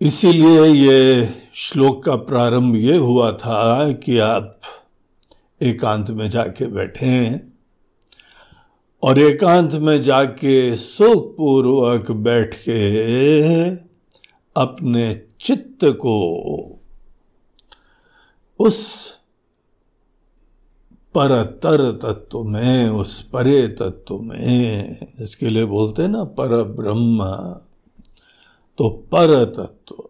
इसीलिए 0.00 0.64
ये 0.64 1.28
श्लोक 1.54 2.04
का 2.04 2.16
प्रारंभ 2.16 2.76
ये 2.76 2.96
हुआ 2.96 3.32
था 3.32 3.92
कि 3.92 4.18
आप 4.18 4.60
एकांत 5.62 6.10
में 6.10 6.30
जाके 6.30 6.66
बैठें। 6.66 7.55
और 9.02 9.18
एकांत 9.18 9.72
में 9.72 10.02
जाके 10.02 10.76
सुखपूर्वक 10.76 12.10
बैठ 12.10 12.54
के 12.54 13.70
अपने 14.56 15.22
चित्त 15.40 15.84
को 15.84 16.16
उस 18.58 19.10
परतर 21.14 21.92
तत्व 21.92 22.42
में, 22.42 22.88
उस 22.88 23.22
परे 23.22 23.68
तत्व 23.68 24.18
में 24.18 24.96
इसके 25.20 25.50
लिए 25.50 25.64
बोलते 25.64 26.02
हैं 26.02 26.08
ना 26.08 26.24
पर 26.24 26.62
ब्रह्म 26.62 27.24
तो 28.78 28.88
पर 28.88 29.44
तत्व। 29.44 30.02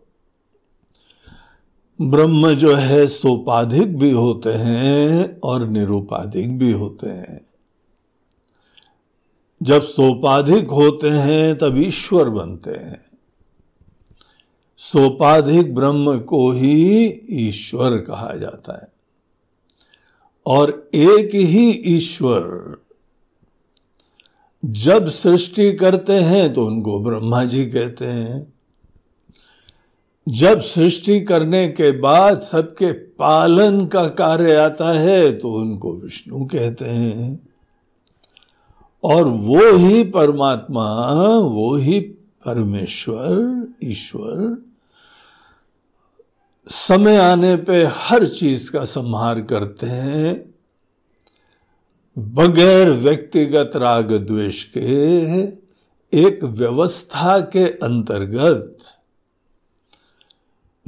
ब्रह्म 2.01 2.55
जो 2.55 2.75
है, 2.75 3.07
सोपाधिक 3.07 3.99
भी 3.99 4.11
होते 4.11 4.51
हैं 4.51 5.41
और 5.41 5.69
निरुपाधिक 5.69 6.59
भी 6.59 6.73
होते 6.73 7.09
हैं। 7.09 7.56
जब 9.63 9.83
सोपाधिक 9.83 10.71
होते 10.71 11.09
हैं, 11.09 11.59
तब 11.59 11.79
ईश्वर 11.79 12.29
बनते 12.29 12.71
हैं। 12.71 13.03
सोपाधिक 14.77 15.75
ब्रह्म 15.75 16.21
को 16.21 16.53
ही 16.53 17.21
ईश्वर 17.31 17.99
कहा 17.99 18.35
जाता 18.37 18.81
है। 18.83 18.89
और 20.47 20.91
एक 20.95 21.35
ही 21.35 21.71
ईश्वर 21.71 22.77
जब 24.65 25.09
सृष्टि 25.09 25.73
करते 25.73 26.13
हैं 26.13 26.53
तो 26.53 26.67
उनको 26.67 27.01
ब्रह्मा 27.01 27.45
जी 27.45 27.67
कहते 27.67 28.05
हैं। 28.05 28.53
जब 30.29 30.61
सृष्टि 30.61 31.21
करने 31.21 31.69
के 31.69 31.91
बाद 31.91 32.41
सबके 32.41 32.93
पालन 32.93 33.87
का 33.87 34.09
कार्य 34.09 34.57
आता 34.57 34.91
है 34.91 35.33
तो 35.33 35.53
उनको 35.53 35.97
विष्णु 35.97 36.45
कहते 36.45 36.85
हैं। 36.85 37.46
और 39.05 39.25
वो 39.25 39.77
ही 39.77 40.05
परमात्मा, 40.05 41.05
वो 41.39 41.77
ही 41.77 42.01
परमेश्वर, 42.45 43.67
ईश्वर, 43.85 44.63
समय 46.69 47.17
आने 47.17 47.57
पे 47.57 47.85
हर 47.85 48.27
चीज़ 48.27 48.71
का 48.71 48.85
संहार 48.85 49.41
करते 49.41 49.87
हैं, 49.87 50.55
बगैर 52.19 52.91
व्यक्तिगत 52.91 53.71
राग 53.77 54.13
द्वेष 54.13 54.65
के, 54.65 55.43
एक 56.13 56.45
व्यवस्था 56.45 57.41
के 57.41 57.65
अंतर्गत। 57.65 58.79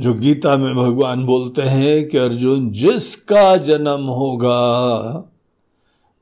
जो 0.01 0.15
गीता 0.15 0.57
में 0.57 0.75
भगवान 0.75 1.27
बोलते 1.27 1.63
हैं 1.63 2.09
कि 2.09 2.19
अर्जुन, 2.19 2.71
जिसका 2.71 3.57
जन्म 3.57 4.01
होगा 4.01 4.61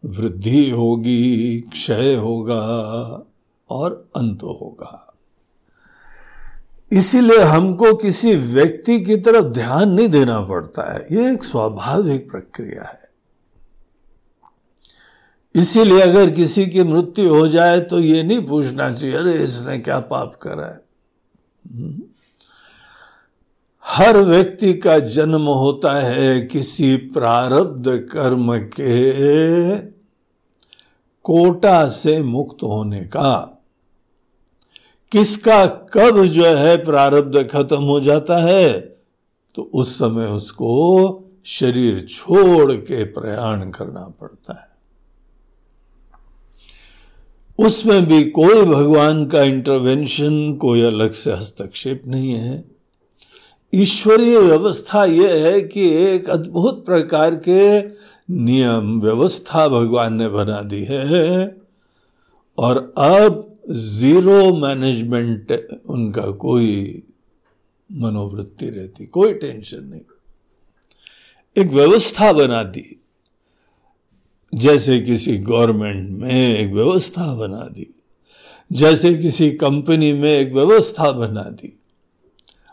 वृद्धि 0.07 0.71
होगी, 0.71 1.61
क्षय 1.61 2.15
होगा 2.15 2.63
और 3.71 4.11
अंत 4.17 4.43
होगा। 4.43 5.03
इसीलिए 6.93 7.39
हमको 7.39 7.95
किसी 7.95 8.35
व्यक्ति 8.35 9.01
की 9.01 9.17
तरफ़ 9.17 9.45
ध्यान 9.45 9.91
नहीं 9.91 10.09
देना 10.09 10.41
पड़ता 10.41 10.95
है। 10.95 11.07
ये 11.13 11.33
एक 11.33 11.45
स्वाभाविक 11.45 12.31
प्रक्रिया 12.31 12.83
है। 12.83 13.07
इसीलिए 15.55 16.01
अगर 16.01 16.31
किसी 16.31 16.67
की 16.67 16.83
मृत्यु 16.83 17.35
हो 17.35 17.49
जाए 17.49 17.81
तो 17.81 18.01
ये 18.01 18.23
नहीं 18.23 18.47
पूछना 18.47 18.93
चाहिए, 18.93 19.17
अरे 19.17 19.33
इसने 19.33 19.79
क्या 19.79 20.01
पाप 20.01 20.35
करा 20.43 20.67
है? 20.67 20.81
हम्म। 21.75 22.03
हर 23.85 24.17
व्यक्ति 24.17 24.75
का 24.75 24.99
जन्म 24.99 25.43
होता 25.43 25.93
है 25.93 26.41
किसी 26.41 26.97
प्रारब्ध 26.97 28.09
कर्म 28.13 28.59
के 28.59 29.96
कोटा 31.27 31.87
से 31.89 32.21
मुक्त 32.23 32.63
होने 32.63 33.01
का। 33.07 33.33
किसका 35.13 35.65
कब 35.93 36.25
जो 36.25 36.45
है 36.47 36.77
प्रारब्ध 36.85 37.43
खत्म 37.49 37.83
हो 37.83 38.01
जाता 38.01 38.37
है 38.39 38.79
तो 39.55 39.63
उस 39.75 39.95
समय 39.95 40.27
उसको 40.27 40.73
शरीर 41.47 42.01
छोड़ 42.11 42.73
के 42.73 43.05
प्रयाण 43.05 43.71
करना 43.71 44.07
पड़ता 44.21 44.53
है। 44.53 44.75
उसमें 47.59 48.07
भी 48.07 48.23
कोई 48.31 48.65
भगवान 48.65 49.25
का 49.27 49.43
इंटरवेंशन 49.43 50.55
कोई 50.55 50.83
अलग 50.83 51.13
से 51.13 51.33
हस्तक्षेप 51.33 52.03
नहीं 52.07 52.33
है। 52.33 52.65
ईश्वरीय 53.73 54.39
व्यवस्था 54.39 55.05
यह 55.05 55.47
है 55.47 55.61
कि 55.61 55.89
एक 56.05 56.29
अद्भुत 56.31 56.85
प्रकार 56.87 57.35
के 57.49 57.81
नियम 58.31 59.01
व्यवस्था 59.01 59.69
भगवान 59.69 60.15
ने 60.15 60.29
बना 60.29 60.63
दी 60.63 60.85
है। 60.85 61.57
और 62.59 62.95
अब 62.99 63.57
ज़ीरो 63.71 64.55
मैनेजमेंट 64.55 65.69
उनका 65.87 66.23
कोई 66.23 67.03
मनोवृत्ति 67.93 68.71
रहती, 68.71 69.07
कोई 69.07 69.33
टेंशन 69.33 69.85
नहीं। 69.85 70.01
एक 71.57 71.71
व्यवस्था 71.71 72.33
बना 72.33 72.63
दी। 72.63 73.01
जैसे 74.55 75.01
किसी 75.01 75.39
गवर्नमेंट 75.39 76.11
में 76.11 76.59
एक 76.59 76.73
व्यवस्था 76.73 77.35
बना 77.35 77.61
दी। 77.61 77.95
जैसे 78.73 79.15
किसी 79.15 79.51
कंपनी 79.51 80.13
में 80.13 80.39
एक 80.39 80.53
व्यवस्था 80.53 81.13
बना 81.13 81.43
दी। 81.43 81.81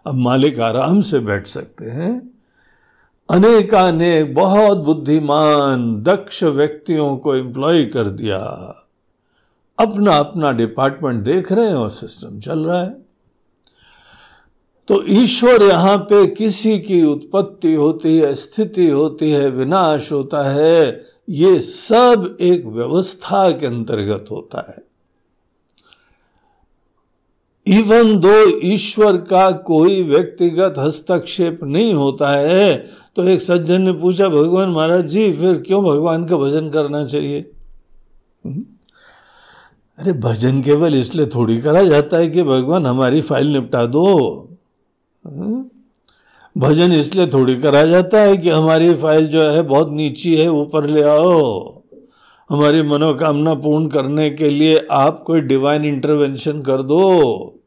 अब 0.07 0.15
मालिक 0.15 0.59
आराम 0.59 1.01
से 1.01 1.19
बैठ 1.19 1.47
सकते 1.47 1.85
हैं। 1.85 2.32
अनेकानेक 3.33 4.33
बहुत 4.33 4.77
बुद्धिमान, 4.77 6.03
दक्ष 6.03 6.44
व्यक्तियों 6.44 7.18
को 7.18 7.35
एम्प्लॉय 7.35 7.85
कर 7.85 8.03
दिया। 8.03 8.39
अपना 9.80 10.18
अपना 10.18 10.51
डिपार्टमेंट 10.51 11.24
देख 11.24 11.51
रहे 11.51 11.68
हैं 11.68 11.75
और 11.75 11.89
सिस्टम 11.89 12.39
चल 12.39 12.59
रहा 12.59 12.81
है। 12.81 12.89
तो 14.88 15.03
ईश्वर 15.07 15.63
यहाँ 15.63 15.97
पे 15.97 16.27
किसी 16.27 16.80
की 16.80 17.03
उत्पत्ति 17.03 17.74
होती 17.74 18.18
है, 18.18 18.35
स्थिति 18.35 18.89
होती 18.89 19.31
है, 19.31 19.50
विनाश 19.50 20.12
होता 20.12 20.44
है, 20.44 21.06
ये 21.30 21.59
सब 21.59 22.38
एक 22.41 22.65
व्यवस्था 22.65 23.51
के 23.51 23.65
अंतर्गत 23.65 24.25
होता 24.31 24.65
है। 24.69 24.93
इवन 27.68 28.18
दो 28.19 28.33
ईश्वर 28.63 29.18
का 29.30 29.50
कोई 29.68 30.01
व्यक्तिगत 30.04 30.75
हस्तक्षेप 30.77 31.60
नहीं 31.63 31.94
होता 31.94 32.30
है 32.31 32.75
तो 33.15 33.27
एक 33.27 33.42
सज्जन 33.42 33.81
ने 33.81 33.92
पूछा, 33.94 34.27
भगवान 34.30 34.69
महाराज 34.69 35.06
जी, 35.06 35.31
फिर 35.33 35.57
क्यों 35.68 35.83
भगवान 35.83 36.25
का 36.25 36.38
भजन 36.38 36.69
करना 36.69 37.04
चाहिए 37.06 37.39
हम्म? 38.44 38.63
अरे, 39.98 40.13
भजन 40.13 40.62
केवल 40.62 40.95
इसलिए 40.95 41.25
थोड़ी 41.25 41.60
करा 41.62 41.83
जाता 41.83 42.18
है 42.18 42.30
कि 42.30 42.44
भगवान 42.44 42.86
हमारी 42.86 43.21
फ़ाइल 43.21 43.48
निपटा 43.48 43.86
दो 43.86 44.06
हम्म? 45.24 45.63
भजन 46.56 46.92
इसलिए 46.94 47.27
थोड़ी 47.27 47.56
करा 47.62 47.86
जाता 47.86 48.21
है 48.21 48.36
कि 48.38 48.50
हमारी 48.50 48.94
फ़ाइल 48.95 49.27
जो 49.27 49.42
है 49.42 49.62
बहुत 49.63 49.92
नीची 49.92 50.36
है, 50.36 50.48
ऊपर 50.50 50.88
ले 50.88 51.04
आओ 51.04 51.82
हमारी 52.50 52.81
मनोकामना 52.81 53.54
पूर्ण 53.54 53.88
करने 53.88 54.30
के 54.30 54.50
लिए 54.50 54.88
आप 54.92 55.24
कोई 55.28 55.42
डिवाइन 55.42 55.86
इंटरवेंशन 55.86 56.62
कर 56.62 56.81
दो। 56.81 57.60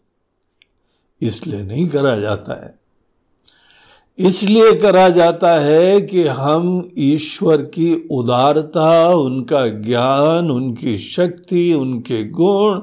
इसलिए 1.23 1.62
नहीं 1.62 1.88
करा 1.88 2.17
जाता 2.17 2.67
है। 2.67 2.78
इसलिए 4.19 4.73
करा 4.73 5.08
जाता 5.08 5.61
है 5.61 6.00
कि 6.00 6.26
हम 6.26 6.90
ईश्वर 6.99 7.56
की 7.56 8.08
उदारता, 8.11 9.08
उनका 9.08 9.69
ज्ञान, 9.69 10.50
उनकी 10.50 10.99
शक्ति, 10.99 11.73
उनके 11.73 12.25
गुण 12.25 12.81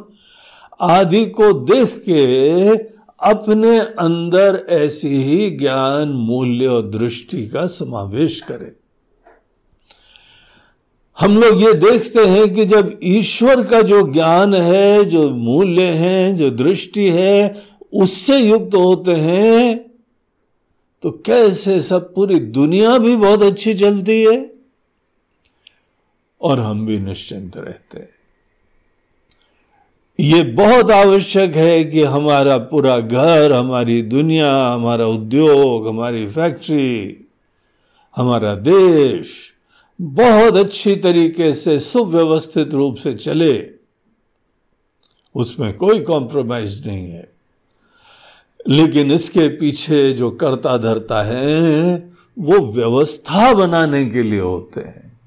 आदि 0.81 1.25
को 1.25 1.54
देख 1.54 1.98
के 1.98 2.75
अपने 3.31 3.80
अंदर 3.80 4.66
ऐसी 4.69 5.24
ही 5.24 5.51
ज्ञान, 5.51 6.10
मूल्य 6.10 6.68
और 6.68 6.90
दृष्टि 6.90 7.48
का 7.48 7.68
समावेश 7.68 8.42
करें। 8.42 8.82
हम 11.19 11.38
लोग 11.38 11.62
ये 11.62 11.74
देखते 11.74 12.19
हैं 12.19 12.54
कि 12.54 12.65
जब 12.65 13.00
ईश्वर 13.04 13.63
का 13.65 13.81
जो 13.81 14.12
ज्ञान 14.12 14.54
है, 14.54 15.06
जो 15.06 15.30
मूल्य 15.30 15.83
है, 15.83 16.33
जो 16.36 16.50
दृष्टि 16.50 17.10
है, 17.10 17.63
उससे 17.94 18.39
युक्त 18.39 18.75
होते 18.75 19.12
हैं 19.12 19.77
तो 21.04 21.12
कैसे 21.12 21.81
सब 21.81 22.13
पूरी 22.13 22.39
दुनिया 22.39 22.98
भी 22.98 23.15
बहुत 23.15 23.42
अच्छी 23.42 23.74
चलती 23.74 24.24
है? 24.24 24.54
और 26.42 26.60
हम 26.60 26.86
भी 26.86 26.98
निश्चिंत 27.00 27.57
रहते 27.57 28.00
हैं। 28.00 28.09
ये 30.19 30.44
बहुत 30.44 30.92
आवश्यक 30.92 31.56
है 31.56 31.83
कि 31.83 32.04
हमारा 32.04 32.57
पूरा 32.57 33.00
घर, 33.00 33.51
हमारी 33.51 34.01
दुनिया, 34.01 34.68
हमारा 34.68 35.06
उद्योग, 35.06 35.88
हमारी 35.88 36.27
फैक्ट्री, 36.27 37.25
हमारा 38.16 38.56
देश 38.56 39.52
बहुत 40.03 40.55
अच्छी 40.55 40.95
तरीके 40.95 41.53
से, 41.53 41.79
सुव्यवस्थित 41.79 42.73
रूप 42.73 42.95
से 42.95 43.13
चले। 43.13 43.69
उसमें 45.35 45.77
कोई 45.77 46.00
कॉम्प्रोमाइज 46.00 46.88
नहीं 46.88 47.11
है। 47.11 47.33
लेकिन 48.67 49.11
इसके 49.11 49.47
पीछे 49.47 50.13
जो 50.13 50.31
करता 50.31 50.77
धरता 50.77 51.23
है, 51.23 51.95
वो 52.39 52.73
व्यवस्था 52.73 53.53
बनाने 53.53 54.05
के 54.05 54.23
लिए 54.23 54.39
होते 54.39 54.81
हैं। 54.81 55.19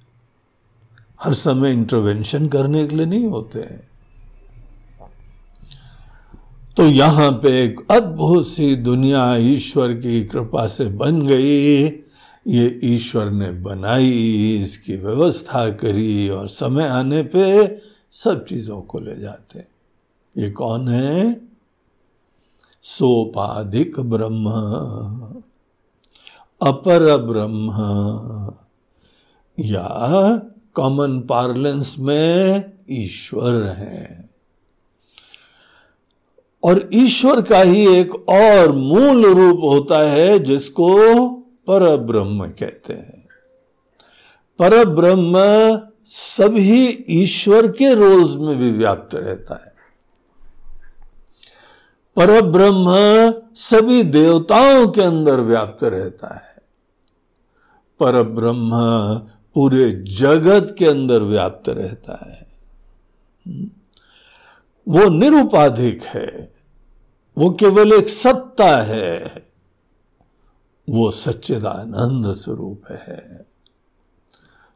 हर 1.23 1.35
समय 1.35 1.73
इंटरवेंशन 1.73 2.49
करने 2.49 2.87
के 2.87 2.97
लिए 2.97 3.07
नहीं 3.07 3.27
होते 3.27 3.61
हैं। 3.61 3.89
तो 6.77 6.87
यहाँ 6.87 7.33
पे 7.33 7.65
एक 7.65 7.81
अद्भुत 7.91 8.47
सी 8.47 8.77
दुनिया 8.77 9.37
ईश्वर 9.37 9.93
की 9.93 10.25
कृपा 10.25 10.67
से 10.67 10.85
बन 10.85 11.27
गई। 11.27 11.89
ये 12.47 12.81
ईश्वर 12.85 13.31
ने 13.31 13.53
बनाई, 13.53 14.59
इसकी 14.61 14.97
व्यवस्था 14.97 15.71
करी 15.71 16.29
और 16.29 16.49
समय 16.49 16.89
आने 16.89 17.23
पे 17.23 17.77
सब 18.13 18.45
चीज़ों 18.45 18.83
को 18.83 18.99
ले 18.99 19.17
जाते। 19.17 19.65
ये 20.39 20.51
कौन 20.51 20.89
है? 20.89 21.41
सोपाधिक 22.83 24.01
ब्रह्म, 24.01 24.51
अपर 26.63 27.17
ब्रह्म। 27.17 27.71
या 29.61 30.41
कॉमन 30.75 31.21
पार्लेंस 31.21 31.97
में 31.99 32.73
ईश्वर 32.91 33.63
है। 33.63 34.31
और 36.63 36.91
ईश्वर 36.93 37.43
का 37.43 37.63
ही 37.63 37.97
एक 37.97 38.15
और 38.29 38.73
मूल 38.73 39.27
रूप 39.27 39.61
होता 39.61 39.99
है 39.99 40.39
जिसको 40.39 41.43
पर 41.67 41.97
ब्रह्म 41.97 42.49
कहते 42.49 42.93
हैं। 42.93 43.29
पर 44.59 44.85
ब्रह्म 44.85 45.37
सभी 46.05 47.05
ईश्वर 47.11 47.67
के 47.67 47.95
रोज 47.95 48.37
में 48.37 48.57
भी 48.57 48.71
व्याप्त 48.71 49.15
रहता 49.15 49.65
है। 49.67 49.77
पर 52.17 52.43
ब्रह्म 52.43 52.95
सभी 53.55 54.03
देवताओं 54.03 54.89
के 54.89 55.03
अंदर 55.03 55.41
व्याप्त 55.41 55.85
रहता 55.85 56.35
है। 56.35 56.57
पर 58.01 58.23
ब्रह्म 58.23 58.71
पूरे 59.55 59.91
जगत 59.91 60.77
के 60.79 60.87
अंदर 60.87 61.23
व्याप्त 61.23 61.69
रहता 61.69 62.27
है। 62.27 62.47
वो 64.89 65.09
निरुपाधिक 65.09 66.03
है। 66.03 66.55
वो 67.39 67.51
केवल 67.51 67.93
एक 67.93 68.09
सत्ता 68.09 68.77
है। 68.77 69.46
वो 70.89 71.11
सच्चिदानंद 71.11 72.33
स्वरूप 72.33 72.83
है। 72.91 73.47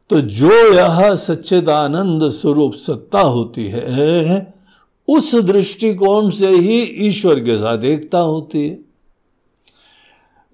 तो 0.09 0.21
जो 0.21 0.73
यह 0.73 1.15
सच्चिदानंद 1.15 2.29
स्वरूप 2.29 2.73
सत्ता 2.73 3.21
होती 3.21 3.67
है, 3.67 4.53
उस 5.07 5.35
दृष्टिकोण 5.35 6.29
से 6.29 6.49
ही 6.49 6.81
ईश्वर 6.81 7.39
के 7.39 7.57
साथ 7.57 7.83
एकता 7.83 8.19
होती 8.19 8.69
है। 8.69 8.79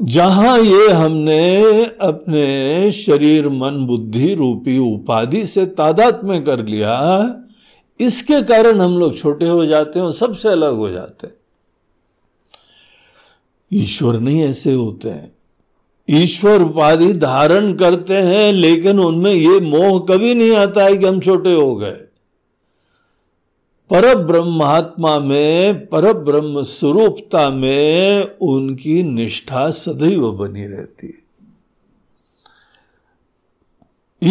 जहाँ 0.02 0.60
ये 0.60 0.90
हमने 0.90 1.86
अपने 1.86 2.92
शरीर, 2.92 3.50
मन, 3.50 3.86
बुद्धि 3.86 4.34
रूपी 4.34 4.78
उपाधि 4.78 5.46
से 5.46 5.66
तादात 5.66 6.24
में 6.24 6.44
कर 6.44 6.66
लिया, 6.66 7.36
इसके 8.00 8.42
कारण 8.42 8.82
हम 8.82 8.98
लोग 9.00 9.18
छोटे 9.18 9.48
हो 9.48 9.66
जाते 9.66 10.00
हैं 10.00 10.06
और 10.06 10.12
सबसे 10.12 10.50
अलग 10.50 10.74
हो 10.74 10.90
जाते 10.90 11.28
हैं। 11.28 11.34
ईश्वर 13.74 14.20
नहीं 14.20 14.44
ऐसे 14.44 14.74
होते 14.74 15.10
हैं। 15.10 15.37
ईश्वर 16.10 16.62
उपाधि 16.62 17.14
धारण 17.14 17.74
करते 17.74 18.14
हैं, 18.14 18.54
लेकिन 18.54 19.00
उनमें 19.00 19.34
ये 19.34 19.60
मोह 19.60 20.00
कभी 20.00 20.36
नहीं 20.36 20.56
आता 20.56 20.84
है 20.84 20.98
कि 20.98 21.06
हम 21.06 21.20
छोटे 21.20 21.54
हो 21.54 21.76
गए। 21.76 21.98
पर 23.90 24.16
ब्रह्मात्मा 24.16 25.20
में 25.20 25.86
पर 25.86 26.14
ब्रह्म 26.14 26.64
स्वरूपता 26.64 27.50
में 27.50 28.38
उनकी 28.38 29.04
निष्ठा 29.04 29.70
सदैव 29.70 30.32
बनी 30.32 30.68
रहती 30.68 31.08
है। 31.08 31.28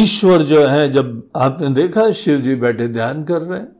ईश्वर 0.02 0.42
जो 0.42 0.66
है, 0.66 0.92
जब 0.92 1.22
आपने 1.36 1.68
देखा, 1.68 2.12
शिव 2.12 2.40
जी 2.40 2.54
बैठे 2.54 2.88
ध्यान 2.88 3.24
कर 3.24 3.42
रहे 3.42 3.60
हैं। 3.60 3.76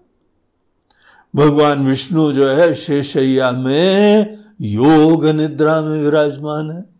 भगवान 1.37 1.87
विष्णु 1.87 2.33
जो 2.33 2.49
है, 2.49 2.75
शेषैया 2.75 3.51
में 3.51 4.39
योग 4.61 5.27
निद्रा 5.27 5.81
में 5.81 6.03
विराजमान 6.03 6.71
है। 6.71 6.96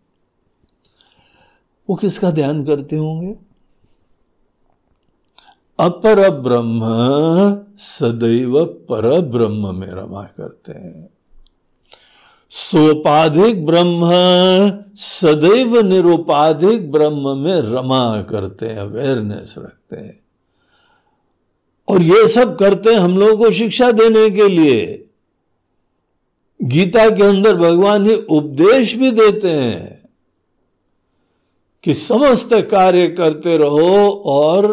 वो 1.89 1.95
किसका 1.95 2.31
ध्यान 2.31 2.63
करते 2.63 2.95
होंगे? 2.95 3.35
अपर 5.79 6.29
ब्रह्म 6.29 6.81
सदैव 7.77 8.65
पर 8.65 9.21
ब्रह्म 9.21 9.75
में 9.75 9.87
रमा 9.87 10.23
करते 10.23 10.71
हैं। 10.71 11.09
सोपाधिक 12.49 13.65
ब्रह्म 13.65 14.09
सदैव 14.95 15.81
निरुपाधिक 15.81 16.91
ब्रह्म 16.91 17.37
में 17.37 17.61
रमा 17.61 18.21
करते 18.21 18.65
हैं 18.65 18.77
अवेयरनेस 18.77 19.55
रखते 19.57 19.95
हैं। 19.95 20.19
और 21.87 22.01
ये 22.01 22.27
सब 22.27 22.57
करते 22.57 22.89
हैं 22.89 22.99
हम 22.99 23.17
लोगों 23.17 23.37
को 23.37 23.51
शिक्षा 23.51 23.91
देने 23.91 24.29
के 24.29 24.47
लिए। 24.47 25.09
गीता 26.63 27.09
के 27.09 27.23
अंदर 27.23 27.55
भगवान 27.55 28.07
ये 28.07 28.27
उपदेश 28.29 28.95
भी 28.95 29.11
देते 29.11 29.49
हैं। 29.49 29.96
कि 31.87 31.93
समस्त 31.93 32.49
कार्य 32.71 33.07
करते 33.07 33.57
रहो 33.57 34.09
और 34.25 34.65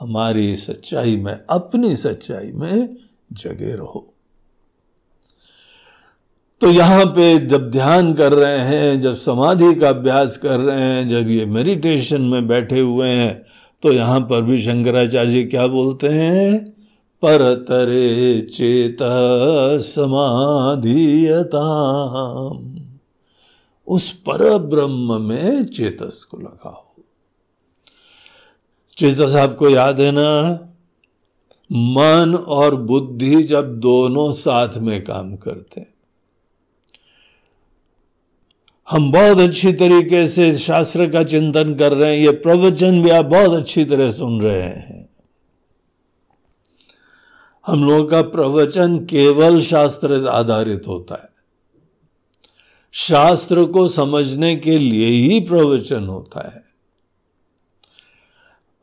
हमारी 0.00 0.56
सच्चाई 0.56 1.16
में, 1.16 1.38
अपनी 1.50 1.96
सच्चाई 1.96 2.52
में 2.54 2.96
जगे 3.32 3.72
रहो। 3.76 4.12
तो 6.60 6.70
यहाँ 6.70 7.06
पे 7.06 7.46
जब 7.46 7.70
ध्यान 7.70 8.12
कर 8.14 8.32
रहे 8.32 8.58
हैं, 8.58 9.00
जब 9.00 9.14
समाधि 9.14 9.74
का 9.74 9.88
अभ्यास 9.88 10.36
कर 10.36 10.60
रहे 10.60 10.80
हैं, 10.80 11.08
जब 11.08 11.30
ये 11.30 11.46
मेडिटेशन 11.46 12.22
में 12.22 12.46
बैठे 12.48 12.80
हुए 12.80 13.08
हैं 13.08 13.34
तो 13.82 13.92
यहाँ 13.92 14.20
पर 14.20 14.42
भी 14.42 14.62
शंकराचार्य 14.62 15.30
जी 15.30 15.44
क्या 15.44 15.66
बोलते 15.66 16.08
हैं? 16.08 16.58
पर 17.22 17.54
तरे 17.54 18.40
चेत 18.40 18.98
समाधियता 19.82 21.66
उस 23.86 24.10
पर 24.10 24.58
ब्रह्म 24.58 25.22
में 25.22 25.64
चेतस 25.64 26.24
को 26.24 26.36
लगाओ 26.36 26.86
चेतस 28.96 29.34
आपको 29.34 29.68
याद 29.68 30.00
है 30.00 30.10
ना? 30.10 30.58
मन 31.72 32.44
और 32.48 32.76
बुद्धि 32.76 33.42
जब 33.42 33.80
दोनों 33.80 34.32
साथ 34.32 34.78
में 34.78 35.04
काम 35.04 35.36
करते 35.36 35.80
हैं। 35.80 35.94
हम 38.90 39.12
बहुत 39.12 39.38
अच्छी 39.38 39.72
तरीके 39.72 40.28
से 40.28 40.58
शास्त्र 40.58 41.10
का 41.10 41.24
चिंतन 41.24 41.74
कर 41.74 41.92
रहे 41.92 42.16
हैं, 42.16 42.24
ये 42.24 42.30
प्रवचन 42.30 43.02
भी 43.02 43.10
आप 43.10 43.24
बहुत 43.24 43.50
अच्छी 43.50 43.84
तरह 43.84 44.10
सुन 44.10 44.40
रहे 44.40 44.62
हैं। 44.62 45.08
हम 47.66 47.84
लोगों 47.84 48.04
का 48.04 48.22
प्रवचन 48.22 48.98
केवल 48.98 49.60
शास्त्र 49.60 50.28
आधारित 50.28 50.82
होता 50.88 51.14
है। 51.14 51.35
शास्त्र 52.96 53.64
को 53.64 53.86
समझने 53.88 54.54
के 54.56 54.78
लिए 54.78 55.06
ही 55.06 55.40
प्रवचन 55.40 56.04
होता 56.04 56.48
है। 56.48 56.64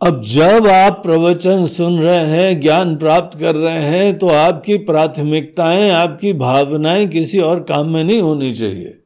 अब 0.01 0.21
जब 0.23 0.67
आप 0.67 0.99
प्रवचन 1.03 1.65
सुन 1.67 1.99
रहे 1.99 2.25
हैं, 2.27 2.59
ज्ञान 2.61 2.95
प्राप्त 2.95 3.39
कर 3.39 3.55
रहे 3.55 3.81
हैं 3.81 4.17
तो 4.17 4.27
आपकी 4.27 4.77
प्राथमिकताएँ, 4.77 5.89
आपकी 5.91 6.33
भावनाएँ 6.33 7.07
किसी 7.07 7.39
और 7.39 7.63
काम 7.63 7.89
में 7.89 8.03
नहीं 8.03 8.21
होनी 8.21 8.53
चाहिए। 8.53 8.99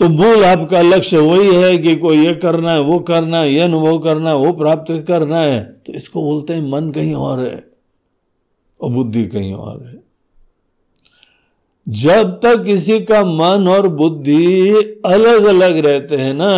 तो 0.00 0.08
मूल 0.08 0.44
आपका 0.44 0.80
लक्ष्य 0.82 1.18
वही 1.18 1.54
है 1.54 1.76
कि 1.78 1.96
कोई 1.96 2.24
ये 2.26 2.34
करना 2.34 2.72
है, 2.72 2.80
वो 2.80 2.98
करना 3.00 3.38
है, 3.38 3.52
ये 3.52 3.60
अनुभव 3.60 3.98
करना 3.98 4.30
है, 4.30 4.36
वो 4.36 4.52
प्राप्त 4.52 4.92
करना 5.08 5.40
है 5.40 5.62
तो 5.86 5.92
इसको 5.92 6.22
बोलते 6.22 6.54
हैं, 6.54 6.70
मन 6.70 6.90
कहीं 6.90 7.14
और 7.14 7.40
है 7.40 7.64
और 8.80 8.90
बुद्धि 8.90 9.26
कहीं 9.26 9.54
और 9.54 9.82
है। 9.82 10.01
जब 11.86 12.38
तक 12.42 12.62
किसी 12.64 12.98
का 13.00 13.24
मन 13.24 13.68
और 13.68 13.88
बुद्धि 13.88 14.72
अलग 15.06 15.44
अलग 15.44 15.78
रहते 15.86 16.16
हैं 16.16 16.34
ना 16.34 16.52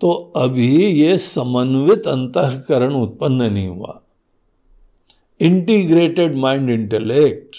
तो 0.00 0.10
अभी 0.36 0.76
ये 0.76 1.16
समन्वित 1.18 2.06
अंतकरण 2.08 2.94
उत्पन्न 2.94 3.52
नहीं 3.52 3.66
हुआ। 3.68 4.00
इंटीग्रेटेड 5.40 6.36
माइंड 6.36 6.70
इंटेलेक्ट 6.70 7.56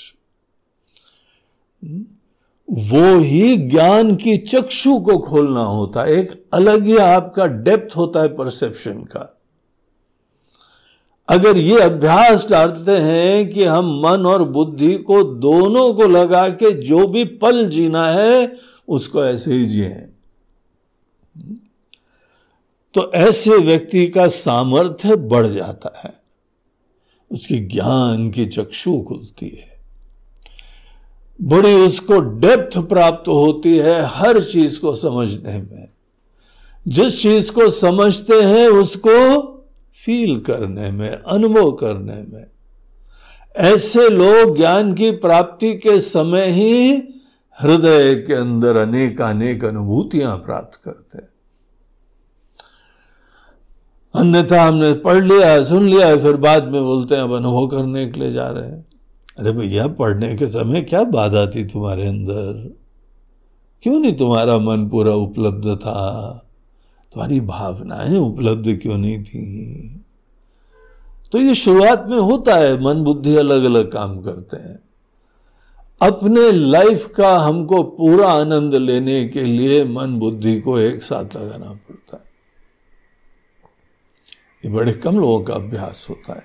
वो 2.67 3.17
ही 3.19 3.55
ज्ञान 3.57 4.15
की 4.15 4.37
चक्षु 4.37 4.99
को 4.99 5.17
खोलना 5.17 5.61
होता 5.61 6.03
है, 6.03 6.13
एक 6.13 6.31
अलग 6.53 6.85
ही 6.85 6.97
आपका 6.97 7.45
डेप्थ 7.45 7.97
होता 7.97 8.21
है 8.21 8.27
परसेप्शन 8.35 9.03
का। 9.05 9.40
अगर 11.31 11.57
ये 11.57 11.79
अभ्यास 11.79 12.47
डालते 12.49 12.91
हैं 12.91 13.49
कि 13.49 13.63
हम 13.63 14.01
मन 14.01 14.25
और 14.25 14.43
बुद्धि 14.43 14.97
को 14.97 15.23
दोनों 15.23 15.93
को 15.93 16.07
लगा 16.07 16.49
के 16.49 16.71
जो 16.71 17.07
भी 17.07 17.25
पल 17.25 17.69
जीना 17.69 18.11
है, 18.11 18.57
उसको 18.87 19.25
ऐसे 19.25 19.53
ही 19.53 19.65
जिए। 19.65 19.89
तो 22.93 23.11
ऐसे 23.11 23.57
व्यक्ति 23.57 24.07
का 24.07 24.27
सामर्थ्य 24.27 25.15
बढ़ 25.15 25.47
जाता 25.47 26.01
है। 26.05 26.13
उसकी 27.31 27.59
ज्ञान 27.59 28.31
की 28.31 28.45
चक्षु 28.45 29.01
खुलती 29.07 29.49
है। 29.49 29.77
बड़ी 31.41 31.73
उसको 31.73 32.19
डेप्थ 32.19 32.77
प्राप्त 32.77 33.27
होती 33.27 33.77
है 33.77 34.05
हर 34.05 34.43
चीज़ 34.43 34.79
को 34.79 34.95
समझने 34.95 35.57
में। 35.57 35.87
जिस 36.87 37.21
चीज़ 37.21 37.51
को 37.51 37.69
समझते 37.69 38.41
हैं, 38.41 38.67
उसको 38.67 39.50
फील 40.05 40.39
करने 40.39 40.91
में, 40.91 41.09
अनुभव 41.09 41.71
करने 41.71 42.13
में। 42.13 42.45
ऐसे 43.57 44.09
लोग 44.09 44.57
ज्ञान 44.57 44.93
की 44.93 45.11
प्राप्ति 45.11 45.73
के 45.73 45.99
समय 45.99 46.51
ही 46.51 46.91
हृदय 47.61 48.15
के 48.15 48.33
अंदर 48.33 48.77
अनेक 48.77 49.21
अनेक 49.21 49.65
अनुभूतियाँ 49.65 50.37
प्राप्त 50.37 50.81
करते 50.83 51.17
हैं। 51.17 51.31
अन्यथा 54.15 54.63
हमने 54.63 54.93
पढ़ 54.93 55.23
लिया, 55.23 55.63
सुन 55.63 55.87
लिया, 55.87 56.17
फिर 56.17 56.33
बाद 56.33 56.63
में 56.63 56.83
बोलते 56.83 57.15
हैं, 57.15 57.21
अब 57.21 57.33
अनुभव 57.33 57.67
करने 57.67 58.07
के 58.07 58.19
लिए 58.19 58.31
जा 58.31 58.47
रहे 58.47 58.69
हैं। 58.69 58.85
अरे 59.39 59.51
भैया, 59.51 59.87
पढ़ने 59.87 60.35
के 60.35 60.47
समय 60.47 60.81
क्या 60.81 61.03
बाधा 61.03 61.45
थी 61.45 61.63
तुम्हारे 61.63 62.07
अंदर? 62.07 62.77
क्यों 63.83 63.99
नहीं 63.99 64.13
तुम्हारा 64.13 64.57
मन 64.57 64.89
पूरा 64.89 65.13
उपलब्ध 65.13 65.75
था? 65.75 66.50
तुम्हारी 67.13 67.41
भावनाएँ 67.41 68.17
उपलब्ध 68.17 68.79
क्यों 68.81 68.97
नहीं 68.97 69.23
थी? 69.23 69.87
तो 71.31 71.37
ये 71.37 71.55
शुरुआत 71.55 72.05
में 72.07 72.17
होता 72.17 72.55
है, 72.55 72.81
मन 72.81 73.03
बुद्धि 73.03 73.35
अलग 73.35 73.63
अलग 73.63 73.91
काम 73.91 74.21
करते 74.21 74.57
हैं। 74.57 74.79
अपने 76.01 76.51
लाइफ 76.51 77.05
का 77.05 77.37
हमको 77.37 77.83
पूरा 77.83 78.31
आनंद 78.31 78.75
लेने 78.75 79.27
के 79.27 79.43
लिए 79.43 79.85
मन 79.85 80.07
बुद्धि 80.07 80.61
को 80.61 80.79
एक 80.79 81.03
साथ 81.03 81.35
लगाना 81.35 81.73
पड़ता 81.73 82.17
है। 82.17 82.31
ये 84.65 84.71
बड़े 84.71 84.93
कम 84.93 85.19
लोगों 85.19 85.39
का 85.39 85.53
अभ्यास 85.53 86.07
होता 86.09 86.33
है। 86.33 86.43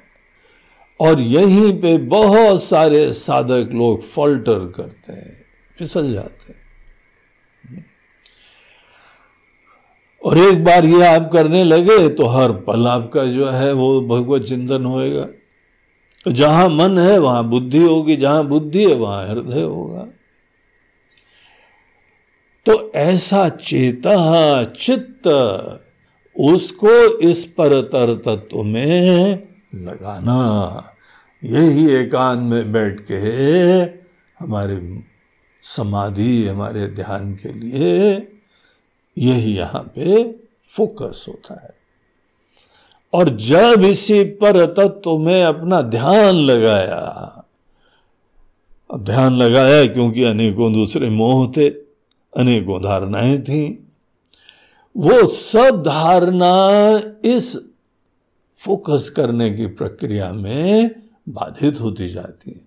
और 1.00 1.20
यहीं 1.20 1.80
पे 1.80 1.98
बहुत 1.98 2.62
सारे 2.62 3.12
साधक 3.12 3.68
लोग 3.72 4.02
फॉल्टर 4.02 4.72
करते 4.76 5.12
हैं, 5.12 5.44
फिसल 5.78 6.12
जाते 6.12 6.52
हैं। 6.52 6.65
और 10.26 10.38
एक 10.38 10.64
बार 10.64 10.84
ये 10.84 11.06
आप 11.06 11.30
करने 11.32 11.64
लगे 11.64 12.08
तो 12.08 12.26
हर 12.26 12.52
पल 12.52 12.86
आपका 12.86 13.24
जो 13.24 13.48
है 13.48 13.72
वो 13.72 14.00
भगवत 14.00 14.42
चिंतन 14.42 14.84
होएगा। 14.84 15.26
जहाँ 16.26 16.68
मन 16.68 16.98
है, 16.98 17.18
वहाँ 17.18 17.48
बुद्धि 17.48 17.82
होगी, 17.82 18.16
जहाँ 18.16 18.46
बुद्धि 18.46 18.84
है, 18.84 18.94
वहाँ 18.94 19.28
हृदय 19.28 19.62
होगा। 19.62 20.06
तो 22.66 22.92
ऐसा 22.96 23.48
चेता 23.48 24.64
चित्त 24.64 25.28
उसको 26.36 27.18
इस 27.18 27.44
परतर 27.44 28.14
तत्व 28.14 28.62
में 28.62 29.48
लगाना। 29.74 30.92
यही 31.44 31.86
एकांत 31.94 32.40
में 32.40 32.72
बैठ 32.72 33.00
के 33.00 33.16
हमारे 34.44 35.02
समाधि, 35.62 36.46
हमारे 36.46 36.86
ध्यान 36.86 37.34
के 37.34 37.52
लिए 37.52 38.16
यही 39.18 39.56
यहाँ 39.56 39.92
पे 39.94 40.32
फोकस 40.64 41.24
होता 41.28 41.62
है। 41.62 41.74
और 43.12 43.28
जब 43.28 43.82
इसी 43.82 44.24
पर 44.24 44.66
तत्व 44.66 45.18
में 45.18 45.44
अपना 45.44 45.82
ध्यान 45.82 46.34
लगाया, 46.34 47.32
अब 48.90 49.04
ध्यान 49.04 49.36
लगाया 49.36 49.86
क्योंकि 49.86 50.24
अनेकों 50.24 50.72
दूसरे 50.72 51.10
मोह 51.10 51.52
थे, 51.56 51.68
अनेकों 52.36 52.82
धारणाएँ 52.82 53.42
थी, 53.42 53.88
वो 54.96 55.26
सब 55.26 55.82
धारणा 55.82 56.98
इस 57.24 57.70
फोकस 58.56 59.08
करने 59.16 59.50
की 59.50 59.66
प्रक्रिया 59.66 60.32
में 60.32 60.90
बाधित 61.28 61.80
होती 61.80 62.08
जाती 62.08 62.50
है। 62.50 62.65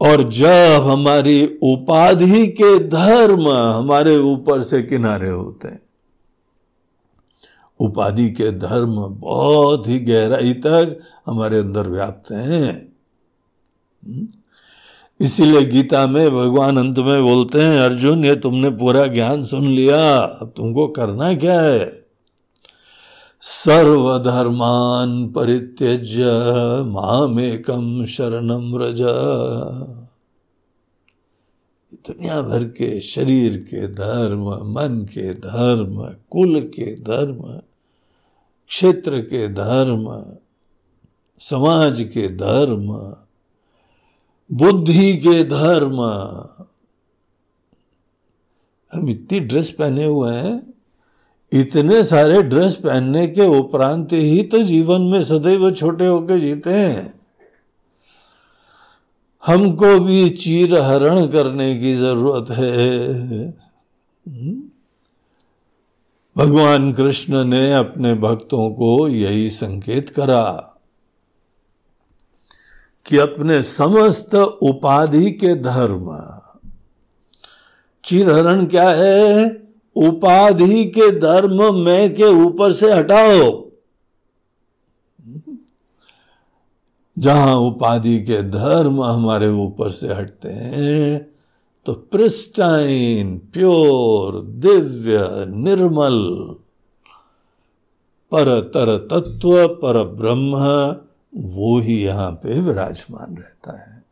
और 0.00 0.22
जब 0.22 0.82
हमारी 0.86 1.58
उपाधि 1.62 2.46
के 2.46 2.78
धर्म 2.78 3.48
हमारे 3.48 4.18
ऊपर 4.18 4.62
से 4.62 4.82
किनारे 4.82 5.30
होते 5.30 5.68
हैं, 5.68 5.80
उपाधि 7.80 8.30
के 8.30 8.50
धर्म 8.50 8.96
बहुत 9.14 9.88
ही 9.88 9.98
गहराई 9.98 10.52
तक 10.52 11.00
हमारे 11.26 11.58
अंदर 11.58 11.88
व्याप्त 11.88 12.32
हैं। 12.32 12.92
इसीलिए 15.20 15.62
गीता 15.62 16.06
में 16.06 16.30
भगवान 16.30 16.76
अंत 16.76 16.98
में 16.98 17.22
बोलते 17.22 17.62
हैं, 17.62 17.78
अर्जुन, 17.78 18.24
ये 18.24 18.36
तुमने 18.36 18.70
पूरा 18.70 19.06
ज्ञान 19.06 19.44
सुन 19.44 19.66
लिया, 19.66 20.16
अब 20.16 20.52
तुमको 20.56 20.88
करना 20.88 21.34
क्या 21.34 21.60
है? 21.60 22.05
सर्वधर्मान 23.42 25.28
परित्यज्य 25.28 26.24
मामेकम 26.86 28.04
शरणम 28.06 28.76
रज 28.76 29.00
दुनिया 32.06 32.40
भर 32.42 32.64
के 32.64 33.00
शरीर 33.00 33.56
के 33.56 33.86
धर्म, 33.88 34.48
मन 34.72 35.04
के 35.04 35.34
धर्म, 35.34 36.02
कुल 36.30 36.60
के 36.60 36.94
धर्म, 36.94 37.60
क्षेत्र 38.68 39.20
के 39.20 39.48
धर्म, 39.48 40.06
समाज 41.40 42.00
के 42.14 42.28
धर्म, 42.28 42.86
बुद्धि 44.50 45.16
के 45.16 45.44
धर्म। 45.44 46.00
हम 48.92 49.08
इतनी 49.08 49.40
ड्रेस 49.40 49.70
पहने 49.70 50.04
हुए 50.04 50.34
हैं 50.34 50.75
इतने 51.52 52.04
सारे 52.04 52.42
ड्रेस 52.42 52.74
पहनने 52.74 53.26
के 53.26 53.46
उपरांत 53.58 54.12
ही 54.12 54.42
तो 54.42 54.62
जीवन 54.62 55.00
में 55.00 55.24
सदैव 55.24 55.70
छोटे 55.70 56.06
होकर 56.06 56.38
जीते 56.38 56.70
हैं। 56.70 57.20
हमको 59.46 60.00
भी 60.00 60.30
चीर 60.30 60.74
हरण 60.78 61.26
करने 61.26 61.76
की 61.76 61.94
ज़रूरत 61.94 62.50
है। 62.50 63.50
भगवान 66.36 66.92
कृष्ण 66.92 67.44
ने 67.44 67.74
अपने 67.74 68.14
भक्तों 68.14 68.70
को 68.70 69.08
यही 69.08 69.50
संकेत 69.50 70.08
करा 70.08 70.72
कि 73.06 73.18
अपने 73.18 73.62
समस्त 73.62 74.34
उपाधि 74.34 75.30
के 75.30 75.54
धर्म 75.54 76.40
चिरहरण 78.04 78.66
क्या 78.66 78.88
है? 78.90 79.65
उपाधि 79.96 80.84
के 80.84 81.10
धर्म 81.20 81.74
में 81.74 82.14
के 82.14 82.28
ऊपर 82.44 82.72
से 82.72 82.92
हटाओ। 82.92 83.64
जहाँ 87.16 87.54
उपाधि 87.56 88.18
के 88.20 88.42
धर्म 88.42 89.02
हमारे 89.02 89.48
ऊपर 89.48 89.90
से 89.90 90.12
हटते 90.14 90.48
हैं 90.48 91.18
तो 91.86 91.92
प्रिस्टाइन 91.92 93.36
प्योर 93.52 94.40
दिव्य, 94.42 95.18
निर्मल 95.48 96.18
पर 98.32 98.60
तर 98.74 98.96
तत्व, 99.10 99.66
पर 99.66 100.02
ब्रह्म, 100.04 100.56
वो 101.46 101.78
ही 101.80 102.02
यहाँ 102.04 102.30
पे 102.32 102.60
विराजमान 102.60 103.36
रहता 103.36 103.78
है। 103.80 104.04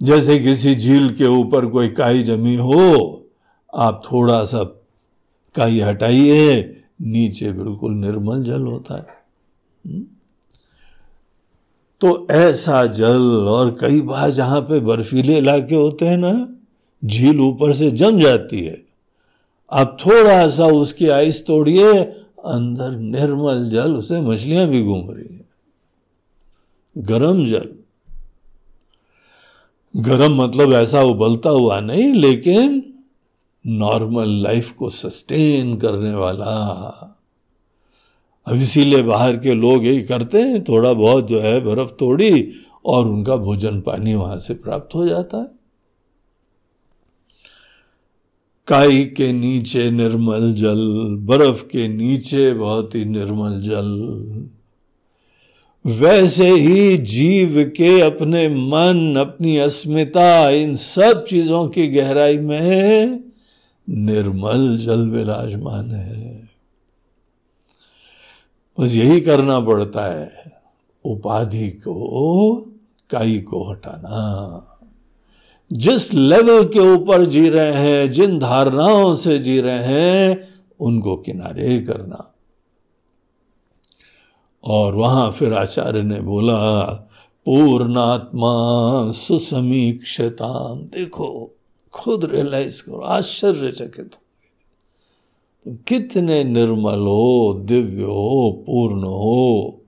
जैसे 0.00 0.38
किसी 0.38 0.74
झील 0.74 1.14
के 1.14 1.26
ऊपर 1.26 1.66
कोई 1.66 1.88
काई 1.88 2.22
जमी 2.22 2.56
हो 2.56 3.23
आप 3.74 4.02
थोड़ा 4.12 4.44
सा 4.44 4.64
काई 5.54 5.80
हटाइए, 5.80 6.62
नीचे 7.02 7.52
बिल्कुल 7.52 7.92
निर्मल 7.92 8.44
जल 8.44 8.62
होता 8.62 8.94
है। 8.94 9.06
हम्म? 9.86 10.04
तो 12.00 12.26
ऐसा 12.30 12.86
जल 12.86 13.22
और 13.48 13.76
कई 13.80 14.00
बार 14.00 14.30
जहाँ 14.30 14.60
पे 14.60 14.80
बर्फीले 14.80 15.38
इलाके 15.38 15.74
होते 15.74 16.06
हैं 16.06 16.16
ना, 16.16 16.56
झील 17.04 17.40
ऊपर 17.40 17.72
से 17.72 17.90
जम 17.90 18.18
जाती 18.18 18.64
है। 18.64 18.84
आप 19.72 19.98
थोड़ा 20.06 20.48
सा 20.48 20.66
उसकी 20.66 21.08
आइस 21.08 21.46
तोड़िए, 21.46 22.04
अंदर 22.44 22.90
निर्मल 22.90 23.70
जल, 23.70 23.94
उसे 23.94 24.20
मछलियाँ 24.20 24.66
भी 24.66 24.82
घूम 24.82 25.10
रही 25.10 25.34
है। 25.34 25.44
गरम 26.98 27.46
जल। 27.46 27.68
गरम 29.96 30.42
मतलब 30.42 30.72
ऐसा 30.72 31.02
उबलता 31.02 31.50
हुआ 31.50 31.80
नहीं, 31.80 32.14
लेकिन 32.14 32.93
नॉर्मल 33.66 34.28
लाइफ 34.28 34.72
को 34.72 34.90
सस्टेन 34.90 35.76
करने 35.76 36.14
वाला। 36.14 36.54
अब 38.46 38.56
इसीलिए 38.56 39.02
बाहर 39.02 39.36
के 39.36 39.54
लोग 39.54 39.84
यही 39.84 40.02
करते 40.02 40.42
हैं, 40.42 40.64
थोड़ा 40.64 40.92
बहुत 40.92 41.28
जो 41.28 41.40
है 41.40 41.60
बर्फ़ 41.60 41.90
तोड़ी 41.90 42.52
और 42.84 43.06
उनका 43.06 43.36
भोजन 43.36 43.80
पानी 43.80 44.14
वहाँ 44.14 44.38
से 44.38 44.54
प्राप्त 44.54 44.94
हो 44.94 45.06
जाता 45.08 45.38
है। 45.38 45.46
काई 48.66 49.04
के 49.04 49.32
नीचे 49.32 49.90
निर्मल 49.90 50.52
जल, 50.52 51.16
बर्फ़ 51.20 51.64
के 51.64 51.88
नीचे 51.88 52.52
बहुत 52.52 52.94
ही 52.94 53.04
निर्मल 53.04 53.60
जल। 53.60 54.48
वैसे 55.86 56.50
ही 56.50 56.96
जीव 56.96 57.72
के 57.76 58.00
अपने 58.00 58.48
मन, 58.48 59.16
अपनी 59.18 59.56
अस्मिता, 59.56 60.50
इन 60.50 60.74
सब 60.74 61.24
चीज़ों 61.24 61.68
की 61.68 61.86
गहराई 61.86 62.38
में 62.38 63.24
निर्मल 63.88 64.76
जल 64.76 65.08
विराजमान 65.08 65.90
है। 65.90 66.48
बस 68.80 68.94
यही 68.94 69.20
करना 69.20 69.60
पड़ता 69.60 70.04
है। 70.04 70.32
उपाधि 71.04 71.70
को, 71.70 72.66
काई 73.10 73.38
को 73.38 73.70
हटाना। 73.70 74.60
जिस 75.72 76.14
लेवल 76.14 76.64
के 76.64 76.78
ऊपर 76.78 77.24
जी 77.24 77.48
रहे 77.48 77.72
हैं, 77.72 78.12
जिन 78.12 78.38
धारणाओं 78.38 79.14
से 79.14 79.38
जी 79.38 79.60
रहे 79.60 79.84
हैं, 79.84 80.48
उनको 80.80 81.16
किनारे 81.16 81.80
करना। 81.80 82.34
और 84.64 84.94
वहाँ 84.94 85.32
फिर 85.32 85.54
आचार्य 85.54 86.02
ने 86.02 86.20
बोला, 86.20 86.82
पूर्णात्मा 87.46 88.52
सुसमीक्षताम 89.12 90.82
देखो। 90.82 91.53
खुद 91.94 92.24
रियलाइज़ 92.24 92.82
करो, 92.82 92.98
आश्चर्यचकित 92.98 94.10
हो 94.14 94.20
कितने 95.88 96.44
निर्मल 96.44 96.98
हो, 96.98 97.62
दिव्य 97.64 98.02
हो, 98.02 98.64
पूर्ण 98.66 99.04
हो। 99.04 99.80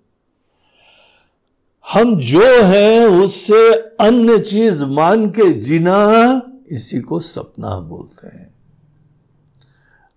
हम 1.92 2.20
जो 2.20 2.62
है, 2.62 3.06
उससे 3.06 3.72
अन्य 4.00 4.38
चीज़ 4.38 4.84
मान 4.84 5.30
के 5.30 5.52
जीना 5.52 6.42
इसी 6.68 7.00
को 7.00 7.20
सपना 7.20 7.80
बोलते 7.80 8.26
हैं। 8.26 8.54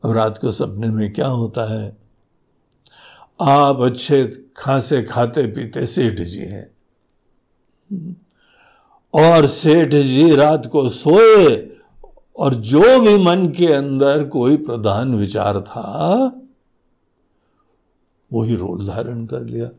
अब 0.05 0.11
रात 0.11 0.37
को 0.37 0.51
सपने 0.51 0.87
में 0.87 1.13
क्या 1.13 1.27
होता 1.27 1.73
है? 1.73 1.97
आप 3.41 3.81
अच्छे 3.81 4.45
खासे 4.57 5.03
खाते 5.03 5.47
पीते 5.47 5.85
सेठ 5.85 6.21
जी 6.21 6.39
हैं। 6.39 6.71
और 9.13 9.47
सेठ 9.47 9.87
जी 9.87 10.35
रात 10.35 10.65
को 10.65 10.89
सोए 10.89 11.75
और 12.39 12.53
जो 12.53 12.99
भी 12.99 13.17
मन 13.17 13.47
के 13.57 13.65
अंदर 13.65 14.23
कोई 14.23 14.57
प्रधान 14.57 15.15
विचार 15.15 15.61
था 15.61 16.31
वही 18.33 18.55
रोल 18.55 18.87
धारण 18.87 19.25
कर 19.25 19.43
लिया। 19.43 19.69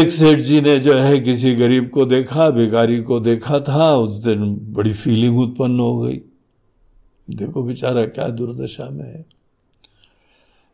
एक 0.00 0.10
सेठ 0.10 0.38
जी 0.38 0.60
ने 0.60 0.78
जो 0.78 0.94
है 0.94 1.20
किसी 1.20 1.54
गरीब 1.54 1.90
को 1.90 2.06
देखा, 2.06 2.50
भिखारी 2.50 3.02
को 3.02 3.20
देखा 3.20 3.58
था, 3.58 3.96
उस 3.96 4.14
दिन 4.14 4.58
बड़ी 4.62 4.92
फीलिंग 4.92 5.38
उत्पन्न 5.38 5.80
हो 5.80 5.98
गई। 5.98 6.20
देखो 7.30 7.62
बेचारा 7.62 8.06
क्या 8.06 8.28
दुर्दशा 8.28 8.90
में 8.90 9.04
है। 9.04 9.26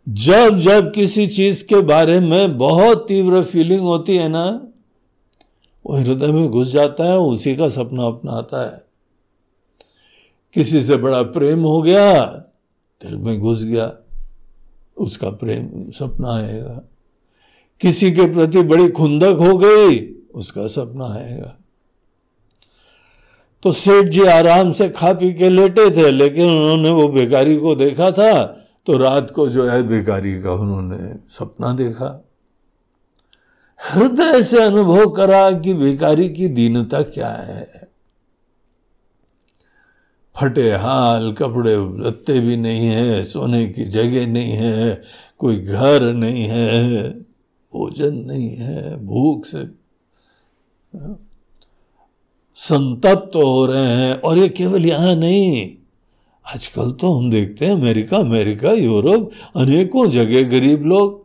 जब 0.08 0.58
जब 0.58 0.92
किसी 0.92 1.26
चीज़ 1.26 1.66
के 1.66 1.80
बारे 1.80 2.20
में 2.20 2.58
बहुत 2.58 3.08
तीव्र 3.08 3.42
फीलिंग 3.42 3.80
होती 3.80 4.16
है 4.16 4.28
ना, 4.28 4.68
वो 5.86 5.96
हृदय 5.96 6.26
में 6.26 6.48
घुस 6.48 6.68
जाता 6.68 7.04
है, 7.04 7.18
उसी 7.18 7.56
का 7.56 7.68
सपना 7.68 8.06
अपना 8.06 8.32
आता 8.32 8.66
है। 8.66 8.91
किसी 10.54 10.82
से 10.82 10.96
बड़ा 10.96 11.22
प्रेम 11.22 11.62
हो 11.62 11.80
गया, 11.82 12.24
दिल 13.00 13.16
में 13.16 13.38
घुस 13.40 13.62
गया, 13.64 13.90
उसका 14.96 15.30
प्रेम 15.30 15.90
सपना 15.90 16.34
आएगा। 16.36 16.80
किसी 17.80 18.10
के 18.12 18.26
प्रति 18.32 18.62
बड़ी 18.62 18.88
खुंदक 18.88 19.36
हो 19.40 19.56
गई, 19.58 19.98
उसका 20.34 20.66
सपना 20.66 21.06
आएगा। 21.14 21.56
तो 23.62 23.72
सेठ 23.72 24.08
जी 24.08 24.22
आराम 24.22 24.70
से 24.72 24.88
खा 24.88 25.12
पी 25.12 25.32
के 25.34 25.48
लेटे 25.48 25.90
थे, 25.90 26.10
लेकिन 26.10 26.48
उन्होंने 26.48 26.90
वो 26.90 27.08
बेकारी 27.08 27.56
को 27.56 27.74
देखा 27.74 28.10
था 28.10 28.42
तो 28.86 28.96
रात 28.98 29.30
को 29.30 29.48
जो 29.48 29.64
है 29.64 29.82
बेकारी 29.82 30.40
का 30.42 30.52
उन्होंने 30.52 30.96
सपना 31.30 31.72
देखा। 31.72 32.08
हृदय 33.80 34.42
से 34.42 34.62
अनुभव 34.62 35.10
करा 35.10 35.50
कि 35.52 35.74
बेकारी 35.74 36.28
की 36.28 36.48
दीनता 36.48 37.02
क्या 37.02 37.28
है। 37.28 37.91
फटे 40.36 40.70
हाल, 40.72 41.32
कपड़े 41.32 41.76
लत्ते 42.04 42.38
भी 42.40 42.56
नहीं 42.56 42.86
है, 42.86 43.22
सोने 43.22 43.66
की 43.66 43.84
जगह 43.84 44.26
नहीं 44.26 44.52
है, 44.52 45.02
कोई 45.38 45.56
घर 45.56 46.02
नहीं 46.12 46.44
है, 46.44 47.10
भोजन 47.72 48.14
नहीं 48.26 48.50
है, 48.50 48.96
भूख 48.96 49.44
से। 49.46 49.64
संतप्त 52.56 53.30
तो 53.32 53.46
हो 53.46 53.64
रहे 53.66 53.86
हैं, 53.86 54.14
और 54.14 54.38
ये 54.38 54.48
केवल 54.48 54.86
यहाँ 54.86 55.14
नहीं। 55.14 55.76
आजकल 56.46 56.90
तो 56.92 57.12
हम 57.12 57.30
देखते 57.30 57.66
हैं 57.66 57.72
अमेरिका 57.72 58.16
अमेरिका, 58.16 58.72
यूरोप, 58.72 59.30
अनेकों 59.56 60.10
जगह 60.10 60.48
गरीब 60.50 60.84
लोग। 60.84 61.20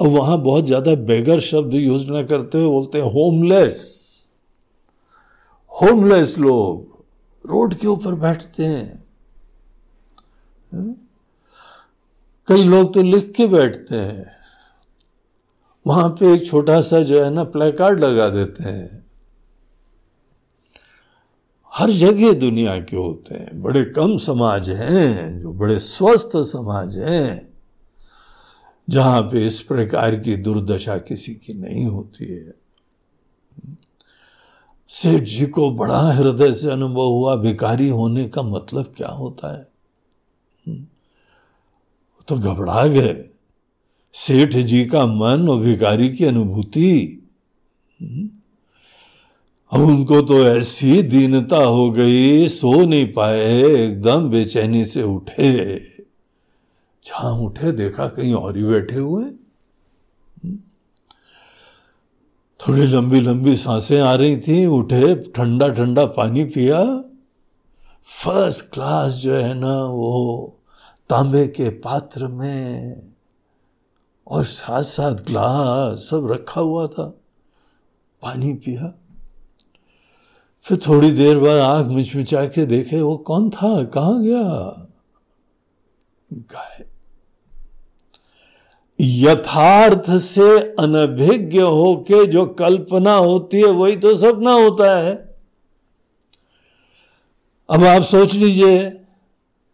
और 0.00 0.08
वहाँ 0.08 0.40
बहुत 0.42 0.66
ज़्यादा 0.66 0.94
बेगर 0.94 1.40
शब्द 1.40 1.74
यूज़ 1.74 2.10
ना 2.10 2.22
करते 2.22 2.58
हुए 2.58 2.70
बोलते 2.70 2.98
हैं 2.98 3.12
होमलेस 3.12 4.00
होमलेस 5.82 6.38
लोग 6.38 7.04
रोड 7.50 7.74
के 7.74 7.86
ऊपर 7.86 8.14
बैठते 8.14 8.64
हैं। 8.64 9.04
कई 12.48 12.64
लोग 12.64 12.94
तो 12.94 13.02
लिख 13.02 13.32
के 13.36 13.46
बैठते 13.46 13.96
हैं। 13.96 14.32
वहाँ 15.86 16.08
पे 16.08 16.34
एक 16.34 16.46
छोटा 16.46 16.80
सा 16.80 17.02
जो 17.02 17.24
है 17.24 17.30
ना 17.30 17.44
प्ले 17.44 17.72
कार्ड 17.72 18.00
लगा 18.00 18.28
देते 18.28 18.64
हैं। 18.64 19.04
हर 21.74 21.90
जगह 21.90 22.32
दुनिया 22.32 22.78
के 22.80 22.96
होते 22.96 23.34
हैं। 23.34 23.62
बड़े 23.62 23.84
कम 23.84 24.16
समाज 24.16 24.70
हैं, 24.70 25.40
जो 25.40 25.52
बड़े 25.52 25.78
स्वस्थ 25.78 26.30
समाज 26.36 26.98
हैं। 26.98 27.52
जहाँ 28.90 29.22
पे 29.22 29.46
इस 29.46 29.60
प्रकार 29.60 30.16
की 30.16 30.36
दुर्दशा 30.36 30.98
किसी 30.98 31.34
की 31.34 31.54
नहीं 31.54 31.86
होती 31.86 32.26
है। 32.26 32.61
सेठ 34.94 35.20
जी 35.20 35.46
को 35.46 35.70
बड़ा 35.70 36.00
हृदय 36.00 36.52
से 36.52 36.70
अनुभव 36.70 37.02
हुआ 37.02 37.36
भिकारी 37.36 37.88
होने 37.88 38.28
का 38.28 38.42
मतलब 38.42 38.94
क्या 38.96 39.08
होता 39.08 39.58
है? 39.58 39.66
हम्म। 40.68 40.86
तो 42.28 42.36
घबरा 42.36 42.86
गए। 42.86 43.24
सेठ 44.12 44.56
जी 44.56 44.86
का 44.86 45.06
मन 45.06 45.48
और 45.48 45.60
भिकारी 45.60 46.16
की 46.16 46.24
अनुभूति। 46.24 47.22
हम्म। 48.02 48.30
अब 49.72 49.88
उनको 49.88 50.22
तो 50.22 50.44
ऐसी 50.44 51.02
दीनता 51.02 51.56
हो 51.56 51.90
गई, 51.90 52.48
सो 52.48 52.84
नहीं 52.86 53.12
पाए, 53.12 53.62
एकदम 53.62 54.30
बेचैनी 54.30 54.84
से 54.84 55.02
उठे। 55.02 55.78
जहाँ 57.04 57.32
उठे, 57.32 57.72
देखा 57.72 58.08
कहीं 58.08 58.34
और 58.34 58.56
ही 58.56 58.64
बैठे 58.64 58.96
हुए। 58.96 59.24
थोड़ी 62.68 62.86
लंबी 62.86 63.20
लंबी 63.20 63.56
साँसें 63.56 64.00
आ 64.00 64.14
रही 64.14 64.36
थी, 64.36 64.66
उठे, 64.66 65.14
ठंडा 65.14 65.68
ठंडा 65.68 66.06
पानी 66.06 66.44
पिया। 66.44 67.04
फ़र्स्ट 68.04 68.70
क्लास 68.70 69.12
जो 69.12 69.34
है 69.34 69.54
ना, 69.54 69.84
वो 69.84 70.58
तांबे 71.10 71.48
के 71.48 71.68
पात्र 71.68 72.26
में 72.26 73.00
और 74.28 74.44
साथ 74.44 74.82
साथ 74.82 75.12
ग्लास 75.12 75.98
सब 75.98 76.32
रखा 76.32 76.60
हुआ 76.60 76.86
था। 76.86 77.04
पानी 78.22 78.54
पिया। 78.54 78.98
फिर 80.62 80.80
थोड़ी 80.88 81.10
देर 81.10 81.38
बाद 81.38 81.58
आँख 81.58 81.86
मिचमिचा 81.86 82.44
के 82.44 82.66
देखे, 82.66 83.00
वो 83.00 83.16
कौन 83.16 83.50
था? 83.50 83.84
कहा 83.84 84.12
गया? 84.12 84.42
गाय 86.32 86.71
यथार्थ 89.02 90.10
से 90.10 90.58
अनभिज्ञ 90.58 91.60
होके 91.60 92.26
जो 92.26 92.46
कल्पना 92.46 93.14
होती 93.14 93.56
है, 93.56 93.66
वही 93.66 93.96
तो 93.96 94.16
सपना 94.16 94.52
होता 94.52 94.98
है। 94.98 95.36
अब 97.70 97.84
आप 97.84 98.02
सोच 98.02 98.34
लीजिए, 98.34 98.82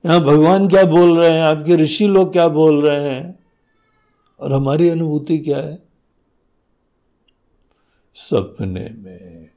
यहाँ 0.07 0.21
भगवान 0.21 0.69
क्या 0.69 0.85
बोल 0.85 1.19
रहे 1.19 1.31
हैं, 1.31 1.43
आपके 1.43 1.77
ऋषि 1.77 2.07
लोग 2.07 2.33
क्या 2.33 2.49
बोल 2.49 2.87
रहे 2.87 3.11
हैं, 3.11 3.39
और 4.41 4.53
हमारी 4.53 4.89
अनुभूति 4.89 5.39
क्या 5.39 5.59
है? 5.59 5.83
सपने 8.15 8.91
में। 8.99 9.49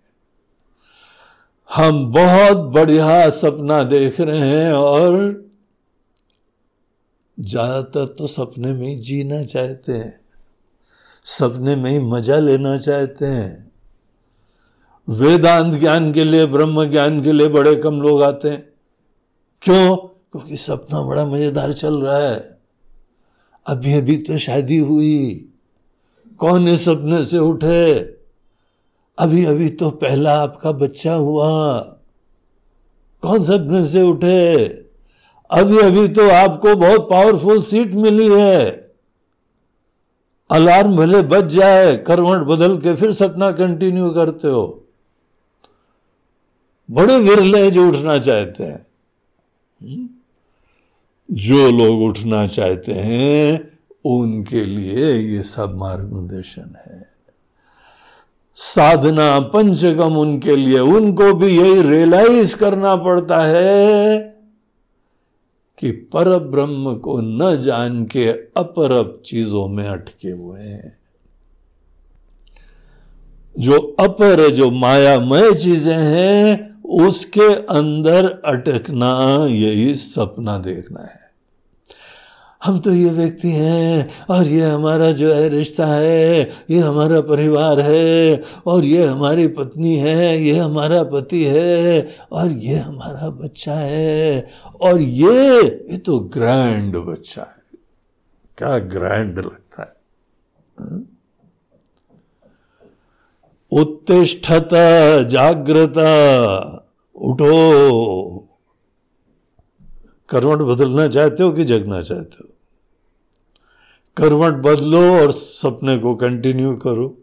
हम 1.75 2.11
बहुत 2.11 2.57
बढ़िया 2.57 3.29
सपना 3.29 3.83
देख 3.83 4.21
रहे 4.21 4.39
हैं, 4.39 4.73
और 4.73 5.43
ज़्यादातर 7.41 8.05
तो 8.05 8.27
सपने 8.27 8.73
में 8.73 8.87
ही 8.87 8.95
जीना 8.95 9.43
चाहते 9.43 9.91
हैं। 9.91 10.21
सपने 11.23 11.75
में 11.75 11.91
ही 11.91 11.99
मज़ा 11.99 12.39
लेना 12.39 12.77
चाहते 12.77 13.25
हैं। 13.25 13.71
वेदांत 15.09 15.75
ज्ञान 15.75 16.13
के 16.13 16.23
लिए, 16.23 16.45
ब्रह्म 16.45 16.85
ज्ञान 16.85 17.21
के 17.21 17.31
लिए 17.31 17.47
बड़े 17.47 17.75
कम 17.75 18.01
लोग 18.01 18.23
आते 18.23 18.49
हैं। 18.49 18.69
क्यों? 19.61 19.97
क्योंकि 19.97 20.57
सपना 20.57 21.01
बड़ा 21.01 21.25
मज़ेदार 21.25 21.73
चल 21.73 22.01
रहा 22.01 22.17
है। 22.17 22.59
अभी 23.67 23.93
अभी 23.93 24.17
तो 24.17 24.37
शादी 24.37 24.77
हुई। 24.77 25.49
कौन 26.37 26.67
इस 26.67 26.85
सपने 26.85 27.25
से 27.25 27.37
उठे? 27.37 27.99
अभी 29.19 29.45
अभी 29.45 29.69
तो 29.69 29.89
पहला 29.89 30.41
आपका 30.41 30.71
बच्चा 30.71 31.13
हुआ। 31.13 31.79
कौन 33.21 33.43
सपने 33.43 33.85
से 33.85 34.01
उठे? 34.01 34.67
अभी 35.51 35.79
अभी 35.79 36.07
तो 36.07 36.29
आपको 36.29 36.75
बहुत 36.75 37.09
पावरफुल 37.09 37.61
सीट 37.61 37.93
मिली 37.93 38.33
है। 38.33 38.91
अलार्म 40.51 40.95
भले 40.95 41.21
बच 41.21 41.43
जाए, 41.43 41.97
करवट 41.97 42.47
बदल 42.47 42.77
के 42.77 42.95
फिर 42.95 43.11
सपना 43.11 43.51
कंटिन्यू 43.51 44.09
करते 44.09 44.47
हो। 44.47 44.83
बड़े 46.91 47.17
विरले 47.17 47.71
जो 47.71 47.89
उठना 47.89 48.17
चाहते 48.17 48.63
हैं। 48.63 48.85
हम्म? 49.81 50.09
जो 51.31 51.71
लोग 51.71 52.01
उठना 52.01 52.47
चाहते 52.47 52.91
हैं, 52.91 53.79
उनके 54.05 54.65
लिए 54.65 55.17
ये 55.17 55.43
सब 55.43 55.75
मार्गदर्शन 55.75 56.75
है। 56.87 57.07
साधना 58.55 59.39
पंचगम 59.39 60.15
उनके 60.15 60.55
लिए, 60.55 60.79
उनको 60.79 61.33
भी 61.33 61.47
यही 61.47 61.81
रियलाइज़ 61.81 62.57
करना 62.57 62.95
पड़ता 62.95 63.37
है। 63.37 64.30
कि 65.81 65.91
पर 65.91 66.39
ब्रह्म 66.39 66.95
को 66.95 67.21
न 67.21 67.61
जान 67.61 68.05
के 68.05 68.27
अपर 68.31 69.21
चीज़ों 69.25 69.67
में 69.67 69.87
अटके 69.87 70.29
हुए 70.29 70.61
हैं। 70.61 70.97
जो 73.59 73.95
अपर 73.99 74.49
जो 74.49 74.71
मायामय 74.71 75.53
चीज़ें 75.53 75.97
हैं, 75.97 76.81
उसके 76.83 77.55
अंदर 77.55 78.41
अटकना 78.45 79.47
यही 79.49 79.95
सपना 79.95 80.57
देखना 80.57 81.01
है। 81.01 81.30
हम 82.61 82.79
तो 82.79 82.91
ये 82.93 83.09
व्यक्ति 83.09 83.51
हैं 83.51 84.09
और 84.29 84.47
ये 84.47 84.69
हमारा 84.69 85.11
जो 85.11 85.33
है 85.33 85.47
रिश्ता 85.49 85.85
है, 85.85 86.41
ये 86.69 86.79
हमारा 86.79 87.21
परिवार 87.21 87.79
है 87.79 88.41
और 88.67 88.85
ये 88.85 89.05
हमारी 89.05 89.47
पत्नी 89.47 89.95
है, 89.97 90.41
ये 90.41 90.57
हमारा 90.59 91.03
पति 91.03 91.43
है 91.43 92.07
और 92.31 92.51
ये 92.51 92.75
हमारा 92.75 93.29
बच्चा 93.29 93.73
है 93.73 94.47
और 94.81 95.01
ये 95.01 95.61
ये 95.61 95.97
तो 95.97 96.19
ग्रैंड 96.19 96.97
बच्चा 96.97 97.41
है। 97.41 97.79
क्या 98.57 98.77
ग्रैंड 98.93 99.39
लगता 99.39 99.83
है? 99.83 99.99
उत्तिष्ठता, 103.71 105.21
जागृता, 105.23 106.11
उठो। 107.15 108.47
करवट 110.29 110.59
बदलना 110.59 111.07
चाहते 111.07 111.43
हो 111.43 111.51
कि 111.51 111.65
जगना 111.65 112.01
चाहते 112.01 112.43
हो? 112.43 112.50
करवट 114.17 114.53
बदलो 114.53 115.21
और 115.21 115.31
सपने 115.31 115.97
को 115.97 116.15
कंटिन्यू 116.15 116.75
करो। 116.75 117.17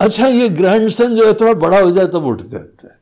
अच्छा 0.00 0.26
ये 0.26 0.48
ग्रैंडसन 0.48 1.14
जो 1.14 1.26
है, 1.26 1.34
थोड़ा 1.34 1.54
बड़ा 1.54 1.80
हो 1.80 1.90
जाए 1.90 2.06
तब 2.06 2.24
उठ 2.24 2.42
जाते 2.42 2.86
हैं। 2.86 2.94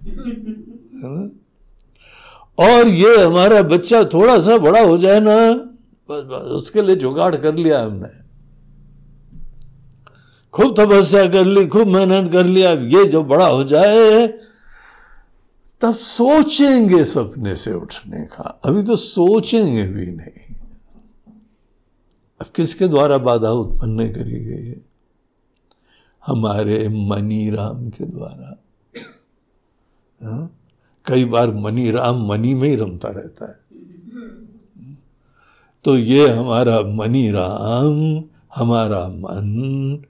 और 2.58 2.88
ये 2.88 3.24
हमारा 3.24 3.62
बच्चा 3.62 4.04
थोड़ा 4.04 4.40
सा 4.40 4.58
बड़ा 4.58 4.80
हो 4.80 4.98
जाए 4.98 5.20
ना, 5.20 5.36
बस 6.10 6.22
बस, 6.24 6.42
उसके 6.42 6.82
लिए 6.82 6.96
जुगाड़ 6.96 7.36
कर 7.36 7.54
लिया 7.54 7.82
हमने। 7.82 8.22
खूब 10.52 10.74
तपस्या 10.80 11.26
कर 11.28 11.44
ली, 11.44 11.66
खूब 11.66 11.86
मेहनत 11.86 12.32
कर 12.32 12.44
लिया। 12.44 12.72
ये 12.72 13.04
जो 13.04 13.24
बड़ा 13.24 13.46
हो 13.46 13.64
जाए, 13.64 14.26
तब 15.80 15.94
सोचेंगे 15.94 17.04
सपने 17.04 17.54
से 17.54 17.72
उठने 17.72 18.20
का। 18.20 18.60
अभी 18.64 18.82
तो 18.82 18.96
सोचेंगे 18.96 19.82
भी 19.82 20.06
नहीं। 20.06 20.61
अब 22.42 22.48
किसके 22.56 22.88
द्वारा 22.88 23.18
बाधा 23.18 23.50
उत्पन्न 23.50 24.12
करी 24.12 24.44
गई 24.44 24.66
है? 24.66 24.84
हमारे 26.26 26.88
मनी 26.88 27.50
राम 27.50 27.88
के 27.88 28.04
द्वारा। 28.04 28.62
हा? 30.22 30.50
कई 31.06 31.24
बार 31.24 31.54
मनी 31.54 31.90
राम 31.90 32.26
मनी 32.26 32.54
में 32.54 32.68
ही 32.68 32.76
रमता 32.76 33.08
रहता 33.08 33.46
है। 33.46 33.62
तो 35.84 35.98
ये 35.98 36.28
हमारा 36.28 36.80
मनी 36.80 37.30
राम 37.30 38.24
हमारा 38.54 39.08
मन, 39.08 40.02